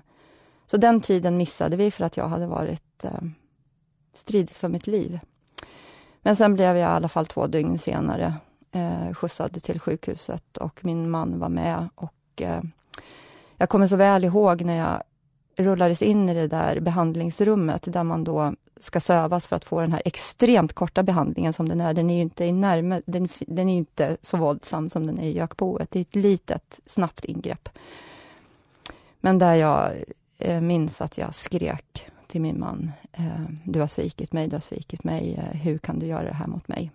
Så 0.68 0.78
den 0.78 1.02
tiden 1.02 1.38
missade 1.38 1.76
vi 1.76 1.92
för 1.92 2.04
att 2.04 2.18
jag 2.18 2.28
hade 2.28 2.48
varit 2.48 3.04
eh, 3.04 3.22
stridit 4.13 4.58
för 4.58 4.70
mitt 4.70 4.88
liv. 4.88 5.20
Men 6.22 6.36
sen 6.36 6.54
blev 6.54 6.78
jag 6.78 6.92
i 6.92 6.96
alla 6.96 7.10
fall 7.10 7.26
två 7.26 7.48
dygn 7.48 7.78
senare 7.78 8.34
eh, 8.72 9.14
skjutsade 9.14 9.60
till 9.60 9.80
sjukhuset 9.80 10.58
och 10.58 10.86
min 10.86 11.10
man 11.10 11.40
var 11.40 11.50
med. 11.50 11.90
Och 11.96 12.42
eh, 12.42 12.62
Jag 13.58 13.70
kommer 13.70 13.88
så 13.88 13.96
väl 13.96 14.24
ihåg 14.24 14.62
när 14.62 14.78
jag 14.78 15.04
rullades 15.56 16.02
in 16.02 16.30
i 16.30 16.34
det 16.34 16.48
där 16.48 16.80
behandlingsrummet 16.80 17.94
där 17.94 18.04
man 18.04 18.24
då 18.24 18.54
ska 18.80 19.00
sövas 19.00 19.48
för 19.48 19.56
att 19.56 19.66
få 19.66 19.82
den 19.82 19.92
här 19.92 20.02
extremt 20.06 20.74
korta 20.74 21.04
behandlingen 21.04 21.54
som 21.54 21.70
den 21.70 21.82
är. 21.82 21.94
Den 21.94 22.10
är 22.10 22.16
ju 22.16 22.22
inte, 22.22 22.46
i 22.46 22.52
närme, 22.52 23.02
den, 23.06 23.30
den 23.48 23.70
är 23.70 23.78
inte 23.78 24.18
så 24.22 24.38
våldsam 24.38 24.90
som 24.90 25.08
den 25.08 25.20
är 25.20 25.24
i 25.24 25.38
gökboet. 25.38 25.92
Det 25.92 26.00
är 26.00 26.02
ett 26.02 26.16
litet, 26.16 26.80
snabbt 26.86 27.26
ingrepp. 27.26 27.70
Men 29.22 29.40
där 29.40 29.56
jag 29.56 29.92
eh, 30.38 30.62
minns 30.62 31.02
att 31.02 31.18
jag 31.18 31.36
skrek 31.36 32.06
till 32.28 32.42
min 32.42 32.60
man. 32.60 32.92
Eh, 33.12 33.42
du 33.64 33.80
har 33.80 33.88
svikit 33.88 34.34
mig, 34.34 34.48
du 34.48 34.56
har 34.56 34.62
svikit 34.62 35.04
mig. 35.04 35.36
Eh, 35.36 35.60
hur 35.60 35.78
kan 35.78 36.00
du 36.00 36.06
göra 36.06 36.24
det 36.24 36.34
här 36.34 36.48
mot 36.48 36.68
mig? 36.68 36.92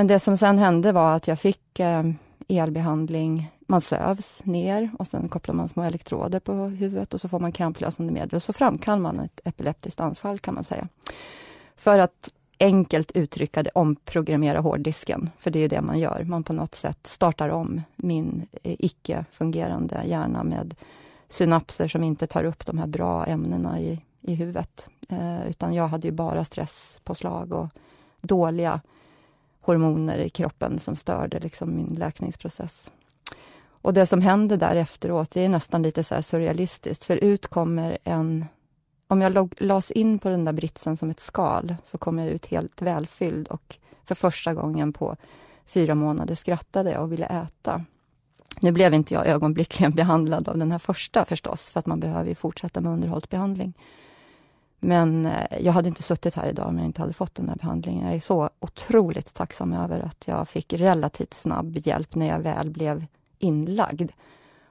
Men 0.00 0.06
det 0.06 0.20
som 0.20 0.36
sen 0.36 0.58
hände 0.58 0.92
var 0.92 1.16
att 1.16 1.28
jag 1.28 1.40
fick 1.40 1.80
eh, 1.80 2.02
elbehandling. 2.48 3.50
Man 3.66 3.80
sövs 3.80 4.44
ner 4.44 4.90
och 4.98 5.06
sen 5.06 5.28
kopplar 5.28 5.54
man 5.54 5.68
små 5.68 5.82
elektroder 5.82 6.40
på 6.40 6.52
huvudet 6.52 7.14
och 7.14 7.20
så 7.20 7.28
får 7.28 7.40
man 7.40 7.52
kramplösande 7.52 8.12
medel 8.12 8.34
och 8.34 8.42
så 8.42 8.52
framkallar 8.52 8.98
man 8.98 9.20
ett 9.20 9.40
epileptiskt 9.44 10.00
anfall 10.00 10.38
kan 10.38 10.54
man 10.54 10.64
säga. 10.64 10.88
För 11.76 11.98
att 11.98 12.32
enkelt 12.60 13.12
uttrycka 13.12 13.62
det, 13.62 13.70
omprogrammera 13.74 14.60
hårddisken. 14.60 15.30
För 15.38 15.50
det 15.50 15.58
är 15.58 15.68
det 15.68 15.80
man 15.80 15.98
gör. 15.98 16.24
Man 16.24 16.44
på 16.44 16.52
något 16.52 16.74
sätt 16.74 17.06
startar 17.06 17.48
om 17.48 17.82
min 17.96 18.46
eh, 18.62 18.76
icke-fungerande 18.78 20.02
hjärna 20.06 20.44
med 20.44 20.74
synapser 21.28 21.88
som 21.88 22.04
inte 22.04 22.26
tar 22.26 22.44
upp 22.44 22.66
de 22.66 22.78
här 22.78 22.86
bra 22.86 23.26
ämnena 23.26 23.80
i, 23.80 24.00
i 24.20 24.34
huvudet. 24.34 24.88
Eh, 25.08 25.48
utan 25.48 25.74
jag 25.74 25.88
hade 25.88 26.08
ju 26.08 26.12
bara 26.12 26.44
stresspåslag 26.44 27.52
och 27.52 27.68
dåliga 28.20 28.80
hormoner 29.70 30.18
i 30.18 30.30
kroppen 30.30 30.78
som 30.78 30.96
störde 30.96 31.40
liksom 31.40 31.76
min 31.76 31.94
läkningsprocess. 31.94 32.90
Och 33.82 33.94
det 33.94 34.06
som 34.06 34.20
hände 34.20 34.56
där 34.56 34.76
efteråt, 34.76 35.30
det 35.30 35.44
är 35.44 35.48
nästan 35.48 35.82
lite 35.82 36.04
så 36.04 36.22
surrealistiskt, 36.22 37.04
för 37.04 37.16
ut 37.16 37.46
kommer 37.46 37.98
en... 38.04 38.44
Om 39.08 39.20
jag 39.20 39.54
las 39.58 39.90
in 39.90 40.18
på 40.18 40.28
den 40.28 40.44
där 40.44 40.52
britsen 40.52 40.96
som 40.96 41.10
ett 41.10 41.20
skal, 41.20 41.76
så 41.84 41.98
kom 41.98 42.18
jag 42.18 42.28
ut 42.28 42.46
helt 42.46 42.82
välfylld 42.82 43.48
och 43.48 43.76
för 44.04 44.14
första 44.14 44.54
gången 44.54 44.92
på 44.92 45.16
fyra 45.66 45.94
månader 45.94 46.34
skrattade 46.34 46.90
jag 46.90 47.02
och 47.02 47.12
ville 47.12 47.26
äta. 47.26 47.84
Nu 48.60 48.72
blev 48.72 48.94
inte 48.94 49.14
jag 49.14 49.26
ögonblickligen 49.26 49.92
behandlad 49.94 50.48
av 50.48 50.58
den 50.58 50.72
här 50.72 50.78
första 50.78 51.24
förstås, 51.24 51.70
för 51.70 51.78
att 51.78 51.86
man 51.86 52.00
behöver 52.00 52.34
fortsätta 52.34 52.80
med 52.80 52.92
underhållsbehandling. 52.92 53.74
Men 54.80 55.26
eh, 55.26 55.64
jag 55.64 55.72
hade 55.72 55.88
inte 55.88 56.02
suttit 56.02 56.34
här 56.34 56.48
idag 56.48 56.68
om 56.68 56.78
jag 56.78 56.86
inte 56.86 57.00
hade 57.00 57.12
fått 57.12 57.34
den 57.34 57.48
här 57.48 57.56
behandlingen. 57.56 58.06
Jag 58.06 58.16
är 58.16 58.20
så 58.20 58.50
otroligt 58.60 59.34
tacksam 59.34 59.72
över 59.72 60.00
att 60.00 60.24
jag 60.26 60.48
fick 60.48 60.72
relativt 60.72 61.34
snabb 61.34 61.78
hjälp 61.86 62.14
när 62.14 62.28
jag 62.28 62.38
väl 62.38 62.70
blev 62.70 63.06
inlagd. 63.38 64.12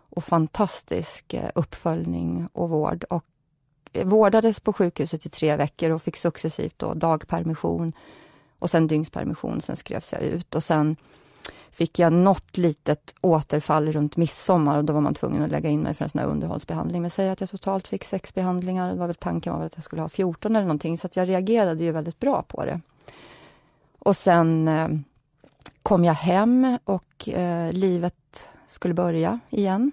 Och 0.09 0.23
fantastisk 0.23 1.33
eh, 1.33 1.49
uppföljning 1.55 2.49
och 2.53 2.69
vård. 2.69 3.03
Och 3.03 3.25
eh, 3.93 4.07
vårdades 4.07 4.59
på 4.59 4.73
sjukhuset 4.73 5.25
i 5.25 5.29
tre 5.29 5.55
veckor 5.55 5.89
och 5.89 6.01
fick 6.01 6.17
successivt 6.17 6.79
då 6.79 6.93
dagpermission 6.93 7.93
och 8.59 8.69
sen 8.69 8.87
dygnspermission. 8.87 9.61
Sen 9.61 9.75
skrevs 9.75 10.13
jag 10.13 10.21
ut 10.21 10.55
och 10.55 10.63
sen 10.63 10.95
fick 11.71 11.99
jag 11.99 12.13
något 12.13 12.57
litet 12.57 13.15
återfall 13.21 13.91
runt 13.91 14.17
midsommar 14.17 14.77
och 14.77 14.85
då 14.85 14.93
var 14.93 15.01
man 15.01 15.13
tvungen 15.13 15.43
att 15.43 15.51
lägga 15.51 15.69
in 15.69 15.81
mig 15.81 15.93
för 15.93 16.03
en 16.03 16.09
sån 16.09 16.19
här 16.19 16.27
underhållsbehandling. 16.27 17.01
Men 17.01 17.11
säg 17.11 17.29
att 17.29 17.41
jag 17.41 17.49
totalt 17.49 17.87
fick 17.87 18.03
sex 18.03 18.33
behandlingar, 18.33 18.89
det 18.89 18.99
var 18.99 19.07
väl 19.07 19.15
tanken 19.15 19.53
var 19.53 19.65
att 19.65 19.75
jag 19.75 19.83
skulle 19.83 20.01
ha 20.01 20.09
14 20.09 20.55
eller 20.55 20.65
någonting, 20.65 20.97
så 20.97 21.07
att 21.07 21.15
jag 21.15 21.27
reagerade 21.27 21.83
ju 21.83 21.91
väldigt 21.91 22.19
bra 22.19 22.43
på 22.43 22.65
det. 22.65 22.81
Och 23.99 24.15
sen 24.15 24.67
eh, 24.67 24.87
kom 25.83 26.05
jag 26.05 26.13
hem 26.13 26.77
och 26.83 27.29
eh, 27.29 27.73
livet 27.73 28.45
skulle 28.67 28.93
börja 28.93 29.39
igen. 29.49 29.91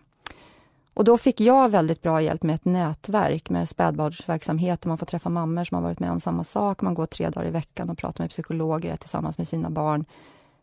Och 0.94 1.04
då 1.04 1.18
fick 1.18 1.40
jag 1.40 1.68
väldigt 1.68 2.02
bra 2.02 2.22
hjälp 2.22 2.42
med 2.42 2.54
ett 2.54 2.64
nätverk 2.64 3.50
med 3.50 3.68
spädbarnsverksamhet 3.68 4.80
där 4.80 4.88
man 4.88 4.98
får 4.98 5.07
träffa 5.07 5.28
mammor 5.28 5.64
som 5.64 5.74
har 5.74 5.82
varit 5.82 5.98
med 5.98 6.11
om 6.11 6.20
samma 6.20 6.44
sak. 6.44 6.80
Man 6.80 6.94
går 6.94 7.07
tre 7.07 7.30
dagar 7.30 7.48
i 7.48 7.50
veckan 7.50 7.90
och 7.90 7.98
pratar 7.98 8.24
med 8.24 8.30
psykologer 8.30 8.96
tillsammans 8.96 9.38
med 9.38 9.48
sina 9.48 9.70
barn 9.70 10.04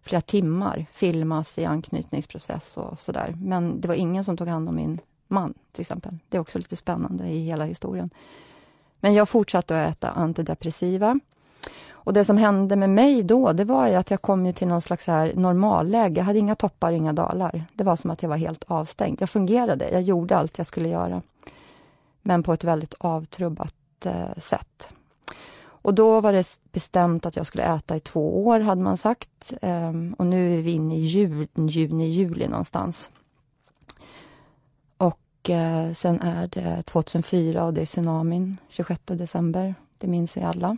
flera 0.04 0.22
timmar 0.22 0.86
filmas 0.94 1.58
i 1.58 1.66
anknytningsprocess 1.66 2.78
och 2.78 3.00
sådär. 3.00 3.36
Men 3.38 3.82
det 3.82 3.88
var 3.88 3.96
ingen 3.96 4.24
som 4.24 4.38
tog 4.38 4.48
hand 4.48 4.70
om 4.70 4.76
min 4.76 5.00
man, 5.28 5.54
till 5.72 5.82
exempel. 5.82 6.18
Det 6.30 6.38
är 6.38 6.42
också 6.42 6.58
lite 6.58 6.76
spännande 6.76 7.28
i 7.28 7.46
hela 7.46 7.66
historien. 7.66 8.10
Men 9.00 9.14
jag 9.14 9.30
fortsatte 9.30 9.84
att 9.84 9.92
äta 9.92 10.10
antidepressiva. 10.10 11.20
Och 11.92 12.14
det 12.14 12.26
som 12.26 12.38
hände 12.38 12.76
med 12.76 12.90
mig 12.90 13.24
då, 13.24 13.54
det 13.54 13.66
var 13.66 13.88
ju 13.88 13.94
att 13.94 14.12
jag 14.12 14.22
kom 14.22 14.46
ju 14.46 14.54
till 14.54 14.68
någon 14.68 14.82
slags 14.82 15.08
här 15.08 15.34
normalläge. 15.36 16.20
Jag 16.20 16.26
hade 16.26 16.40
inga 16.40 16.56
toppar, 16.56 16.92
inga 16.92 17.14
dalar. 17.14 17.66
Det 17.74 17.84
var 17.84 17.96
som 17.96 18.12
att 18.12 18.22
jag 18.22 18.30
var 18.30 18.38
helt 18.38 18.64
avstängd. 18.68 19.22
Jag 19.22 19.30
fungerade, 19.30 19.90
jag 19.90 20.02
gjorde 20.02 20.38
allt 20.38 20.58
jag 20.58 20.68
skulle 20.68 20.90
göra. 20.90 21.22
Men 22.22 22.44
på 22.44 22.54
ett 22.54 22.64
väldigt 22.64 22.94
avtrubbat 23.00 23.76
eh, 24.06 24.38
sätt. 24.38 24.90
Och 25.84 25.94
då 25.94 26.22
var 26.22 26.34
det 26.34 26.60
bestämt 26.72 27.26
att 27.26 27.36
jag 27.36 27.46
skulle 27.46 27.64
äta 27.64 27.96
i 27.96 28.00
två 28.00 28.46
år, 28.46 28.60
hade 28.60 28.82
man 28.82 28.98
sagt. 28.98 29.54
Um, 29.62 30.14
och 30.14 30.26
nu 30.26 30.60
är 30.60 30.62
vi 30.62 30.72
inne 30.72 30.98
i 30.98 31.00
jul, 31.00 31.48
juni, 31.56 32.08
juli 32.08 32.48
någonstans. 32.48 33.12
Och 34.98 35.50
uh, 35.50 35.94
sen 35.94 36.22
är 36.22 36.48
det 36.48 36.84
2004 36.84 37.66
och 37.66 37.74
det 37.74 37.82
är 37.82 37.86
tsunamin, 37.86 38.58
26 38.70 39.02
december. 39.06 39.76
Det 39.98 40.08
minns 40.08 40.38
vi 40.38 40.42
alla. 40.42 40.78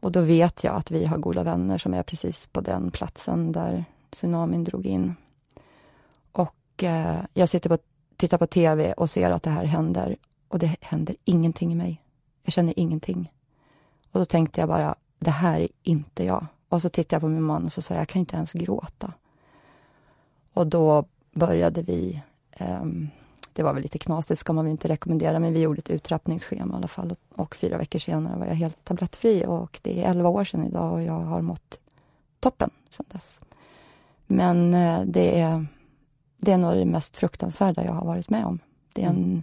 Och 0.00 0.12
då 0.12 0.20
vet 0.20 0.64
jag 0.64 0.74
att 0.74 0.90
vi 0.90 1.04
har 1.04 1.18
goda 1.18 1.42
vänner 1.42 1.78
som 1.78 1.94
är 1.94 2.02
precis 2.02 2.46
på 2.46 2.60
den 2.60 2.90
platsen 2.90 3.52
där 3.52 3.84
tsunamin 4.10 4.64
drog 4.64 4.86
in. 4.86 5.14
Och 6.32 6.82
uh, 6.82 7.20
jag 7.34 7.48
sitter 7.48 7.68
på, 7.68 7.78
tittar 8.16 8.38
på 8.38 8.46
TV 8.46 8.92
och 8.92 9.10
ser 9.10 9.30
att 9.30 9.42
det 9.42 9.50
här 9.50 9.64
händer. 9.64 10.16
Och 10.48 10.58
det 10.58 10.76
händer 10.80 11.16
ingenting 11.24 11.72
i 11.72 11.74
mig. 11.74 12.02
Jag 12.42 12.52
känner 12.52 12.78
ingenting. 12.78 13.32
Och 14.12 14.20
då 14.20 14.24
tänkte 14.24 14.60
jag 14.60 14.68
bara, 14.68 14.94
det 15.18 15.30
här 15.30 15.60
är 15.60 15.68
inte 15.82 16.24
jag. 16.24 16.46
Och 16.68 16.82
så 16.82 16.88
tittade 16.88 17.14
jag 17.14 17.20
på 17.20 17.28
min 17.28 17.42
man 17.42 17.64
och 17.64 17.72
så 17.72 17.82
sa 17.82 17.94
jag, 17.94 18.00
jag 18.00 18.08
kan 18.08 18.20
inte 18.20 18.36
ens 18.36 18.52
gråta. 18.52 19.12
Och 20.52 20.66
då 20.66 21.04
började 21.32 21.82
vi, 21.82 22.22
um, 22.60 23.08
det 23.52 23.62
var 23.62 23.74
väl 23.74 23.82
lite 23.82 23.98
knasigt 23.98 24.40
ska 24.40 24.52
man 24.52 24.64
väl 24.64 24.72
inte 24.72 24.88
rekommendera, 24.88 25.38
men 25.38 25.52
vi 25.52 25.60
gjorde 25.60 25.78
ett 25.78 25.90
uttrappningsschema 25.90 26.74
i 26.74 26.76
alla 26.76 26.88
fall. 26.88 27.10
Och, 27.10 27.40
och 27.40 27.54
fyra 27.54 27.78
veckor 27.78 27.98
senare 27.98 28.38
var 28.38 28.46
jag 28.46 28.54
helt 28.54 28.84
tablettfri 28.84 29.44
och 29.46 29.78
det 29.82 30.04
är 30.04 30.10
elva 30.10 30.28
år 30.28 30.44
sedan 30.44 30.64
idag 30.64 30.92
och 30.92 31.02
jag 31.02 31.20
har 31.20 31.42
mått 31.42 31.80
toppen 32.40 32.70
sedan 32.90 33.06
dess. 33.08 33.40
Men 34.26 34.74
uh, 34.74 35.00
det 35.06 35.40
är, 35.40 35.66
det 36.36 36.52
är 36.52 36.58
nog 36.58 36.74
det 36.74 36.84
mest 36.84 37.16
fruktansvärda 37.16 37.84
jag 37.84 37.92
har 37.92 38.06
varit 38.06 38.30
med 38.30 38.44
om. 38.44 38.58
Det 38.92 39.02
är 39.02 39.08
en 39.08 39.24
mm. 39.24 39.42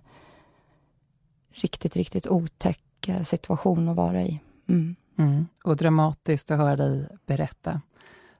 riktigt, 1.51 1.95
riktigt 1.95 2.27
otäck 2.27 3.07
eh, 3.07 3.23
situation 3.23 3.89
att 3.89 3.95
vara 3.95 4.21
i. 4.21 4.39
Mm. 4.67 4.95
Mm. 5.17 5.47
Och 5.63 5.75
dramatiskt 5.75 6.51
att 6.51 6.57
höra 6.57 6.75
dig 6.75 7.07
berätta. 7.25 7.81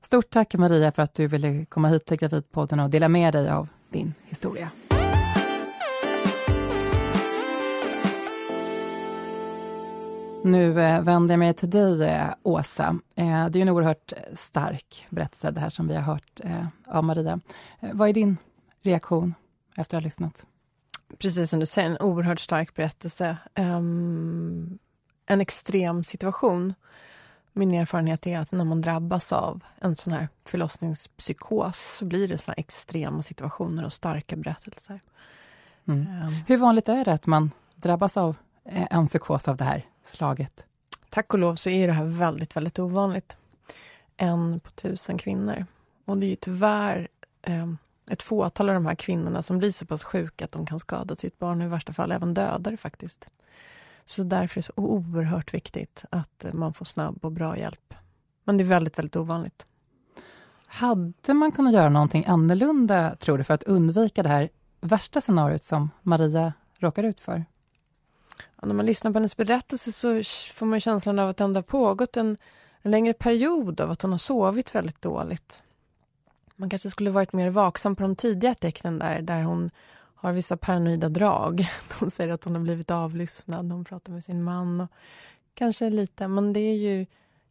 Stort 0.01 0.30
tack 0.30 0.55
Maria 0.55 0.91
för 0.91 1.03
att 1.03 1.13
du 1.13 1.28
ville 1.28 1.65
komma 1.65 1.88
hit 1.88 2.05
till 2.05 2.17
Gravidpodden 2.17 2.80
och 2.80 2.89
dela 2.89 3.07
med 3.07 3.34
dig 3.34 3.49
av 3.49 3.67
din 3.89 4.13
historia. 4.26 4.69
Nu 10.43 10.82
eh, 10.82 11.01
vänder 11.01 11.34
jag 11.34 11.39
mig 11.39 11.53
till 11.53 11.69
dig, 11.69 12.03
eh, 12.03 12.34
Åsa. 12.43 12.99
Eh, 13.15 13.49
det 13.49 13.59
är 13.59 13.61
en 13.61 13.69
oerhört 13.69 14.13
stark 14.34 15.05
berättelse, 15.09 15.51
det 15.51 15.59
här 15.59 15.69
som 15.69 15.88
vi 15.88 15.95
har 15.95 16.01
hört 16.01 16.41
av 16.86 17.03
Maria. 17.03 17.39
Vad 17.80 18.09
är 18.09 18.13
din 18.13 18.38
reaktion 18.82 19.34
efter 19.78 19.97
att 19.97 20.03
ha 20.03 20.05
lyssnat? 20.05 20.45
Precis 21.17 21.49
som 21.49 21.59
du 21.59 21.65
säger, 21.65 21.89
en 21.89 21.97
oerhört 21.97 22.39
stark 22.39 22.73
berättelse. 22.73 23.38
Um, 23.55 24.80
en 25.26 25.41
extrem 25.41 26.03
situation. 26.03 26.73
Min 27.53 27.73
erfarenhet 27.73 28.28
är 28.28 28.39
att 28.39 28.51
när 28.51 28.65
man 28.65 28.82
drabbas 28.82 29.32
av 29.32 29.63
en 29.80 29.95
sån 29.95 30.13
här 30.13 30.30
förlossningspsykos 30.45 31.97
så 31.99 32.05
blir 32.05 32.28
det 32.28 32.38
såna 32.38 32.53
extrema 32.53 33.21
situationer 33.21 33.86
och 33.86 33.93
starka 33.93 34.36
berättelser. 34.36 34.99
Mm. 35.88 36.07
Um, 36.28 36.34
Hur 36.47 36.57
vanligt 36.57 36.89
är 36.89 37.05
det 37.05 37.13
att 37.13 37.28
man 37.28 37.51
drabbas 37.76 38.17
av 38.17 38.38
eh, 38.65 38.88
en 38.89 39.07
psykos 39.07 39.47
av 39.47 39.57
det 39.57 39.63
här 39.63 39.84
slaget? 40.03 40.65
Tack 41.09 41.34
och 41.34 41.39
lov 41.39 41.55
så 41.55 41.69
är 41.69 41.88
det 41.88 41.93
här 41.93 42.05
väldigt, 42.05 42.55
väldigt 42.55 42.80
ovanligt. 42.80 43.38
En 44.17 44.59
på 44.59 44.71
tusen 44.71 45.17
kvinnor. 45.17 45.65
Och 46.05 46.17
det 46.17 46.26
är 46.26 46.30
ju 46.30 46.36
tyvärr 46.36 47.07
eh, 47.41 47.67
ett 48.09 48.23
fåtal 48.23 48.69
av 48.69 48.76
de 48.76 48.86
här 48.86 48.95
kvinnorna 48.95 49.41
som 49.41 49.57
blir 49.57 49.71
så 49.71 49.86
pass 49.86 50.03
sjuka 50.03 50.45
att 50.45 50.51
de 50.51 50.65
kan 50.65 50.80
skada 50.80 51.15
sitt 51.15 51.39
barn 51.39 51.61
och 51.61 51.65
i 51.65 51.69
värsta 51.69 51.93
fall 51.93 52.11
även 52.11 52.34
döda 52.34 52.71
det 52.71 52.78
faktiskt. 52.78 53.30
Så 54.06 54.24
därför 54.24 54.58
är 54.58 54.62
det 54.62 54.66
så 54.66 54.74
oerhört 54.76 55.53
viktigt 55.53 56.06
att 56.10 56.45
man 56.53 56.74
får 56.74 56.86
snabb 56.86 57.26
och 57.26 57.32
bra 57.32 57.58
hjälp. 57.58 57.93
Men 58.43 58.58
det 58.58 58.64
är 58.64 58.66
väldigt, 58.66 58.99
väldigt 58.99 59.16
ovanligt. 59.16 59.66
Hade 60.68 61.34
man 61.34 61.51
kunnat 61.51 61.74
göra 61.74 61.89
någonting 61.89 62.26
annorlunda, 62.28 63.16
tror 63.16 63.38
du, 63.38 63.43
för 63.43 63.53
att 63.53 63.64
undvika 63.64 64.24
det 64.24 64.30
här 64.30 64.49
värsta 64.82 65.22
scenariot 65.22 65.64
som 65.64 65.89
Maria 66.01 66.53
råkar 66.78 67.03
ut 67.03 67.20
för? 67.20 67.45
Ja, 68.38 68.68
när 68.68 68.76
man 68.76 68.86
lyssnar 68.86 69.12
på 69.12 69.18
hennes 69.18 69.38
berättelse 69.38 69.91
så 69.91 70.22
får 70.53 70.66
man 70.66 70.80
känslan 70.80 71.20
av 71.20 71.30
att 71.30 71.38
det 71.38 71.43
ändå 71.43 71.58
har 71.58 71.64
pågått 71.64 72.18
en, 72.18 72.38
en 72.82 72.91
längre 72.91 73.14
period 73.14 73.82
av 73.82 73.91
att 73.91 74.01
hon 74.01 74.12
har 74.12 74.18
sovit 74.18 74.76
väldigt 74.76 75.01
dåligt. 75.01 75.64
Man 76.56 76.70
kanske 76.70 76.89
skulle 76.89 77.12
varit 77.12 77.34
mer 77.34 77.49
vaksam 77.49 77.95
på 77.95 78.03
de 78.03 78.16
tidiga 78.16 78.56
tecknen 78.56 78.99
där, 78.99 79.22
där 79.22 79.43
hon 79.43 79.72
har 80.26 80.34
vissa 80.34 80.57
paranoida 80.57 81.09
drag. 81.09 81.67
De 81.99 82.11
säger 82.11 82.30
att 82.30 82.43
hon 82.43 82.55
har 82.55 82.61
blivit 82.61 82.91
avlyssnad, 82.91 83.71
hon 83.71 83.86
pratar 83.86 84.13
med 84.13 84.23
sin 84.23 84.43
man. 84.43 84.82
Och 84.82 84.89
kanske 85.53 85.89
lite, 85.89 86.28
men 86.28 86.53
det 86.53 86.59
är 86.59 86.76
ju 86.76 87.05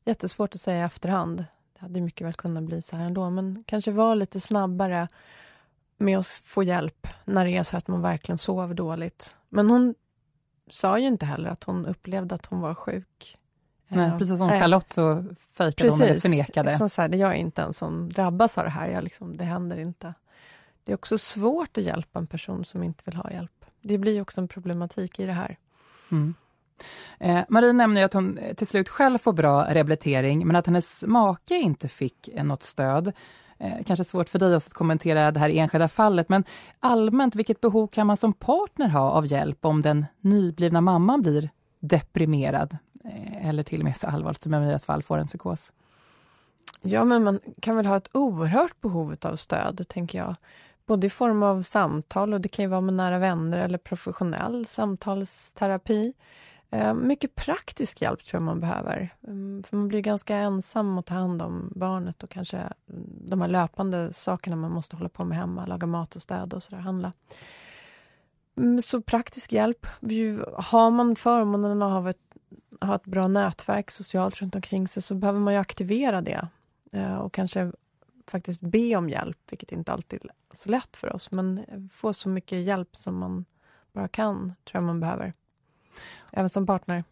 jättesvårt 0.05 0.55
att 0.55 0.61
säga 0.61 0.79
i 0.79 0.83
efterhand. 0.83 1.45
Det 1.72 1.81
hade 1.81 2.01
mycket 2.01 2.27
väl 2.27 2.35
kunnat 2.35 2.64
bli 2.64 2.83
så 2.83 2.97
här 2.97 3.05
ändå, 3.05 3.31
men 3.31 3.64
kanske 3.66 3.91
vara 3.91 4.14
lite 4.14 4.41
snabbare 4.41 5.09
med 5.97 6.18
att 6.18 6.27
få 6.27 6.62
hjälp 6.62 7.09
när 7.25 7.45
det 7.45 7.51
är 7.51 7.62
så 7.62 7.77
att 7.77 7.89
man 7.89 8.03
verkligen 8.03 8.39
sover 8.39 8.75
dåligt. 8.75 9.37
Men 9.49 9.70
hon 9.70 9.95
sa 10.70 10.99
ju 10.99 11.07
inte 11.07 11.27
heller 11.27 11.51
att 11.51 11.64
hon 11.64 11.87
upplevde 11.87 12.35
att 12.35 12.47
hon 12.47 12.61
var 12.61 12.75
sjuk. 12.75 13.37
Nej, 13.89 14.11
precis 14.18 14.39
som 14.39 14.49
Charlotte 14.49 14.89
så 14.89 15.25
fejkade 15.39 15.91
hon 15.91 16.03
eller 16.03 16.20
förnekade. 16.20 16.70
Här, 16.97 17.14
jag 17.14 17.31
är 17.31 17.35
inte 17.35 17.62
en 17.62 17.72
som 17.72 18.12
drabbas 18.12 18.59
av 18.59 18.64
det 18.64 18.70
här, 18.70 18.89
jag 18.89 19.05
liksom, 19.05 19.37
det 19.37 19.45
händer 19.45 19.79
inte. 19.79 20.14
Det 20.85 20.93
är 20.93 20.97
också 20.97 21.18
svårt 21.18 21.78
att 21.78 21.85
hjälpa 21.85 22.18
en 22.18 22.26
person 22.26 22.64
som 22.64 22.82
inte 22.82 23.03
vill 23.05 23.16
ha 23.16 23.30
hjälp. 23.30 23.64
Det 23.82 23.99
blir 23.99 24.22
också 24.22 24.41
en 24.41 24.49
problematik 24.49 25.18
i 25.18 25.26
det 25.26 25.32
här. 25.32 25.59
Mm. 26.11 26.35
Eh, 27.18 27.41
Marie 27.49 27.72
nämner 27.72 28.05
att 28.05 28.12
hon 28.12 28.39
till 28.57 28.66
slut 28.66 28.89
själv 28.89 29.18
får 29.18 29.32
bra 29.32 29.74
rehabilitering, 29.74 30.47
men 30.47 30.57
att 30.57 30.66
hennes 30.66 31.05
make 31.07 31.55
inte 31.55 31.89
fick 31.89 32.28
något 32.43 32.62
stöd. 32.62 33.12
Eh, 33.59 33.85
kanske 33.87 34.05
svårt 34.05 34.28
för 34.28 34.39
dig 34.39 34.55
att 34.55 34.72
kommentera 34.72 35.30
det 35.30 35.41
här 35.41 35.49
enskilda 35.49 35.89
fallet, 35.89 36.28
men 36.28 36.45
allmänt, 36.80 37.35
vilket 37.35 37.61
behov 37.61 37.87
kan 37.87 38.07
man 38.07 38.16
som 38.16 38.32
partner 38.32 38.89
ha 38.89 39.11
av 39.11 39.26
hjälp 39.26 39.64
om 39.64 39.82
den 39.82 40.07
nyblivna 40.20 40.80
mamman 40.80 41.22
blir 41.22 41.51
deprimerad, 41.80 42.76
eh, 43.05 43.49
eller 43.49 43.62
till 43.62 43.80
och 43.80 43.85
med 43.85 43.97
så 43.97 44.07
allvarligt 44.07 44.43
som 44.43 44.55
i 44.55 44.59
Marias 44.59 44.85
fall 44.85 45.03
får 45.03 45.18
en 45.18 45.26
psykos? 45.26 45.72
Ja, 46.82 47.05
men 47.05 47.24
man 47.24 47.41
kan 47.61 47.76
väl 47.76 47.87
ha 47.87 47.97
ett 47.97 48.09
oerhört 48.12 48.80
behov 48.80 49.16
av 49.22 49.37
stöd, 49.37 49.89
tänker 49.89 50.18
jag. 50.18 50.37
Både 50.87 51.07
i 51.07 51.11
form 51.11 51.43
av 51.43 51.62
samtal, 51.62 52.35
och 52.35 52.41
det 52.41 52.49
kan 52.49 52.62
ju 52.62 52.68
vara 52.68 52.80
med 52.80 52.95
nära 52.95 53.18
vänner 53.18 53.59
eller 53.59 53.78
professionell 53.78 54.66
samtalsterapi. 54.66 56.12
Eh, 56.74 56.95
mycket 56.95 57.35
praktisk 57.35 58.03
hjälp 58.03 58.24
tror 58.24 58.41
jag 58.41 58.43
man 58.43 58.61
behöver. 58.61 59.14
Mm, 59.26 59.62
för 59.62 59.76
man 59.76 59.89
blir 59.89 60.01
ganska 60.01 60.37
ensam 60.37 60.99
att 60.99 61.07
ta 61.07 61.14
hand 61.14 61.43
om 61.43 61.72
barnet 61.76 62.22
och 62.22 62.30
kanske 62.30 62.57
mm, 62.57 62.72
de 63.28 63.41
här 63.41 63.49
löpande 63.49 64.12
sakerna 64.12 64.57
man 64.57 64.72
måste 64.72 64.97
hålla 64.97 65.09
på 65.09 65.24
med 65.24 65.39
hemma, 65.39 65.66
laga 65.66 65.87
mat 65.87 66.16
och 66.16 66.22
städa 66.22 66.57
och 66.57 66.62
sådär, 66.62 66.78
handla. 66.78 67.12
Mm, 68.57 68.82
så 68.82 69.03
praktisk 69.03 69.53
hjälp. 69.53 69.87
Har 70.55 70.91
man 70.91 71.16
förmånen 71.16 71.82
att 71.82 72.03
ha 72.03 72.11
ett, 72.11 72.35
ha 72.80 72.95
ett 72.95 73.05
bra 73.05 73.28
nätverk 73.28 73.91
socialt 73.91 74.43
runt 74.43 74.55
omkring 74.55 74.89
sig 74.89 75.03
så 75.03 75.14
behöver 75.14 75.41
man 75.41 75.55
ju 75.55 75.61
aktivera 75.61 76.20
det 76.20 76.49
eh, 76.93 77.14
och 77.14 77.32
kanske 77.32 77.72
faktiskt 78.31 78.61
be 78.61 78.97
om 78.97 79.09
hjälp, 79.09 79.39
vilket 79.51 79.72
inte 79.72 79.93
alltid 79.93 80.25
är 80.25 80.57
så 80.57 80.70
lätt 80.70 80.97
för 80.97 81.14
oss. 81.14 81.31
Men 81.31 81.64
få 81.93 82.12
så 82.12 82.29
mycket 82.29 82.59
hjälp 82.59 82.97
som 82.97 83.18
man 83.18 83.45
bara 83.93 84.09
kan, 84.09 84.55
tror 84.64 84.83
jag 84.83 84.83
man 84.83 85.01
behöver. 85.01 85.33
Även 86.33 86.51
som 86.51 86.66
partner. 86.66 87.05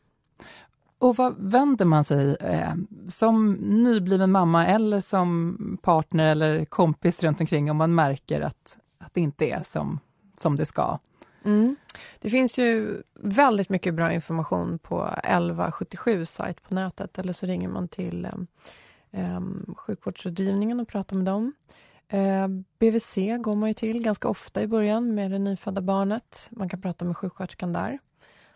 Och 0.99 1.17
vad 1.17 1.35
vänder 1.39 1.85
man 1.85 2.05
sig 2.05 2.37
eh, 2.41 2.75
som 3.09 3.53
nybliven 3.53 4.31
mamma 4.31 4.67
eller 4.67 5.01
som 5.01 5.79
partner 5.83 6.31
eller 6.31 6.65
kompis 6.65 7.23
runt 7.23 7.41
omkring 7.41 7.71
om 7.71 7.77
man 7.77 7.95
märker 7.95 8.41
att, 8.41 8.79
att 8.99 9.15
det 9.15 9.21
inte 9.21 9.51
är 9.51 9.63
som, 9.63 9.99
som 10.35 10.57
det 10.57 10.67
ska? 10.67 10.99
Mm. 11.45 11.77
Det 12.21 12.31
finns 12.31 12.59
ju 12.59 13.03
väldigt 13.15 13.69
mycket 13.69 13.95
bra 13.95 14.13
information 14.13 14.79
på 14.79 15.07
1177 15.25 16.25
sajt 16.25 16.63
på 16.69 16.75
nätet 16.75 17.19
eller 17.19 17.33
så 17.33 17.47
ringer 17.47 17.69
man 17.69 17.89
till 17.89 18.27
eh, 19.13 19.41
sjukvårdsrådgivningen 19.77 20.81
och 20.81 20.89
prata 20.89 21.15
med 21.15 21.25
dem. 21.25 21.53
Eh, 22.09 22.49
BVC 22.79 23.17
går 23.41 23.55
man 23.57 23.69
ju 23.69 23.75
till 23.75 24.03
ganska 24.03 24.29
ofta 24.29 24.63
i 24.63 24.67
början 24.67 25.15
med 25.15 25.31
det 25.31 25.39
nyfödda 25.39 25.81
barnet. 25.81 26.49
Man 26.53 26.69
kan 26.69 26.81
prata 26.81 27.05
med 27.05 27.17
sjuksköterskan 27.17 27.73
där. 27.73 27.99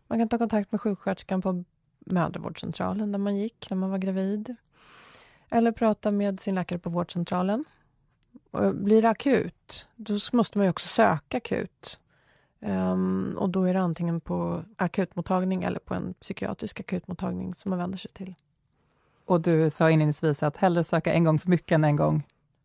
Man 0.06 0.18
kan 0.18 0.28
ta 0.28 0.38
kontakt 0.38 0.72
med 0.72 0.80
sjuksköterskan 0.80 1.42
på 1.42 1.64
mödravårdscentralen 2.06 3.12
där 3.12 3.18
man 3.18 3.36
gick 3.36 3.70
när 3.70 3.76
man 3.76 3.90
var 3.90 3.98
gravid. 3.98 4.56
Eller 5.50 5.72
prata 5.72 6.10
med 6.10 6.40
sin 6.40 6.54
läkare 6.54 6.78
på 6.78 6.90
vårdcentralen. 6.90 7.64
Och 8.50 8.74
blir 8.74 9.02
det 9.02 9.10
akut, 9.10 9.88
då 9.96 10.18
måste 10.32 10.58
man 10.58 10.64
ju 10.64 10.70
också 10.70 10.88
söka 10.88 11.36
akut. 11.36 12.00
Um, 12.60 13.36
och 13.38 13.50
då 13.50 13.64
är 13.64 13.74
det 13.74 13.80
antingen 13.80 14.20
på 14.20 14.64
akutmottagning 14.76 15.62
eller 15.62 15.78
på 15.78 15.94
en 15.94 16.14
psykiatrisk 16.14 16.80
akutmottagning 16.80 17.54
som 17.54 17.70
man 17.70 17.78
vänder 17.78 17.98
sig 17.98 18.10
till. 18.12 18.34
Och 19.26 19.40
du 19.40 19.70
sa 19.70 19.90
inledningsvis 19.90 20.42
att 20.42 20.56
hellre 20.56 20.84
söka 20.84 21.12
en 21.12 21.24
gång 21.24 21.38
för 21.38 21.48
mycket 21.48 21.72
än 21.72 21.84
en 21.84 21.96
gång 21.96 22.22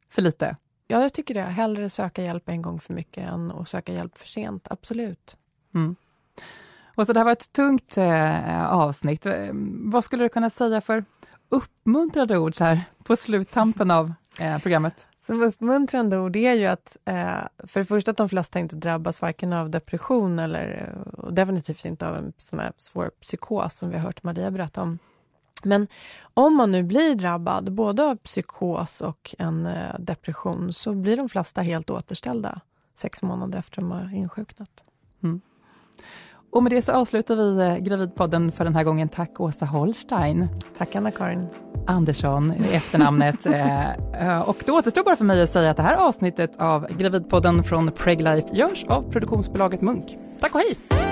för 0.10 0.22
lite. 0.22 0.56
Ja, 0.88 1.02
jag 1.02 1.14
tycker 1.14 1.34
det. 1.34 1.42
Hellre 1.42 1.90
söka 1.90 2.24
hjälp 2.24 2.50
en 2.50 2.62
gång 2.62 2.80
för 2.80 2.94
mycket 2.94 3.30
än 3.30 3.52
att 3.52 3.68
söka 3.68 3.94
hjälp 3.94 4.18
för 4.18 4.28
sent, 4.28 4.68
absolut. 4.70 5.38
Mm. 5.74 5.96
Och 6.96 7.06
så 7.06 7.14
det 7.14 7.20
här 7.20 7.26
var 7.26 7.32
ett 7.32 7.54
tungt 7.54 7.98
eh, 7.98 8.72
avsnitt. 8.74 9.26
Vad 9.84 10.04
skulle 10.04 10.24
du 10.24 10.30
kunna 10.30 10.50
säga 10.50 10.82
för 10.82 11.06
uppmuntrande 11.50 12.38
ord 12.38 12.56
så 12.56 12.64
här 12.64 12.82
på 13.04 13.16
sluttampen 13.16 13.92
av 13.92 14.14
eh, 14.40 14.60
programmet? 14.60 15.08
Som 15.26 15.42
uppmuntrande 15.42 16.18
ord 16.18 16.36
är 16.36 16.54
ju 16.54 16.66
att 16.66 16.98
eh, 17.06 17.40
för 17.68 17.80
det 17.80 17.86
första 17.86 18.12
att 18.12 18.18
de 18.18 18.30
flesta 18.30 18.60
inte 18.60 18.76
drabbas 18.76 19.22
varken 19.22 19.54
av 19.54 19.70
depression 19.70 20.40
eller 20.40 20.96
eh, 20.96 21.14
och 21.14 21.34
definitivt 21.34 21.86
inte 21.86 22.08
av 22.08 22.16
en 22.16 22.34
sån 22.38 22.60
här 22.60 22.74
svår 22.78 23.12
psykos 23.22 23.78
som 23.78 23.90
vi 23.90 23.96
har 23.96 24.04
hört 24.04 24.24
Maria 24.24 24.52
berätta 24.52 24.82
om. 24.82 25.00
Men 25.66 25.88
om 26.34 26.56
man 26.56 26.72
nu 26.72 26.84
blir 26.84 27.16
drabbad 27.16 27.74
både 27.74 28.04
av 28.04 28.16
psykos 28.16 29.02
och 29.02 29.36
en 29.38 29.66
eh, 29.66 30.00
depression 30.00 30.74
så 30.74 30.94
blir 30.94 31.18
de 31.18 31.30
flesta 31.30 31.62
helt 31.62 31.90
återställda 31.90 32.62
sex 32.96 33.24
månader 33.24 33.60
efter 33.60 33.82
de 33.82 33.92
har 33.92 34.16
insjuknat. 34.16 34.84
Mm. 35.24 35.42
Och 36.52 36.64
med 36.64 36.72
det 36.72 36.82
så 36.82 36.92
avslutar 36.92 37.36
vi 37.36 37.68
eh, 37.68 37.78
Gravidpodden 37.78 38.52
för 38.52 38.64
den 38.64 38.76
här 38.76 38.84
gången. 38.84 39.10
Tack 39.10 39.40
Åsa 39.40 39.66
Holstein. 39.66 40.48
Tack 40.78 40.96
Anna-Karin. 40.96 41.48
Andersson 41.88 42.54
i 42.54 42.76
efternamnet. 42.76 43.46
Eh, 43.46 44.40
och 44.42 44.64
det 44.66 44.72
återstår 44.72 45.04
bara 45.04 45.16
för 45.16 45.26
mig 45.26 45.42
att 45.42 45.52
säga 45.52 45.72
att 45.72 45.78
det 45.78 45.84
här 45.84 45.96
avsnittet 45.96 46.62
av 46.62 46.88
Gravidpodden 46.98 47.64
från 47.64 47.92
Preglife 47.92 48.48
görs 48.56 48.86
av 48.88 49.12
produktionsbolaget 49.12 49.82
Munk. 49.82 50.18
Tack 50.40 50.56
och 50.56 50.62
hej! 50.62 51.11